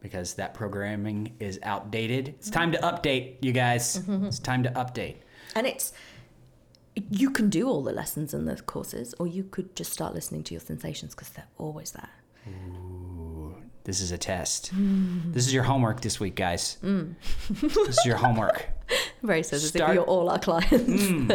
Because 0.00 0.34
that 0.34 0.52
programming 0.52 1.34
is 1.38 1.58
outdated. 1.62 2.28
It's 2.28 2.50
time 2.50 2.72
to 2.72 2.78
update, 2.78 3.36
you 3.40 3.52
guys. 3.52 3.98
Mm-hmm. 3.98 4.26
It's 4.26 4.38
time 4.40 4.64
to 4.64 4.70
update. 4.70 5.16
And 5.54 5.66
it's 5.66 5.92
you 6.94 7.30
can 7.30 7.48
do 7.48 7.68
all 7.68 7.82
the 7.82 7.92
lessons 7.92 8.34
and 8.34 8.46
the 8.46 8.60
courses, 8.62 9.14
or 9.18 9.26
you 9.26 9.44
could 9.44 9.74
just 9.74 9.92
start 9.92 10.12
listening 10.12 10.42
to 10.44 10.54
your 10.54 10.60
sensations 10.60 11.14
because 11.14 11.30
they're 11.30 11.48
always 11.56 11.92
there. 11.92 12.10
This 13.84 14.00
is 14.00 14.12
a 14.12 14.18
test. 14.18 14.74
Mm. 14.74 15.32
This 15.32 15.46
is 15.46 15.54
your 15.54 15.64
homework 15.64 16.02
this 16.02 16.20
week, 16.20 16.34
guys. 16.36 16.76
this 16.82 17.98
is 17.98 18.04
your 18.04 18.16
homework. 18.16 18.68
Very 19.22 19.42
says 19.42 19.64
as 19.64 19.74
if 19.74 19.80
you're 19.94 20.04
all 20.04 20.28
our 20.28 20.38
clients. 20.38 21.32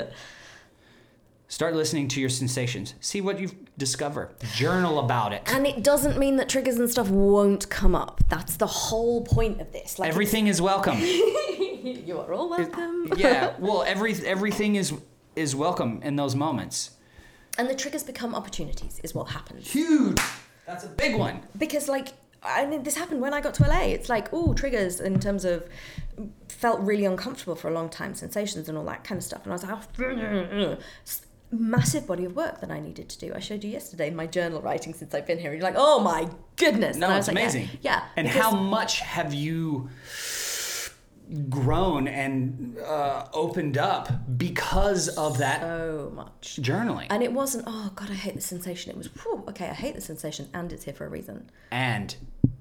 Start 1.49 1.75
listening 1.75 2.09
to 2.09 2.19
your 2.19 2.29
sensations. 2.29 2.93
See 2.99 3.21
what 3.21 3.39
you 3.39 3.49
discover. 3.77 4.31
Journal 4.55 4.99
about 4.99 5.31
it. 5.31 5.43
and 5.47 5.65
it 5.65 5.81
doesn't 5.81 6.17
mean 6.17 6.35
that 6.37 6.49
triggers 6.49 6.77
and 6.77 6.89
stuff 6.89 7.09
won't 7.09 7.69
come 7.69 7.95
up. 7.95 8.19
That's 8.27 8.57
the 8.57 8.67
whole 8.67 9.23
point 9.23 9.61
of 9.61 9.71
this. 9.71 9.97
Like 9.97 10.09
Everything 10.09 10.47
is 10.47 10.61
welcome. 10.61 10.97
you 10.99 12.19
are 12.19 12.33
all 12.33 12.49
welcome. 12.49 13.13
yeah. 13.17 13.53
Well, 13.59 13.83
every 13.83 14.13
everything 14.25 14.75
is 14.75 14.93
is 15.37 15.55
welcome 15.55 16.01
in 16.03 16.17
those 16.17 16.35
moments. 16.35 16.91
And 17.57 17.69
the 17.69 17.75
triggers 17.75 18.03
become 18.03 18.35
opportunities, 18.35 18.99
is 19.03 19.15
what 19.15 19.29
happens. 19.29 19.71
Huge. 19.71 20.19
That's 20.65 20.83
a 20.83 20.89
big 20.89 21.15
one. 21.15 21.41
because 21.57 21.87
like 21.87 22.09
I 22.43 22.65
mean, 22.65 22.83
this 22.83 22.95
happened 22.95 23.21
when 23.21 23.33
I 23.33 23.41
got 23.41 23.53
to 23.55 23.63
LA. 23.63 23.83
It's 23.85 24.09
like, 24.09 24.27
oh, 24.31 24.53
triggers 24.53 24.99
in 24.99 25.19
terms 25.19 25.43
of 25.45 25.67
felt 26.49 26.79
really 26.81 27.05
uncomfortable 27.05 27.55
for 27.55 27.67
a 27.69 27.71
long 27.71 27.89
time, 27.89 28.13
sensations 28.15 28.67
and 28.69 28.77
all 28.77 28.83
that 28.85 29.03
kind 29.03 29.17
of 29.17 29.23
stuff. 29.23 29.43
And 29.43 29.53
I 29.53 29.55
was 29.55 29.63
like, 29.63 29.73
oh, 29.73 30.77
massive 31.51 32.07
body 32.07 32.25
of 32.25 32.35
work 32.35 32.59
that 32.61 32.71
I 32.71 32.79
needed 32.79 33.09
to 33.09 33.19
do. 33.19 33.33
I 33.33 33.39
showed 33.39 33.63
you 33.63 33.69
yesterday 33.69 34.09
my 34.09 34.27
journal 34.27 34.61
writing 34.61 34.93
since 34.93 35.13
I've 35.13 35.25
been 35.25 35.39
here. 35.39 35.53
You're 35.53 35.63
like, 35.63 35.75
oh 35.77 35.99
my 35.99 36.29
goodness. 36.55 36.97
No, 36.97 37.15
it's 37.15 37.27
like, 37.27 37.35
amazing. 37.35 37.69
Yeah. 37.81 38.03
And 38.15 38.27
how 38.27 38.51
much 38.51 38.99
have 38.99 39.33
you 39.33 39.89
grown 41.49 42.07
and 42.07 42.77
uh, 42.79 43.27
opened 43.33 43.77
up 43.77 44.37
because 44.37 45.09
of 45.09 45.37
that 45.39 45.61
so 45.61 46.11
much. 46.13 46.59
journaling? 46.61 47.07
And 47.09 47.23
it 47.23 47.31
wasn't, 47.31 47.65
oh 47.67 47.91
God, 47.95 48.11
I 48.11 48.15
hate 48.15 48.35
the 48.35 48.41
sensation. 48.41 48.91
It 48.91 48.97
was, 48.97 49.07
whew, 49.07 49.43
okay, 49.49 49.69
I 49.69 49.73
hate 49.73 49.95
the 49.95 50.01
sensation 50.01 50.49
and 50.53 50.71
it's 50.73 50.83
here 50.83 50.93
for 50.93 51.05
a 51.05 51.09
reason. 51.09 51.49
and 51.71 52.15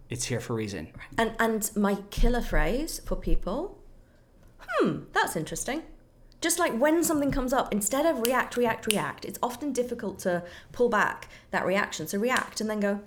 it's 0.08 0.26
here 0.26 0.40
for 0.40 0.52
a 0.52 0.56
reason. 0.56 0.88
And 1.18 1.32
and 1.40 1.68
my 1.76 1.96
killer 2.10 2.40
phrase 2.40 3.00
for 3.04 3.16
people, 3.16 3.78
hmm, 4.60 5.00
that's 5.12 5.34
interesting. 5.34 5.82
Just 6.40 6.58
like 6.58 6.76
when 6.78 7.02
something 7.02 7.30
comes 7.30 7.52
up, 7.52 7.72
instead 7.72 8.06
of 8.06 8.20
react, 8.20 8.56
react, 8.56 8.86
react, 8.86 9.24
it's 9.24 9.38
often 9.42 9.72
difficult 9.72 10.18
to 10.20 10.44
pull 10.72 10.88
back 10.88 11.28
that 11.50 11.64
reaction. 11.64 12.06
So 12.06 12.18
react 12.18 12.60
and 12.60 12.68
then 12.68 12.80
go, 12.80 13.00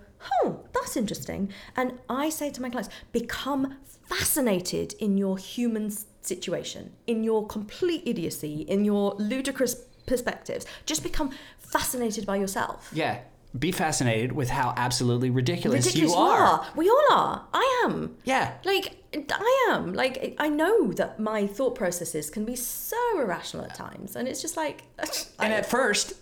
oh, 0.43 0.61
that's 0.73 0.97
interesting. 0.97 1.51
And 1.75 1.99
I 2.09 2.29
say 2.29 2.49
to 2.51 2.61
my 2.61 2.69
clients, 2.69 2.89
become 3.11 3.77
fascinated 4.07 4.93
in 4.99 5.17
your 5.17 5.37
human 5.37 5.91
situation, 6.21 6.93
in 7.07 7.23
your 7.23 7.45
complete 7.45 8.03
idiocy, 8.05 8.61
in 8.61 8.83
your 8.83 9.15
ludicrous 9.15 9.75
perspectives. 10.07 10.65
Just 10.85 11.03
become 11.03 11.31
fascinated 11.59 12.25
by 12.25 12.37
yourself. 12.37 12.89
Yeah. 12.93 13.19
Be 13.57 13.71
fascinated 13.71 14.31
with 14.31 14.49
how 14.49 14.75
absolutely 14.77 15.31
ridiculous, 15.31 15.85
Ridiculous 15.85 16.13
you 16.13 16.17
are. 16.19 16.67
We 16.75 16.87
all 16.87 17.05
are. 17.11 17.47
I 17.51 17.83
am. 17.85 18.15
Yeah. 18.23 18.53
Like 18.63 18.98
I 19.13 19.67
am. 19.71 19.93
Like 19.93 20.35
I 20.39 20.49
know 20.49 20.91
that 20.93 21.19
my 21.19 21.47
thought 21.47 21.75
processes 21.75 22.29
can 22.29 22.45
be 22.45 22.55
so 22.55 22.97
irrational 23.19 23.65
at 23.65 23.75
times, 23.75 24.15
and 24.15 24.27
it's 24.27 24.41
just 24.41 24.55
like. 24.57 24.83
And 25.39 25.53
at 25.53 25.65
first, 25.65 26.13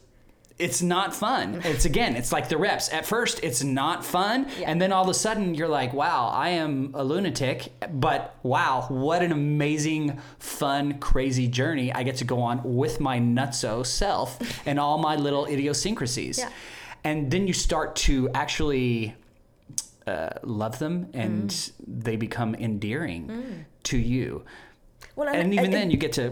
it's 0.59 0.81
not 0.81 1.13
fun. 1.15 1.61
It's 1.65 1.85
again, 1.85 2.15
it's 2.15 2.31
like 2.31 2.49
the 2.49 2.57
reps. 2.57 2.91
At 2.93 3.05
first, 3.05 3.39
it's 3.43 3.63
not 3.63 4.05
fun, 4.05 4.47
Yeah. 4.59 4.69
and 4.71 4.81
then 4.81 4.91
all 4.91 5.03
of 5.03 5.09
a 5.09 5.13
sudden, 5.13 5.53
you're 5.55 5.67
like, 5.67 5.91
"Wow, 5.93 6.27
I 6.33 6.49
am 6.49 6.91
a 6.93 7.03
lunatic." 7.03 7.71
But 7.91 8.35
wow, 8.43 8.85
what 8.89 9.21
an 9.21 9.31
amazing, 9.31 10.19
fun, 10.39 10.99
crazy 10.99 11.47
journey 11.47 11.91
I 11.93 12.03
get 12.03 12.15
to 12.17 12.25
go 12.25 12.39
on 12.41 12.61
with 12.63 12.99
my 12.99 13.19
nutso 13.19 13.85
self 13.85 14.39
and 14.67 14.79
all 14.79 14.97
my 14.97 15.15
little 15.15 15.45
idiosyncrasies. 15.45 16.38
Yeah. 16.39 16.49
And 17.03 17.31
then 17.31 17.47
you 17.47 17.53
start 17.53 17.95
to 18.07 18.29
actually 18.33 19.15
uh, 20.07 20.29
love 20.43 20.79
them, 20.79 21.07
and 21.13 21.49
Mm. 21.49 21.71
they 21.87 22.15
become 22.15 22.55
endearing 22.55 23.65
to 23.83 23.97
you. 23.97 24.43
well, 25.15 25.27
And 25.29 25.53
even 25.53 25.71
then, 25.71 25.91
you 25.91 25.97
get 25.97 26.13
to 26.13 26.29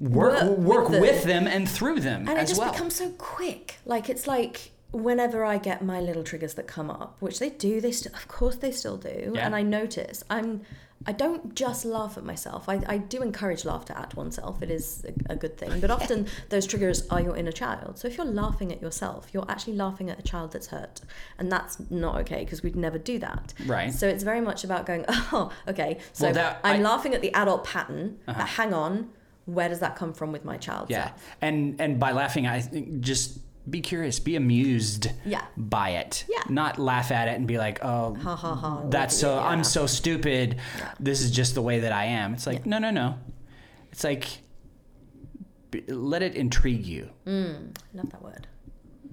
work 0.00 0.42
Work 0.42 0.58
work 0.58 0.88
with 0.90 1.00
with, 1.00 1.24
them. 1.24 1.44
them 1.44 1.52
and 1.52 1.68
through 1.68 2.00
them 2.00 2.28
and 2.28 2.38
it 2.38 2.46
just 2.48 2.60
well. 2.60 2.72
becomes 2.72 2.94
so 2.96 3.10
quick. 3.18 3.76
Like 3.86 4.08
it's 4.08 4.26
like 4.26 4.72
whenever 4.92 5.44
I 5.44 5.58
get 5.58 5.84
my 5.84 6.00
little 6.00 6.22
triggers 6.24 6.54
that 6.54 6.66
come 6.66 6.90
up, 6.90 7.16
which 7.20 7.38
they 7.38 7.50
do, 7.50 7.80
they 7.80 7.92
still, 7.92 8.12
of 8.14 8.28
course, 8.28 8.56
they 8.56 8.70
still 8.72 8.96
do, 8.96 9.32
Yeah. 9.34 9.44
and 9.46 9.54
I 9.54 9.62
notice 9.62 10.22
I'm. 10.30 10.62
I 11.06 11.12
don't 11.12 11.54
just 11.54 11.84
laugh 11.84 12.16
at 12.16 12.24
myself. 12.24 12.68
I, 12.68 12.80
I 12.86 12.96
do 12.98 13.20
encourage 13.22 13.64
laughter 13.64 13.92
at 13.94 14.14
oneself. 14.16 14.62
It 14.62 14.70
is 14.70 15.04
a, 15.28 15.32
a 15.34 15.36
good 15.36 15.56
thing. 15.58 15.80
But 15.80 15.90
often 15.98 16.26
those 16.48 16.66
triggers 16.66 17.06
are 17.08 17.20
your 17.20 17.36
inner 17.36 17.52
child. 17.52 17.98
So 17.98 18.08
if 18.08 18.16
you're 18.16 18.26
laughing 18.26 18.72
at 18.72 18.80
yourself, 18.80 19.28
you're 19.32 19.44
actually 19.50 19.74
laughing 19.74 20.08
at 20.10 20.18
a 20.18 20.22
child 20.22 20.52
that's 20.52 20.68
hurt. 20.68 21.00
And 21.38 21.52
that's 21.52 21.78
not 21.90 22.16
okay 22.22 22.44
because 22.44 22.62
we'd 22.62 22.76
never 22.76 22.98
do 22.98 23.18
that. 23.18 23.52
Right. 23.66 23.92
So 23.92 24.08
it's 24.08 24.24
very 24.24 24.40
much 24.40 24.64
about 24.64 24.86
going, 24.86 25.04
oh, 25.08 25.50
okay. 25.68 25.98
So 26.12 26.26
Well, 26.26 26.34
that- 26.34 26.60
I'm 26.64 26.72
I- 26.72 26.74
Uh-huh. 26.76 26.84
laughing 26.96 27.14
at 27.14 27.20
the 27.20 27.32
adult 27.34 27.64
pattern, 27.64 28.18
but 28.26 28.36
hang 28.36 28.72
on, 28.72 29.10
where 29.46 29.68
does 29.68 29.80
that 29.80 29.96
come 29.96 30.12
from 30.14 30.32
with 30.32 30.44
my 30.44 30.56
child? 30.56 30.86
Yeah, 30.88 31.10
and 31.42 31.78
and 31.80 32.00
by 32.00 32.12
laughing, 32.12 32.46
I 32.46 32.60
think 32.62 33.00
just 33.00 33.38
be 33.68 33.80
curious, 33.80 34.20
be 34.20 34.36
amused 34.36 35.08
Yeah. 35.24 35.42
by 35.56 35.90
it. 35.90 36.24
Yeah. 36.28 36.42
Not 36.48 36.78
laugh 36.78 37.10
at 37.10 37.28
it 37.28 37.36
and 37.36 37.46
be 37.46 37.56
like, 37.58 37.82
oh, 37.84 38.14
Ha 38.16 38.36
ha 38.36 38.54
ha. 38.54 38.82
that's 38.90 39.16
so 39.16 39.34
yeah. 39.36 39.46
I'm 39.46 39.64
so 39.64 39.86
stupid. 39.86 40.56
This 41.00 41.22
is 41.22 41.30
just 41.30 41.54
the 41.54 41.62
way 41.62 41.80
that 41.80 41.92
I 41.92 42.04
am. 42.06 42.34
It's 42.34 42.46
like 42.46 42.66
no, 42.66 42.78
no, 42.78 42.90
no. 42.90 43.14
It's 43.92 44.04
like 44.04 44.26
b- 45.70 45.84
let 45.88 46.22
it 46.22 46.34
intrigue 46.34 46.84
you. 46.86 47.10
Mm, 47.26 47.74
Love 47.94 48.10
that 48.10 48.22
word. 48.22 48.46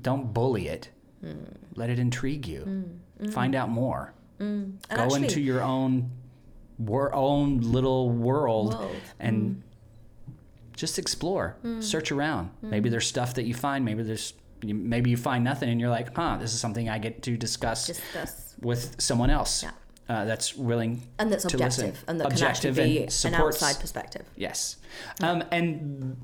Don't 0.02 0.34
bully 0.34 0.68
it. 0.68 0.90
Mm. 1.24 1.46
Let 1.76 1.90
it 1.90 2.00
intrigue 2.00 2.48
you. 2.48 3.00
Mm, 3.22 3.34
find 3.34 3.56
out 3.56 3.70
more. 3.70 4.14
And 4.40 4.80
Go 4.90 4.96
actually, 5.04 5.24
into 5.24 5.40
your 5.40 5.62
own 5.62 6.10
wor- 6.80 7.14
own 7.14 7.60
little 7.62 8.10
world, 8.10 8.74
World. 8.74 8.96
and 9.20 9.62
just 10.76 10.98
explore, 10.98 11.58
search 11.80 12.12
around. 12.12 12.50
Maybe 12.64 12.90
there's 12.90 13.06
stuff 13.06 13.36
that 13.36 13.46
you 13.46 13.54
find. 13.54 13.86
Maybe 13.86 14.02
there's 14.02 14.34
you- 14.62 14.76
maybe 14.76 15.10
you 15.10 15.18
find 15.18 15.44
nothing, 15.44 15.70
and 15.70 15.80
you're 15.80 15.90
like, 15.90 16.16
huh, 16.16 16.38
this 16.40 16.54
is 16.54 16.60
something 16.60 16.90
I 16.90 16.98
get 17.00 17.22
to 17.24 17.38
discuss 17.38 17.88
Discuss. 17.88 18.56
with 18.62 19.00
someone 19.02 19.30
else. 19.30 19.64
Yeah. 19.64 19.72
Uh, 20.10 20.26
that's 20.26 20.56
willing 20.58 21.04
And 21.20 21.32
that's 21.32 21.46
to 21.46 21.58
listen. 21.58 21.86
objective 21.86 22.04
and 22.10 22.20
that 22.20 22.28
Objective 22.34 22.76
can 22.76 22.84
actually 22.84 23.00
be 23.08 23.28
an 23.30 23.34
outside 23.36 23.80
perspective. 23.80 24.26
Yes. 24.36 24.76
Um, 25.22 25.42
and 25.52 26.18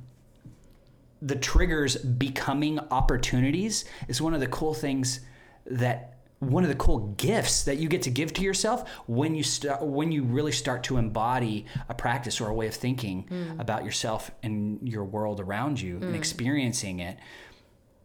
the 1.22 1.36
triggers 1.36 1.96
becoming 1.96 2.80
opportunities 2.92 3.86
is 4.10 4.22
one 4.22 4.34
of 4.34 4.40
the 4.42 4.48
cool 4.48 4.74
things 4.74 5.22
that 5.66 6.16
one 6.40 6.64
of 6.64 6.70
the 6.70 6.76
cool 6.76 7.00
gifts 7.18 7.64
that 7.64 7.78
you 7.78 7.88
get 7.90 8.04
to 8.04 8.12
give 8.12 8.32
to 8.34 8.42
yourself 8.44 8.88
when 9.08 9.34
you 9.34 9.42
start 9.42 9.82
when 9.82 10.12
you 10.12 10.24
really 10.24 10.52
start 10.52 10.84
to 10.84 10.98
embody 10.98 11.66
a 11.90 11.94
practice 11.96 12.40
or 12.40 12.50
a 12.50 12.54
way 12.54 12.68
of 12.68 12.76
thinking 12.76 13.28
about 13.58 13.84
yourself 13.84 14.30
and 14.44 14.80
your 14.88 15.04
world 15.04 15.40
around 15.40 15.82
you 15.82 15.98
and 15.98 16.16
experiencing 16.16 17.00
it 17.00 17.18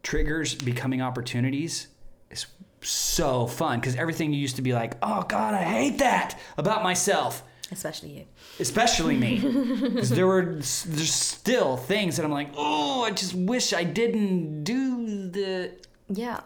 triggers 0.03 0.55
becoming 0.55 1.01
opportunities 1.03 1.89
is 2.31 2.47
so 2.81 3.47
fun 3.47 3.79
because 3.81 3.95
everything 3.97 4.33
you 4.33 4.41
used 4.41 4.57
to 4.57 4.63
be 4.63 4.73
like 4.73 4.95
oh 5.03 5.23
god 5.29 5.55
i 5.55 5.63
hate 5.63 5.99
that 5.99 6.39
about 6.59 6.83
myself. 6.83 7.43
Especially 7.71 8.11
you. 8.19 8.25
especially 8.61 9.17
me. 9.17 9.39
Because 9.81 10.11
there 10.11 10.27
were 10.27 10.45
there's 10.57 11.13
still 11.13 11.77
things 11.79 12.17
that 12.17 12.25
i'm 12.25 12.33
like 12.33 12.51
oh 12.57 13.05
i 13.05 13.11
just 13.11 13.35
wish 13.35 13.73
i 13.73 13.83
didn't 13.85 14.65
do 14.65 15.29
the 15.31 15.73
Yeah. 16.09 16.41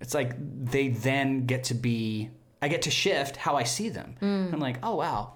it's 0.00 0.14
like 0.14 0.32
they 0.70 0.88
then 0.88 1.46
get 1.46 1.64
to 1.64 1.74
be 1.74 2.30
i 2.60 2.68
get 2.68 2.82
to 2.82 2.90
shift 2.90 3.36
how 3.36 3.56
i 3.56 3.62
see 3.64 3.88
them. 3.90 4.16
Mm. 4.20 4.52
I'm 4.54 4.60
like 4.60 4.78
oh 4.82 4.96
wow. 4.96 5.34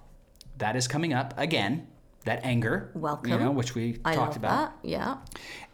That 0.59 0.75
is 0.75 0.89
coming 0.89 1.13
up 1.13 1.35
again 1.37 1.87
that 2.27 2.45
anger 2.45 2.91
welcome, 2.95 3.33
you 3.33 3.39
know 3.39 3.51
which 3.51 3.75
we 3.75 3.99
I 4.05 4.15
talked 4.15 4.37
about 4.37 4.83
that. 4.83 4.89
Yeah. 4.89 5.17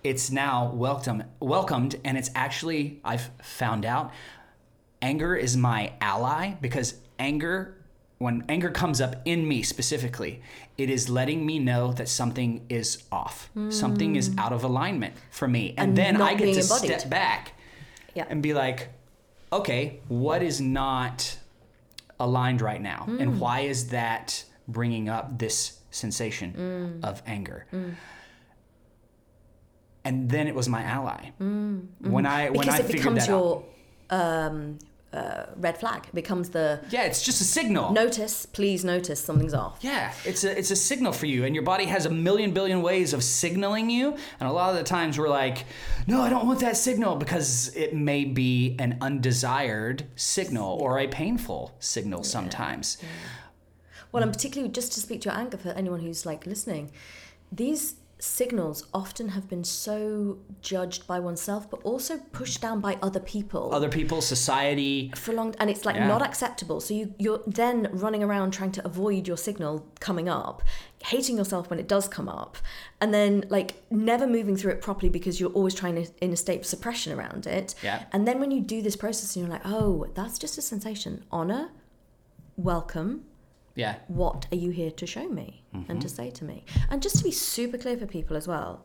it's 0.04 0.30
now 0.30 0.70
welcome 0.72 1.24
welcomed 1.40 1.96
and 2.04 2.16
it's 2.16 2.30
actually 2.34 3.00
i've 3.04 3.28
found 3.42 3.84
out 3.84 4.12
anger 5.00 5.34
is 5.34 5.56
my 5.56 5.92
ally 6.00 6.54
because 6.60 6.94
anger 7.18 7.76
when 8.18 8.44
anger 8.48 8.70
comes 8.70 9.00
up 9.00 9.16
in 9.24 9.46
me 9.48 9.62
specifically 9.62 10.40
it 10.78 10.88
is 10.88 11.08
letting 11.08 11.44
me 11.44 11.58
know 11.58 11.92
that 11.92 12.08
something 12.08 12.64
is 12.68 13.02
off 13.10 13.50
something 13.70 14.14
is 14.16 14.32
out 14.38 14.52
of 14.52 14.62
alignment 14.64 15.14
for 15.30 15.48
me 15.48 15.74
and, 15.76 15.88
And 15.88 15.96
then 15.98 16.22
i 16.22 16.34
get 16.34 16.54
to 16.54 16.60
embodied. 16.60 17.00
step 17.00 17.10
back 17.10 17.52
Yeah. 18.14 18.26
and 18.30 18.42
be 18.42 18.54
like 18.54 18.90
okay 19.52 20.00
what 20.08 20.42
is 20.42 20.60
not 20.60 21.36
aligned 22.20 22.60
right 22.60 22.80
now 22.80 23.06
Mm. 23.08 23.20
and 23.20 23.40
why 23.40 23.60
is 23.60 23.88
that 23.88 24.44
bringing 24.68 25.08
up 25.08 25.38
this 25.38 25.78
sensation 25.92 26.52
Mm. 27.02 27.04
of 27.08 27.22
anger. 27.26 27.66
And 30.04 30.28
then 30.28 30.48
it 30.48 30.54
was 30.54 30.68
my 30.68 30.82
ally. 30.82 31.30
Mm. 31.40 31.86
when 32.00 32.26
i 32.26 32.50
when 32.50 32.60
because 32.66 32.74
i 32.74 32.78
it 32.78 32.86
figured 32.86 33.02
becomes 33.02 33.26
that 33.26 33.32
out. 33.32 33.64
your 34.10 34.18
um, 34.20 34.78
uh, 35.12 35.44
red 35.56 35.76
flag. 35.78 36.04
It 36.08 36.14
becomes 36.14 36.48
the 36.50 36.80
yeah 36.90 37.02
it's 37.02 37.22
just 37.22 37.40
a 37.40 37.44
signal. 37.44 37.92
notice, 37.92 38.46
please 38.46 38.82
notice 38.84 39.22
something's 39.22 39.52
off. 39.54 39.78
yeah 39.82 40.12
it's 40.24 40.42
a 40.42 40.58
it's 40.58 40.70
a 40.70 40.76
signal 40.76 41.12
for 41.12 41.26
you 41.26 41.44
and 41.44 41.54
your 41.54 41.64
body 41.64 41.84
has 41.84 42.06
a 42.06 42.10
million 42.10 42.52
billion 42.52 42.80
ways 42.82 43.12
of 43.12 43.22
signaling 43.22 43.90
you 43.90 44.16
and 44.40 44.48
a 44.48 44.52
lot 44.52 44.70
of 44.70 44.76
the 44.76 44.82
times 44.84 45.18
we're 45.18 45.28
like 45.28 45.66
no 46.06 46.22
i 46.22 46.28
don't 46.30 46.46
want 46.46 46.60
that 46.60 46.76
signal 46.78 47.16
because 47.16 47.74
it 47.76 47.94
may 47.94 48.24
be 48.24 48.74
an 48.78 48.96
undesired 49.02 50.04
signal 50.16 50.78
or 50.80 50.98
a 50.98 51.06
painful 51.06 51.74
signal 51.78 52.24
sometimes 52.24 52.96
Well, 54.12 54.22
and 54.22 54.30
mm. 54.30 54.34
particularly 54.34 54.72
just 54.72 54.92
to 54.92 55.00
speak 55.00 55.22
to 55.22 55.30
your 55.30 55.38
anger 55.38 55.56
for 55.56 55.70
anyone 55.70 56.00
who's 56.00 56.24
like 56.24 56.46
listening, 56.46 56.92
these 57.50 57.96
signals 58.22 58.86
often 58.94 59.30
have 59.30 59.48
been 59.48 59.64
so 59.64 60.38
judged 60.60 61.08
by 61.08 61.18
oneself, 61.18 61.68
but 61.68 61.82
also 61.82 62.18
pushed 62.30 62.60
down 62.60 62.78
by 62.80 62.96
other 63.02 63.18
people. 63.18 63.74
other 63.74 63.88
people 63.88 64.20
society. 64.22 65.10
For 65.16 65.32
long 65.32 65.56
and 65.58 65.68
it's 65.68 65.84
like 65.84 65.96
Yeah. 65.96 66.06
not 66.06 66.22
acceptable. 66.22 66.80
So 66.80 66.94
you 66.94 67.14
you're 67.18 67.42
then 67.48 67.88
running 67.92 68.22
around 68.22 68.52
trying 68.52 68.70
to 68.72 68.86
avoid 68.86 69.26
your 69.26 69.36
signal 69.36 69.86
coming 69.98 70.28
up 70.28 70.62
hating 71.04 71.36
yourself 71.36 71.68
when 71.68 71.80
it 71.80 71.88
does 71.88 72.06
come 72.06 72.28
up 72.28 72.56
and 73.00 73.12
then 73.12 73.44
like 73.48 73.82
never 73.90 74.24
moving 74.24 74.56
through 74.56 74.70
it 74.70 74.80
properly 74.80 75.08
because 75.08 75.40
you're 75.40 75.50
always 75.50 75.74
trying 75.74 75.96
to 75.96 76.08
in 76.20 76.32
a 76.32 76.36
state 76.36 76.60
of 76.60 76.66
suppression 76.66 77.12
around 77.12 77.44
it. 77.48 77.74
Yeah. 77.82 78.04
and 78.12 78.26
then 78.28 78.38
when 78.38 78.52
you 78.52 78.60
do 78.60 78.82
this 78.82 78.94
process 78.94 79.34
and 79.34 79.44
you're 79.44 79.52
like 79.52 79.66
oh 79.66 80.06
that's 80.14 80.38
just 80.38 80.56
a 80.56 80.62
sensation. 80.62 81.24
Honor. 81.32 81.70
Welcome 82.56 83.24
yeah 83.74 83.96
what 84.06 84.46
are 84.52 84.56
you 84.56 84.70
here 84.70 84.90
to 84.90 85.06
show 85.06 85.28
me 85.28 85.62
and 85.72 86.00
to 86.00 86.06
mm-hmm. 86.06 86.16
say 86.16 86.30
to 86.30 86.44
me? 86.44 86.64
And 86.90 87.02
just 87.02 87.18
to 87.18 87.24
be 87.24 87.30
super 87.30 87.78
clear 87.78 87.96
for 87.96 88.06
people 88.06 88.36
as 88.36 88.46
well, 88.46 88.84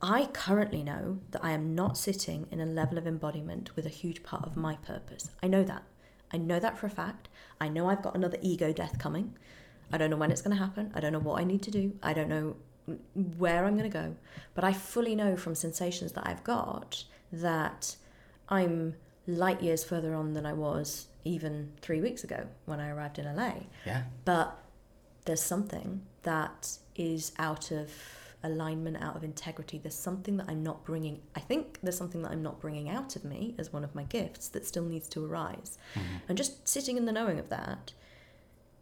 I 0.00 0.26
currently 0.32 0.82
know 0.82 1.18
that 1.30 1.44
I 1.44 1.52
am 1.52 1.74
not 1.74 1.96
sitting 1.96 2.46
in 2.50 2.60
a 2.60 2.66
level 2.66 2.98
of 2.98 3.06
embodiment 3.06 3.74
with 3.76 3.86
a 3.86 3.90
huge 3.90 4.22
part 4.22 4.44
of 4.44 4.56
my 4.56 4.76
purpose. 4.76 5.30
I 5.42 5.48
know 5.48 5.62
that. 5.64 5.84
I 6.32 6.38
know 6.38 6.58
that 6.58 6.78
for 6.78 6.86
a 6.86 6.90
fact. 6.90 7.28
I 7.60 7.68
know 7.68 7.88
I've 7.88 8.02
got 8.02 8.16
another 8.16 8.38
ego 8.40 8.72
death 8.72 8.98
coming. 8.98 9.36
I 9.92 9.98
don't 9.98 10.10
know 10.10 10.16
when 10.16 10.30
it's 10.30 10.42
going 10.42 10.56
to 10.56 10.62
happen. 10.62 10.90
I 10.94 11.00
don't 11.00 11.12
know 11.12 11.18
what 11.18 11.40
I 11.40 11.44
need 11.44 11.62
to 11.62 11.70
do. 11.70 11.92
I 12.02 12.14
don't 12.14 12.28
know 12.28 12.56
where 13.14 13.64
I'm 13.64 13.76
going 13.76 13.90
to 13.90 13.96
go. 13.96 14.16
But 14.54 14.64
I 14.64 14.72
fully 14.72 15.14
know 15.14 15.36
from 15.36 15.54
sensations 15.54 16.12
that 16.12 16.26
I've 16.26 16.42
got 16.42 17.04
that 17.30 17.96
I'm 18.48 18.94
light 19.26 19.62
years 19.62 19.84
further 19.84 20.14
on 20.14 20.32
than 20.32 20.46
I 20.46 20.52
was 20.52 21.06
even 21.24 21.72
three 21.80 22.00
weeks 22.00 22.24
ago 22.24 22.46
when 22.64 22.80
I 22.80 22.88
arrived 22.90 23.18
in 23.18 23.24
LA 23.24 23.54
yeah. 23.86 24.02
But 24.24 24.58
there's 25.24 25.42
something 25.42 26.02
that 26.22 26.78
is 26.96 27.32
out 27.38 27.70
of 27.70 27.90
alignment 28.44 28.96
out 29.00 29.14
of 29.16 29.22
integrity. 29.22 29.78
There's 29.78 29.94
something 29.94 30.36
that 30.38 30.48
i'm 30.48 30.64
not 30.64 30.84
bringing 30.84 31.20
i 31.36 31.40
think 31.40 31.78
there's 31.80 31.96
something 31.96 32.22
that 32.22 32.32
i'm 32.32 32.42
not 32.42 32.60
bringing 32.60 32.88
out 32.88 33.14
of 33.14 33.24
me 33.24 33.54
as 33.56 33.72
one 33.72 33.84
of 33.84 33.94
my 33.94 34.02
gifts 34.02 34.48
that 34.48 34.66
still 34.66 34.84
needs 34.84 35.08
to 35.10 35.24
arise. 35.24 35.78
And 36.28 36.36
just 36.36 36.66
sitting 36.66 36.96
in 36.96 37.04
the 37.04 37.12
knowing 37.12 37.38
of 37.38 37.48
that 37.50 37.92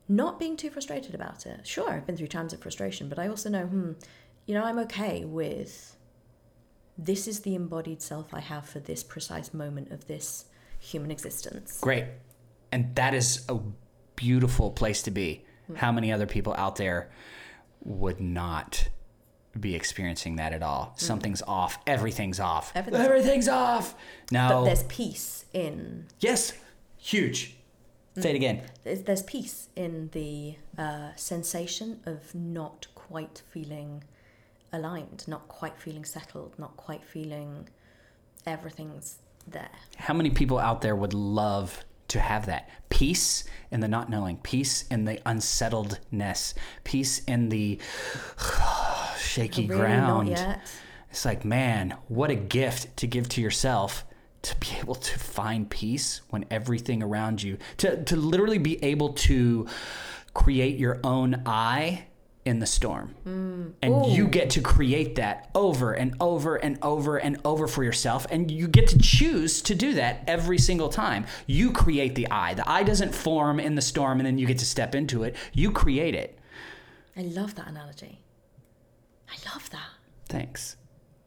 not 0.09 0.41
being 0.41 0.57
too 0.57 0.70
frustrated 0.70 1.14
about 1.14 1.45
it. 1.47 1.66
Sure 1.66 1.91
i've 1.91 2.07
been 2.07 2.16
through 2.16 2.28
times 2.28 2.53
of 2.55 2.61
frustration 2.61 3.09
but 3.11 3.18
i 3.18 3.28
also 3.28 3.51
know 3.51 3.66
hmm 3.66 3.93
you 4.47 4.55
know 4.55 4.64
i'm 4.64 4.78
okay 4.78 5.24
with 5.26 5.97
this 6.97 7.28
is 7.28 7.41
the 7.41 7.55
embodied 7.55 8.01
self 8.01 8.32
i 8.32 8.41
have 8.41 8.66
for 8.66 8.80
this 8.80 9.05
precise 9.05 9.53
moment 9.53 9.91
of 9.91 10.07
this 10.07 10.47
human 10.80 11.11
existence. 11.11 11.78
Great. 11.80 12.07
And 12.72 12.94
that 12.94 13.14
is 13.14 13.44
a 13.48 13.58
beautiful 14.16 14.70
place 14.70 15.02
to 15.02 15.10
be. 15.10 15.44
How 15.76 15.92
many 15.92 16.12
other 16.12 16.26
people 16.26 16.52
out 16.54 16.76
there 16.76 17.10
would 17.84 18.20
not 18.20 18.88
be 19.58 19.74
experiencing 19.74 20.36
that 20.36 20.52
at 20.52 20.62
all? 20.62 20.94
Something's 20.96 21.42
off. 21.42 21.78
Everything's 21.86 22.40
off. 22.40 22.72
Everything's 22.74 23.00
off. 23.04 23.06
Everything's 23.10 23.48
off. 23.48 23.94
but 24.30 24.32
No. 24.32 24.64
there's 24.64 24.82
peace 24.84 25.44
in 25.52 26.06
yes. 26.18 26.52
Huge. 26.96 27.56
Say 28.18 28.30
it 28.30 28.36
again. 28.36 28.62
there's, 28.82 29.02
there's 29.02 29.22
peace 29.22 29.68
in 29.76 30.10
the 30.12 30.56
uh, 30.76 31.10
sensation 31.16 32.00
of 32.04 32.34
not 32.34 32.88
quite 32.96 33.42
feeling 33.50 34.02
aligned, 34.72 35.24
not 35.28 35.46
quite 35.48 35.78
feeling 35.78 36.04
settled, 36.04 36.58
not 36.58 36.76
quite 36.76 37.04
feeling 37.04 37.68
everything's 38.46 39.18
there. 39.46 39.70
How 39.96 40.14
many 40.14 40.30
people 40.30 40.58
out 40.58 40.80
there 40.82 40.96
would 40.96 41.14
love 41.14 41.84
to 42.11 42.20
have 42.20 42.46
that 42.46 42.68
peace 42.88 43.44
in 43.70 43.80
the 43.80 43.88
not 43.88 44.11
knowing, 44.11 44.36
peace 44.38 44.84
in 44.90 45.04
the 45.04 45.20
unsettledness, 45.26 46.54
peace 46.84 47.20
in 47.24 47.48
the 47.48 47.78
shaky 49.18 49.66
Really 49.66 49.80
ground? 49.80 50.28
It's 51.11 51.24
like, 51.24 51.44
man, 51.44 51.96
what 52.08 52.30
a 52.30 52.36
gift 52.36 52.96
to 52.98 53.06
give 53.06 53.28
to 53.30 53.40
yourself 53.40 54.04
to 54.42 54.56
be 54.56 54.68
able 54.78 54.94
to 54.94 55.18
find 55.18 55.68
peace 55.68 56.20
when 56.30 56.46
everything 56.50 57.02
around 57.02 57.42
you, 57.42 57.58
to, 57.78 58.02
to 58.04 58.16
literally 58.16 58.58
be 58.58 58.82
able 58.82 59.12
to 59.12 59.66
create 60.32 60.78
your 60.78 61.00
own 61.04 61.42
eye 61.46 62.06
in 62.45 62.59
the 62.59 62.66
storm. 62.66 63.14
And 63.82 64.07
you 64.07 64.26
get 64.26 64.51
to 64.51 64.61
create 64.61 65.16
that 65.16 65.51
over 65.55 65.93
and 65.93 66.14
over 66.20 66.57
and 66.57 66.78
over 66.82 67.18
and 67.18 67.38
over 67.45 67.68
for 67.68 67.84
yourself. 67.84 68.26
And 68.30 68.51
you 68.51 68.66
get 68.66 68.88
to 68.88 68.99
choose 68.99 69.61
to 69.62 69.74
do 69.74 69.95
that 69.95 70.24
every 70.26 70.59
single 70.59 70.88
time. 70.88 71.26
You 71.47 71.70
create 71.72 72.14
the 72.14 72.30
eye. 72.30 72.55
The 72.55 72.68
eye 72.68 72.82
doesn't 72.82 73.14
form 73.14 73.61
in 73.61 73.74
the 73.74 73.82
storm 73.82 74.20
and 74.20 74.26
then 74.26 74.38
you 74.38 74.47
get 74.47 74.59
to 74.59 74.64
step 74.66 74.95
into 74.95 75.22
it. 75.24 75.36
You 75.53 75.70
create 75.70 76.14
it. 76.14 76.38
I 77.16 77.22
love 77.22 77.55
that 77.57 77.68
analogy. 77.68 78.20
I 79.28 79.53
love 79.53 79.68
that. 79.70 79.88
Thanks. 80.28 80.76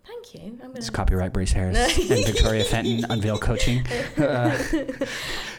Thank 0.05 0.33
you. 0.33 0.59
I'm 0.63 0.75
It's 0.75 0.89
gonna, 0.89 0.97
copyright 0.97 1.33
Brace 1.33 1.51
Harris 1.51 1.97
and 2.11 2.25
Victoria 2.25 2.63
Fenton 2.63 3.05
Unveil 3.09 3.37
Coaching. 3.37 3.85
but 4.17 5.07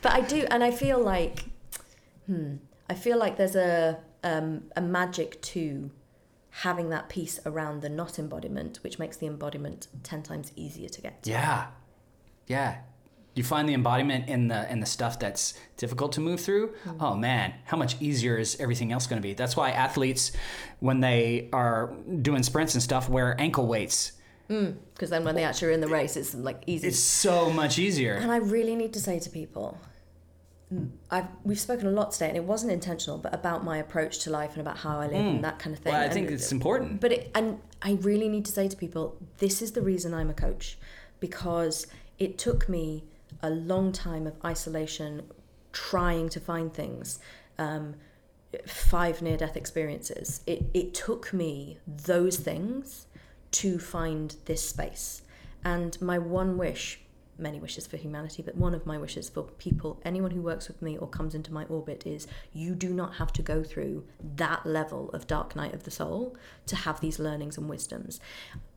I 0.05 0.21
do, 0.21 0.47
and 0.51 0.63
I 0.63 0.71
feel 0.71 1.03
like, 1.03 1.45
hmm, 2.27 2.57
I 2.91 2.95
feel 2.95 3.19
like 3.19 3.37
there's 3.37 3.57
a 3.57 3.99
um, 4.25 4.64
a 4.75 4.81
magic 4.81 5.41
to 5.43 5.91
having 6.51 6.89
that 6.91 7.09
peace 7.09 7.39
around 7.47 7.83
the 7.83 7.89
not 7.89 8.18
embodiment, 8.18 8.79
which 8.83 8.99
makes 8.99 9.16
the 9.16 9.27
embodiment 9.27 9.87
ten 10.03 10.22
times 10.22 10.53
easier 10.57 10.89
to 10.89 11.01
get. 11.01 11.22
to. 11.22 11.31
Yeah. 11.31 11.66
Yeah. 12.47 12.79
you 13.35 13.43
find 13.43 13.68
the 13.68 13.75
embodiment 13.75 14.29
in 14.29 14.49
the 14.49 14.70
in 14.70 14.81
the 14.81 14.87
stuff 14.87 15.18
that's 15.18 15.55
difficult 15.77 16.12
to 16.12 16.20
move 16.20 16.39
through 16.41 16.72
oh 17.01 17.16
man 17.16 17.53
how 17.64 17.77
much 17.77 18.01
easier 18.01 18.37
is 18.39 18.57
everything 18.61 18.93
else 18.93 19.07
going 19.09 19.20
to 19.20 19.27
be 19.29 19.35
that's 19.35 19.57
why 19.57 19.70
athletes 19.70 20.31
when 20.81 21.01
they 21.01 21.49
are 21.53 21.93
doing 22.22 22.43
sprints 22.45 22.75
and 22.75 22.83
stuff 22.83 23.09
wear 23.09 23.35
ankle 23.41 23.66
weights 23.66 24.12
Because 24.47 25.11
then 25.11 25.25
when 25.25 25.35
they 25.35 25.43
actually 25.43 25.68
are 25.68 25.77
in 25.79 25.81
the 25.81 25.89
race, 25.89 26.16
it's 26.16 26.33
like 26.35 26.62
easy. 26.66 26.87
it's 26.89 26.99
so 26.99 27.51
much 27.51 27.79
easier 27.79 28.14
And 28.14 28.31
I 28.31 28.37
really 28.37 28.77
need 28.77 28.93
to 28.93 29.01
say 29.01 29.18
to 29.18 29.31
people, 29.31 29.79
I've 31.11 31.27
we've 31.45 31.61
spoken 31.61 31.87
a 31.87 31.91
lot 31.91 32.12
today, 32.12 32.29
and 32.29 32.37
it 32.37 32.45
wasn't 32.45 32.73
intentional, 32.73 33.19
but 33.19 33.33
about 33.35 33.65
my 33.65 33.79
approach 33.79 34.19
to 34.21 34.31
life 34.31 34.53
and 34.53 34.61
about 34.61 34.79
how 34.79 34.99
I 35.01 35.07
live 35.07 35.25
and 35.27 35.45
that 35.45 35.59
kind 35.59 35.77
of 35.77 35.83
thing. 35.83 35.93
well 35.93 36.01
i 36.03 36.05
And- 36.07 36.12
think 36.15 36.31
it's 36.31 36.51
important 36.53 37.01
But 37.01 37.12
it, 37.12 37.31
and 37.35 37.61
I 37.83 37.93
really 38.01 38.29
need 38.29 38.45
to 38.47 38.53
say 38.53 38.67
to 38.69 38.77
people, 38.77 39.17
this 39.39 39.62
is 39.62 39.73
the 39.73 39.83
reason 39.83 40.12
I'm 40.15 40.31
a 40.31 40.35
coach, 40.35 40.79
because 41.21 41.87
it 42.19 42.39
took 42.39 42.69
me 42.69 43.05
a 43.43 43.51
long 43.51 43.93
time 43.93 44.27
of 44.27 44.35
isolation, 44.45 45.23
trying 45.73 46.29
to 46.31 46.41
find 46.41 46.73
things. 46.73 47.19
Um, 47.59 47.97
five 48.67 49.21
near 49.21 49.37
death 49.37 49.57
experiences. 49.57 50.41
It 50.47 50.65
it 50.73 50.95
took 50.95 51.33
me 51.33 51.79
those 51.87 52.37
things 52.37 53.07
to 53.53 53.79
find 53.79 54.37
this 54.47 54.62
space. 54.69 55.23
And 55.65 56.01
my 56.01 56.19
one 56.19 56.57
wish, 56.57 57.01
many 57.39 57.61
wishes 57.61 57.87
for 57.87 57.97
humanity, 57.97 58.43
but 58.43 58.57
one 58.57 58.74
of 58.74 58.87
my 58.87 58.99
wishes 58.99 59.28
for 59.28 59.43
people, 59.43 60.01
anyone 60.05 60.30
who 60.30 60.41
works 60.41 60.68
with 60.68 60.80
me 60.80 60.97
or 60.97 61.09
comes 61.09 61.35
into 61.35 61.53
my 61.53 61.64
orbit, 61.64 62.07
is 62.07 62.26
you 62.53 62.74
do 62.74 62.91
not 62.91 63.14
have 63.14 63.32
to 63.35 63.43
go 63.43 63.62
through 63.62 64.05
that 64.37 64.64
level 64.64 65.11
of 65.11 65.26
dark 65.26 65.57
night 65.57 65.74
of 65.74 65.85
the 65.85 65.91
soul 65.91 66.37
to 66.66 66.76
have 66.76 67.01
these 67.01 67.18
learnings 67.18 67.59
and 67.59 67.68
wisdoms. 67.68 68.20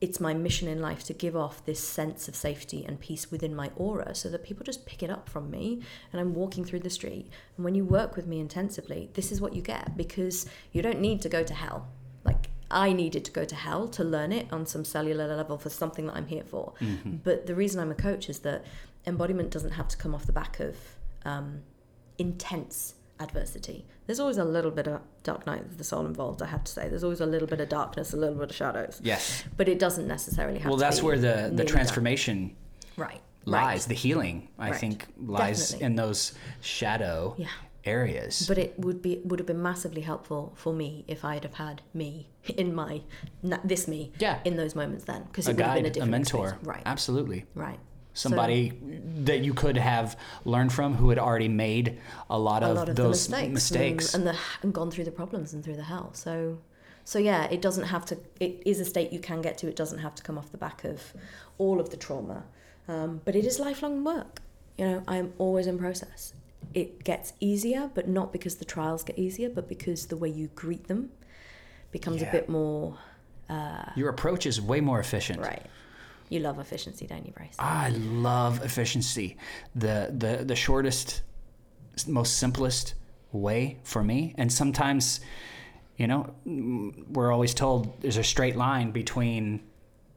It's 0.02 0.20
my 0.20 0.34
mission 0.34 0.68
in 0.68 0.82
life 0.82 1.04
to 1.06 1.14
give 1.14 1.36
off 1.36 1.66
this 1.66 1.80
sense 1.80 2.28
of 2.28 2.36
safety 2.36 2.86
and 2.86 3.00
peace 3.00 3.32
within 3.32 3.56
my 3.56 3.72
aura 3.76 4.16
so 4.16 4.30
that 4.30 4.44
people 4.44 4.64
just 4.64 4.86
pick 4.86 5.04
it 5.04 5.10
up 5.10 5.30
from 5.30 5.50
me 5.50 5.82
and 6.12 6.20
I'm 6.20 6.34
walking 6.34 6.66
through 6.66 6.82
the 6.82 6.90
street. 6.90 7.30
And 7.56 7.64
when 7.64 7.76
you 7.76 7.86
work 7.86 8.16
with 8.16 8.28
me 8.28 8.40
intensively, 8.40 9.10
this 9.14 9.32
is 9.32 9.42
what 9.42 9.54
you 9.54 9.62
get 9.62 9.98
because 9.98 10.46
you 10.72 10.82
don't 10.82 11.00
need 11.00 11.22
to 11.22 11.30
go 11.30 11.44
to 11.44 11.54
hell. 11.54 11.88
I 12.70 12.92
needed 12.94 13.24
to 13.26 13.32
go 13.32 13.46
to 13.46 13.56
hell 13.56 13.88
to 13.90 14.04
learn 14.04 14.32
it 14.34 14.48
on 14.52 14.66
some 14.66 14.84
cellular 14.84 15.28
level 15.36 15.58
for 15.58 15.70
something 15.70 16.08
that 16.08 16.16
I'm 16.16 16.28
here 16.28 16.44
for. 16.44 16.74
But 17.24 17.46
the 17.48 17.56
reason 17.56 17.80
I'm 17.80 17.92
a 17.92 17.96
coach 17.96 18.30
is 18.30 18.40
that 18.40 18.66
embodiment 19.06 19.52
doesn't 19.52 19.72
have 19.72 19.88
to 19.90 19.98
come 19.98 20.14
off 20.14 20.26
the 20.26 20.34
back 20.34 20.60
of 20.60 20.76
um, 21.26 21.62
intense 22.18 22.96
adversity. 23.20 23.86
There's 24.06 24.20
always 24.20 24.38
a 24.38 24.44
little 24.46 24.72
bit 24.72 24.88
of 24.88 25.02
dark 25.24 25.46
night 25.48 25.62
of 25.62 25.78
the 25.78 25.84
soul 25.84 26.06
involved, 26.06 26.42
I 26.42 26.48
have 26.48 26.64
to 26.64 26.72
say. 26.72 26.88
There's 26.88 27.04
always 27.04 27.22
a 27.22 27.26
little 27.26 27.48
bit 27.48 27.60
of 27.60 27.70
darkness, 27.70 28.14
a 28.14 28.18
little 28.18 28.36
bit 28.36 28.50
of 28.52 28.56
shadows. 28.56 29.00
yes 29.04 29.44
But 29.56 29.68
it 29.68 29.80
doesn't 29.80 30.08
necessarily 30.08 30.60
have 30.60 30.64
to 30.66 30.70
well 30.70 30.78
that's 30.78 31.02
where 31.02 31.18
the 31.18 31.52
the 31.54 31.66
transformation 31.66 32.56
dark. 32.98 33.10
Right. 33.12 33.22
lies 33.46 33.64
Right. 33.84 33.88
the 33.90 33.94
healing 33.96 34.50
i 34.60 34.72
Right. 34.72 34.80
think 34.80 35.08
lies 35.18 35.60
Definitely. 35.72 35.86
in 35.86 35.96
those 35.96 36.34
shadow 36.62 37.36
Yeah. 37.38 37.48
Areas. 37.88 38.46
But 38.48 38.58
it 38.58 38.78
would 38.78 39.02
be 39.02 39.22
would 39.24 39.40
have 39.40 39.48
been 39.48 39.62
massively 39.62 40.02
helpful 40.02 40.54
for 40.56 40.74
me 40.74 41.06
if 41.08 41.24
I'd 41.26 41.44
have 41.44 41.56
had 41.56 41.82
me 41.94 42.28
in 42.58 42.76
my 42.76 43.02
this 43.64 43.88
me 43.88 44.12
Yeah. 44.20 44.40
in 44.46 44.56
those 44.58 44.76
moments 44.76 45.06
then 45.06 45.24
because 45.24 45.48
a 45.48 45.52
it 45.52 45.56
would 45.58 45.66
have 45.66 45.76
been 45.76 45.84
guide 45.84 45.88
a 45.88 45.90
a, 45.90 45.94
different 45.94 46.12
mentor. 46.12 46.44
experience. 46.50 46.68
right. 46.68 46.84
Absolutely. 46.86 47.46
Right. 47.56 47.80
Somebody 48.14 48.74
that 49.26 49.40
you 49.46 49.54
could 49.54 49.78
have 49.78 50.18
learned 50.44 50.74
from 50.74 50.96
who 50.96 51.10
had 51.10 51.20
already 51.20 51.48
made 51.50 52.00
a 52.32 52.38
lot 52.40 52.64
a 52.64 52.68
of 52.70 52.76
lot 52.78 52.90
of 52.90 52.96
those 52.96 53.30
mistakes, 53.30 53.54
mistakes. 53.54 54.14
And, 54.16 54.26
the 54.26 54.36
and 54.64 54.74
gone 54.74 54.90
through 54.90 55.04
the 55.06 55.12
problems 55.12 55.54
and 55.54 55.64
through 55.64 55.76
the 55.76 55.84
hell. 55.84 56.10
So 56.14 56.58
so 57.04 57.20
yeah 57.20 57.44
it 57.46 57.62
doesn't 57.62 57.86
have 57.86 58.06
to 58.06 58.18
it 58.40 58.64
is 58.66 58.80
a 58.80 58.86
state 58.86 59.14
you 59.14 59.20
can 59.20 59.42
get 59.42 59.58
to. 59.60 59.68
It 59.68 59.76
doesn't 59.76 60.00
have 60.00 60.16
to 60.16 60.24
come 60.24 60.38
off 60.40 60.52
the 60.52 60.58
back 60.58 60.84
of 60.84 61.14
all 61.60 61.80
of 61.80 61.92
the 61.92 61.98
trauma. 61.98 62.44
Um, 62.88 63.22
but 63.26 63.36
it 63.36 63.46
is 63.46 63.60
lifelong 63.60 64.04
work. 64.04 64.42
You 64.80 64.86
know 64.88 65.04
i 65.08 65.16
am 65.18 65.34
always 65.40 65.66
in 65.66 65.78
process 65.80 66.34
it 66.74 67.04
gets 67.04 67.34
easier 67.40 67.90
but 67.94 68.08
not 68.08 68.32
because 68.32 68.56
the 68.56 68.66
trials 68.66 69.04
get 69.04 69.18
easier 69.18 69.50
but 69.50 69.68
because 69.68 70.08
the 70.08 70.18
way 70.18 70.30
you 70.30 70.48
greet 70.56 70.88
them 70.88 71.10
becomes 71.92 72.22
Yeah. 72.22 72.30
a 72.30 72.32
bit 72.32 72.50
more 72.50 72.98
uh, 73.50 73.86
Your 73.96 74.10
approach 74.10 74.46
is 74.46 74.60
way 74.62 74.82
more 74.82 75.00
efficient. 75.00 75.40
right 75.40 75.66
you 76.30 76.40
love 76.40 76.60
efficiency 76.60 77.08
don't 77.08 77.26
you 77.26 77.32
brace 77.32 77.56
I 77.58 77.90
love 77.90 78.64
efficiency. 78.64 79.38
The 79.76 80.12
the 80.18 80.44
the 80.44 80.56
shortest, 80.56 81.22
most 82.08 82.38
simplest 82.38 82.96
way 83.32 83.78
for 83.84 84.04
me. 84.04 84.34
And 84.38 84.52
sometimes, 84.52 85.22
you 85.98 86.08
know, 86.08 86.34
mm, 86.46 87.08
we're 87.10 87.32
always 87.32 87.54
told 87.54 88.02
there's 88.02 88.18
a 88.18 88.24
straight 88.24 88.58
line 88.58 88.92
between 88.92 89.62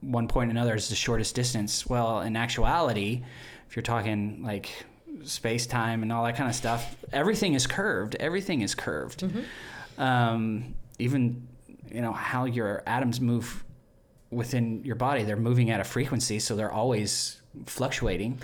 one 0.00 0.26
point 0.26 0.50
and 0.50 0.58
another 0.58 0.74
is 0.74 0.88
the 0.88 0.96
shortest 0.96 1.34
distance. 1.36 1.86
Well, 1.86 2.20
in 2.22 2.34
actuality, 2.36 3.22
if 3.68 3.76
you're 3.76 3.82
talking 3.84 4.42
like 4.42 4.68
space 5.24 5.66
time 5.66 6.02
and 6.02 6.12
all 6.12 6.24
that 6.24 6.36
kind 6.36 6.48
of 6.48 6.54
stuff, 6.54 6.96
everything 7.12 7.54
is 7.54 7.66
curved. 7.66 8.16
Everything 8.16 8.62
is 8.62 8.74
curved. 8.74 9.24
Um, 9.98 10.74
even 10.98 11.46
you 11.90 12.00
know 12.00 12.12
how 12.12 12.44
your 12.44 12.82
atoms 12.86 13.20
move 13.20 13.64
within 14.30 14.84
your 14.84 14.94
body 14.94 15.24
they're 15.24 15.36
moving 15.36 15.70
at 15.70 15.80
a 15.80 15.84
frequency 15.84 16.38
so 16.38 16.54
they're 16.54 16.70
always 16.70 17.40
fluctuating 17.66 18.38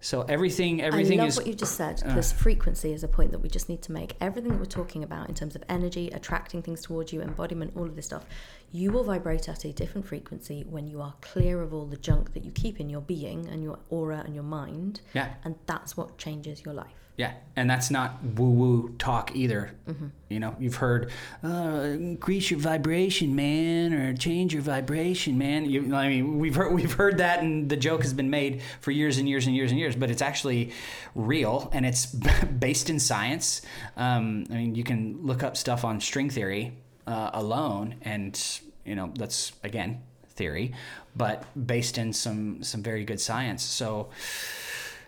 so 0.00 0.22
everything 0.22 0.80
everything 0.82 1.20
I 1.20 1.24
love 1.24 1.30
is 1.30 1.36
what 1.36 1.46
you 1.46 1.54
just 1.54 1.76
said 1.76 2.00
because 2.04 2.32
frequency 2.32 2.92
is 2.92 3.02
a 3.02 3.08
point 3.08 3.32
that 3.32 3.40
we 3.40 3.48
just 3.48 3.68
need 3.68 3.82
to 3.82 3.92
make. 3.92 4.14
Everything 4.20 4.52
that 4.52 4.58
we're 4.58 4.66
talking 4.66 5.02
about 5.02 5.28
in 5.28 5.34
terms 5.34 5.56
of 5.56 5.64
energy, 5.68 6.10
attracting 6.10 6.62
things 6.62 6.82
towards 6.82 7.12
you, 7.12 7.22
embodiment, 7.22 7.72
all 7.76 7.84
of 7.84 7.96
this 7.96 8.06
stuff, 8.06 8.24
you 8.72 8.90
will 8.92 9.04
vibrate 9.04 9.48
at 9.48 9.64
a 9.64 9.72
different 9.72 10.06
frequency 10.06 10.64
when 10.68 10.86
you 10.86 11.00
are 11.00 11.14
clear 11.20 11.62
of 11.62 11.72
all 11.72 11.86
the 11.86 11.96
junk 11.96 12.34
that 12.34 12.44
you 12.44 12.50
keep 12.50 12.78
in 12.80 12.88
your 12.90 13.00
being 13.00 13.46
and 13.48 13.62
your 13.62 13.78
aura 13.90 14.22
and 14.24 14.34
your 14.34 14.44
mind. 14.44 15.00
yeah 15.14 15.34
And 15.44 15.54
that's 15.66 15.96
what 15.96 16.18
changes 16.18 16.64
your 16.64 16.74
life. 16.74 16.92
yeah 17.16 17.32
and 17.58 17.70
that's 17.70 17.90
not 17.90 18.10
woo 18.36 18.50
woo 18.50 18.94
talk 18.98 19.34
either 19.34 19.70
Mm-hmm. 19.88 20.08
you 20.28 20.40
know 20.40 20.52
you've 20.58 20.74
heard 20.76 21.10
uh, 21.44 21.86
increase 22.10 22.50
your 22.50 22.60
vibration 22.60 23.34
man 23.36 23.94
or 23.94 24.14
change 24.14 24.52
your 24.52 24.62
vibration 24.62 25.38
man 25.38 25.64
you, 25.64 25.94
i 25.94 26.08
mean 26.08 26.38
we've 26.42 26.56
heard 26.60 26.72
we've 26.74 26.92
heard 27.02 27.16
that 27.18 27.36
and 27.42 27.68
the 27.70 27.76
joke 27.76 28.02
has 28.02 28.12
been 28.12 28.28
made 28.30 28.60
for 28.80 28.90
years 28.90 29.16
and 29.18 29.26
years 29.28 29.46
and 29.46 29.54
years 29.56 29.70
and 29.70 29.78
years 29.80 29.94
but 29.96 30.10
it's 30.10 30.20
actually 30.30 30.72
real 31.14 31.70
and 31.72 31.86
it's 31.86 32.04
based 32.66 32.90
in 32.90 32.98
science 32.98 33.62
um, 33.96 34.44
i 34.50 34.54
mean 34.54 34.74
you 34.74 34.84
can 34.84 35.00
look 35.22 35.42
up 35.42 35.56
stuff 35.56 35.84
on 35.84 36.00
string 36.00 36.28
theory 36.28 36.72
uh, 37.06 37.30
alone 37.34 37.94
and 38.02 38.60
you 38.84 38.94
know 38.94 39.10
that's 39.16 39.52
again 39.64 40.02
theory 40.30 40.72
but 41.14 41.44
based 41.66 41.96
in 41.98 42.12
some 42.12 42.62
some 42.62 42.82
very 42.82 43.04
good 43.04 43.20
science 43.20 43.62
so 43.62 44.08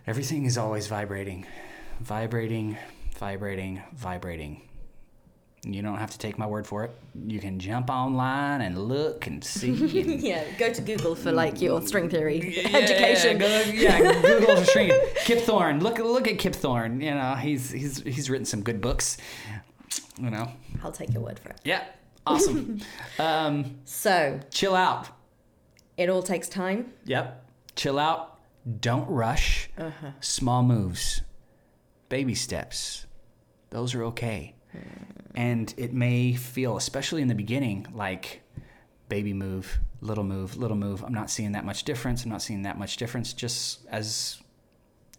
everything 0.06 0.44
is 0.46 0.56
always 0.56 0.86
vibrating 0.86 1.46
vibrating 2.00 2.76
vibrating 3.18 3.82
vibrating 3.94 4.62
you 5.64 5.82
don't 5.82 5.98
have 5.98 6.10
to 6.12 6.18
take 6.18 6.38
my 6.38 6.46
word 6.46 6.66
for 6.66 6.84
it 6.84 6.92
you 7.26 7.40
can 7.40 7.58
jump 7.58 7.90
online 7.90 8.60
and 8.60 8.78
look 8.78 9.26
and 9.26 9.42
see 9.42 9.70
and 10.00 10.20
yeah, 10.20 10.44
go 10.56 10.72
to 10.72 10.80
Google 10.80 11.16
for 11.16 11.32
like 11.32 11.60
your 11.60 11.82
string 11.82 12.08
theory 12.08 12.38
yeah, 12.62 12.68
education. 12.78 13.38
go- 13.38 13.62
Yeah, 13.66 14.22
Google 14.22 14.64
string. 14.64 14.92
Kip 15.24 15.40
Thorne. 15.40 15.80
Look 15.80 15.98
look 15.98 16.28
at 16.28 16.38
Kip 16.38 16.54
Thorne. 16.54 17.00
You 17.00 17.10
know, 17.12 17.34
he's 17.34 17.70
he's 17.70 18.00
he's 18.02 18.30
written 18.30 18.46
some 18.46 18.62
good 18.62 18.80
books. 18.80 19.16
You 20.20 20.30
know. 20.30 20.50
I'll 20.82 20.92
take 20.92 21.12
your 21.12 21.22
word 21.22 21.38
for 21.38 21.50
it. 21.50 21.60
Yeah. 21.64 21.84
Awesome. 22.26 22.80
um, 23.18 23.78
So 23.84 24.40
chill 24.50 24.74
out. 24.74 25.08
it 25.96 26.08
all 26.08 26.22
takes 26.22 26.48
time. 26.48 26.92
Yep. 27.04 27.44
Chill 27.76 27.98
out. 27.98 28.38
Don't 28.80 29.08
rush. 29.08 29.70
Uh-huh. 29.78 30.10
Small 30.20 30.62
moves. 30.62 31.22
Baby 32.08 32.34
steps. 32.34 33.06
Those 33.70 33.94
are 33.94 34.04
okay. 34.04 34.54
And 35.34 35.72
it 35.76 35.92
may 35.92 36.34
feel, 36.34 36.76
especially 36.76 37.22
in 37.22 37.28
the 37.28 37.34
beginning, 37.34 37.86
like 37.92 38.42
baby 39.08 39.32
move, 39.32 39.78
little 40.00 40.24
move, 40.24 40.56
little 40.56 40.76
move. 40.76 41.02
I'm 41.02 41.14
not 41.14 41.30
seeing 41.30 41.52
that 41.52 41.64
much 41.64 41.84
difference. 41.84 42.24
I'm 42.24 42.30
not 42.30 42.42
seeing 42.42 42.62
that 42.62 42.78
much 42.78 42.96
difference. 42.96 43.32
Just 43.32 43.86
as 43.88 44.40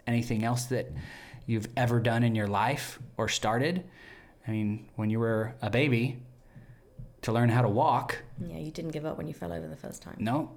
anything 0.06 0.44
else 0.44 0.66
that 0.66 0.92
you've 1.46 1.68
ever 1.78 2.00
done 2.00 2.24
in 2.24 2.36
your 2.36 2.48
life 2.48 3.00
or 3.18 3.28
started. 3.28 3.86
I 4.50 4.52
mean, 4.52 4.90
when 4.96 5.12
you 5.12 5.20
were 5.20 5.54
a 5.62 5.70
baby, 5.70 6.18
to 7.22 7.32
learn 7.32 7.50
how 7.50 7.62
to 7.62 7.70
walk, 7.70 8.18
Yeah, 8.44 8.58
you 8.58 8.72
didn't 8.72 8.92
give 8.92 9.06
up 9.06 9.16
when 9.16 9.28
you 9.28 9.34
fell 9.36 9.54
over 9.54 9.68
the 9.68 9.76
first 9.76 10.02
time. 10.02 10.16
no, 10.18 10.50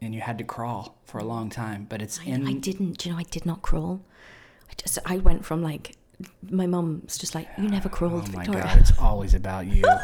and 0.00 0.14
you 0.14 0.22
had 0.22 0.38
to 0.38 0.44
crawl 0.44 0.96
for 1.04 1.18
a 1.18 1.24
long 1.24 1.50
time. 1.50 1.84
But 1.90 2.00
it's 2.00 2.18
I, 2.20 2.24
in 2.24 2.46
I 2.48 2.54
didn't. 2.54 2.96
Do 2.98 3.08
you 3.10 3.14
know? 3.14 3.20
I 3.20 3.24
did 3.24 3.44
not 3.44 3.60
crawl. 3.60 4.00
I 4.70 4.72
just 4.78 4.98
I 5.04 5.18
went 5.18 5.44
from 5.44 5.62
like 5.62 5.96
my 6.50 6.66
mum's 6.66 7.16
just 7.16 7.34
like 7.34 7.48
you 7.58 7.68
never 7.68 7.88
crawled, 7.88 8.28
Oh 8.28 8.32
my 8.32 8.42
Victoria. 8.44 8.64
god, 8.64 8.78
it's 8.78 8.92
always 8.98 9.34
about 9.34 9.66
you. 9.66 9.82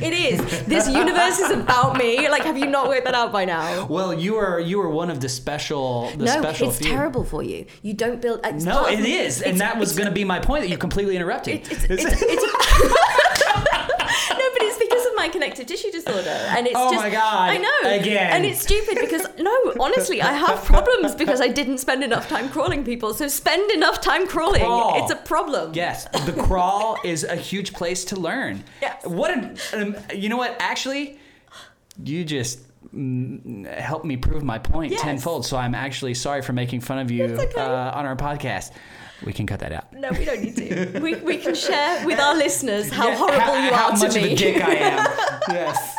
It 0.00 0.12
is. 0.12 0.64
This 0.66 0.88
universe 0.88 1.38
is 1.38 1.50
about 1.52 1.96
me. 1.96 2.28
Like, 2.28 2.42
have 2.42 2.58
you 2.58 2.66
not 2.66 2.88
worked 2.88 3.04
that 3.04 3.14
out 3.14 3.30
by 3.30 3.44
now? 3.44 3.86
well, 3.86 4.12
you 4.12 4.34
are 4.36 4.58
you 4.58 4.80
are 4.80 4.90
one 4.90 5.10
of 5.10 5.20
the 5.20 5.28
special 5.28 6.10
the 6.10 6.24
no, 6.24 6.40
special 6.40 6.70
it's 6.70 6.78
few. 6.78 6.90
terrible 6.90 7.22
for 7.24 7.42
you. 7.44 7.64
You 7.82 7.94
don't 7.94 8.20
build. 8.20 8.40
Uh, 8.44 8.48
it's 8.54 8.64
No, 8.64 8.86
it 8.86 8.98
is, 9.00 9.40
and 9.42 9.60
that 9.60 9.78
was 9.78 9.94
going 9.96 10.08
to 10.08 10.14
be 10.14 10.24
my 10.24 10.40
point 10.40 10.62
that 10.64 10.70
you 10.70 10.76
completely 10.78 11.14
interrupted. 11.14 11.60
It's, 11.60 11.70
it's, 11.70 11.84
it's, 11.88 12.04
it's, 12.04 12.42
no, 13.54 14.46
but 14.52 14.62
it's 14.62 14.78
because 14.78 15.06
of 15.06 15.12
my 15.16 15.24
borderline 15.28 15.33
connective 15.44 15.66
tissue 15.66 15.90
disorder, 15.90 16.28
and 16.28 16.66
it's 16.66 16.76
Oh 16.76 16.90
just 16.90 17.04
my 17.04 17.10
God, 17.10 17.50
I 17.50 17.56
know 17.58 17.90
again. 18.00 18.32
and 18.32 18.44
it's 18.44 18.60
stupid 18.60 18.98
because 19.00 19.26
no, 19.38 19.74
honestly, 19.80 20.22
I 20.22 20.32
have 20.32 20.64
problems 20.64 21.14
because 21.14 21.40
I 21.40 21.48
didn't 21.48 21.78
spend 21.78 22.02
enough 22.02 22.28
time 22.28 22.48
crawling 22.48 22.84
people. 22.84 23.14
So 23.14 23.28
spend 23.28 23.70
enough 23.70 24.00
time 24.00 24.26
crawling. 24.26 24.60
Crawl. 24.62 25.02
It's 25.02 25.12
a 25.12 25.16
problem. 25.16 25.72
Yes, 25.74 26.06
the 26.26 26.32
crawl 26.32 26.98
is 27.04 27.24
a 27.24 27.36
huge 27.36 27.72
place 27.72 28.04
to 28.06 28.16
learn. 28.16 28.64
Yes. 28.80 29.04
What 29.04 29.30
an, 29.30 29.56
um, 29.74 29.96
you 30.14 30.28
know 30.28 30.36
what? 30.36 30.56
Actually, 30.60 31.18
you 32.02 32.24
just 32.24 32.60
mm, 32.94 33.66
helped 33.78 34.04
me 34.04 34.16
prove 34.16 34.42
my 34.42 34.58
point 34.58 34.92
Yes. 34.92 35.02
tenfold. 35.02 35.46
So 35.46 35.56
I'm 35.56 35.74
actually 35.74 36.14
sorry 36.14 36.42
for 36.42 36.52
making 36.52 36.80
fun 36.80 36.98
of 36.98 37.10
you 37.10 37.24
okay. 37.24 37.60
uh, 37.60 37.98
on 37.98 38.06
our 38.06 38.16
podcast. 38.16 38.72
We 39.24 39.32
can 39.32 39.46
cut 39.46 39.60
that 39.60 39.72
out. 39.72 39.92
No, 39.92 40.10
we 40.12 40.24
don't 40.24 40.42
need 40.42 40.56
to. 40.56 41.00
We, 41.04 41.14
we 41.16 41.38
can 41.38 41.54
share 41.54 42.04
with 42.06 42.18
our 42.20 42.34
listeners 42.36 42.90
how 42.90 43.08
Yeah, 43.08 43.16
horrible 43.16 43.40
how, 43.40 43.54
you 43.66 43.72
how 43.74 43.90
are 43.90 43.96
to 43.96 44.06
much 44.06 44.14
me. 44.16 44.24
of 44.26 44.32
a 44.32 44.34
dick 44.36 44.62
I 44.62 44.74
am. 44.74 45.06
yes. 45.48 45.96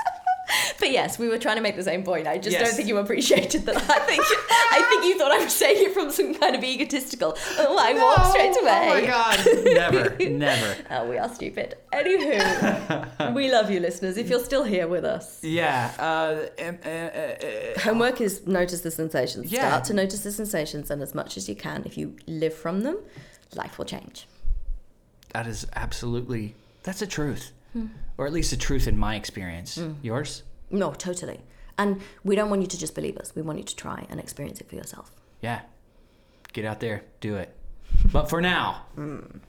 But 0.79 0.91
yes, 0.91 1.17
we 1.17 1.27
were 1.27 1.37
trying 1.39 1.55
to 1.55 1.61
make 1.61 1.75
the 1.75 1.83
same 1.83 2.03
point. 2.03 2.27
I 2.27 2.37
just 2.37 2.51
Yes. 2.51 2.67
don't 2.67 2.75
think 2.75 2.87
you 2.87 2.97
appreciated 2.97 3.65
that. 3.65 3.75
I 3.89 3.99
think 3.99 4.23
I 4.71 4.85
think 4.89 5.05
you 5.05 5.17
thought 5.17 5.31
I 5.31 5.43
was 5.43 5.53
saying 5.53 5.77
it 5.87 5.93
from 5.93 6.11
some 6.11 6.35
kind 6.35 6.55
of 6.55 6.63
egotistical. 6.63 7.35
Oh, 7.57 7.77
I 7.79 7.93
walked 7.93 8.29
straight 8.31 8.55
away. 8.61 8.87
Oh 8.89 8.93
my 8.93 9.05
god. 9.05 9.37
never, 9.73 10.15
never. 10.29 10.75
Oh, 10.91 11.09
we 11.09 11.17
are 11.17 11.33
stupid. 11.33 11.75
Anywho, 11.93 13.33
we 13.33 13.51
love 13.51 13.71
you, 13.71 13.79
listeners. 13.79 14.17
If 14.17 14.29
you're 14.29 14.43
still 14.43 14.63
here 14.63 14.87
with 14.87 15.05
us, 15.05 15.43
Yeah. 15.43 15.91
Uh, 15.97 16.63
um, 16.63 16.77
uh, 16.85 16.89
uh, 16.89 16.91
uh, 16.91 17.79
homework 17.79 18.21
is 18.21 18.45
notice 18.45 18.81
the 18.81 18.91
sensations. 18.91 19.51
Yeah. 19.51 19.67
Start 19.67 19.83
to 19.85 19.93
notice 19.93 20.19
the 20.23 20.31
sensations, 20.31 20.91
and 20.91 21.01
as 21.01 21.15
much 21.15 21.37
as 21.37 21.49
you 21.49 21.55
can, 21.55 21.83
if 21.85 21.97
you 21.97 22.15
live 22.27 22.53
from 22.53 22.81
them, 22.81 22.97
life 23.55 23.77
will 23.77 23.85
change. 23.85 24.27
that 25.33 25.47
is 25.47 25.65
absolutely 25.75 26.55
that's 26.83 27.01
a 27.01 27.07
truth, 27.07 27.51
Hmm. 27.73 27.87
Or 28.18 28.26
at 28.26 28.34
least 28.34 28.51
the 28.51 28.57
truth 28.57 28.88
in 28.88 28.97
my 28.97 29.16
experience. 29.16 29.78
Mm. 29.78 29.95
Yours? 30.01 30.43
No, 30.70 30.93
totally. 30.93 31.41
And 31.78 32.01
we 32.24 32.36
don't 32.36 32.49
want 32.49 32.61
you 32.61 32.68
to 32.68 32.78
just 32.78 32.95
believe 32.95 33.18
us. 33.18 33.34
We 33.36 33.41
want 33.41 33.59
you 33.59 33.66
to 33.66 33.76
try 33.76 34.05
and 34.09 34.20
experience 34.20 34.61
it 34.61 34.70
for 34.70 34.76
yourself. 34.76 35.11
Yeah. 35.41 35.61
Get 36.53 36.66
out 36.66 36.80
there, 36.80 37.03
do 37.20 37.36
it. 37.36 37.55
But 38.11 38.30
for 38.30 38.41
now, 38.41 38.86
mm. 38.97 39.39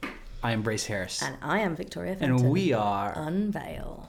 I 0.43 0.53
am 0.53 0.62
Brace 0.62 0.87
Harris, 0.87 1.23
And 1.23 1.37
I 1.43 1.61
am 1.61 1.77
Victoria 1.77 2.17
and 2.21 2.51
we 2.51 2.73
are. 2.73 3.12
Unveil. 3.17 4.09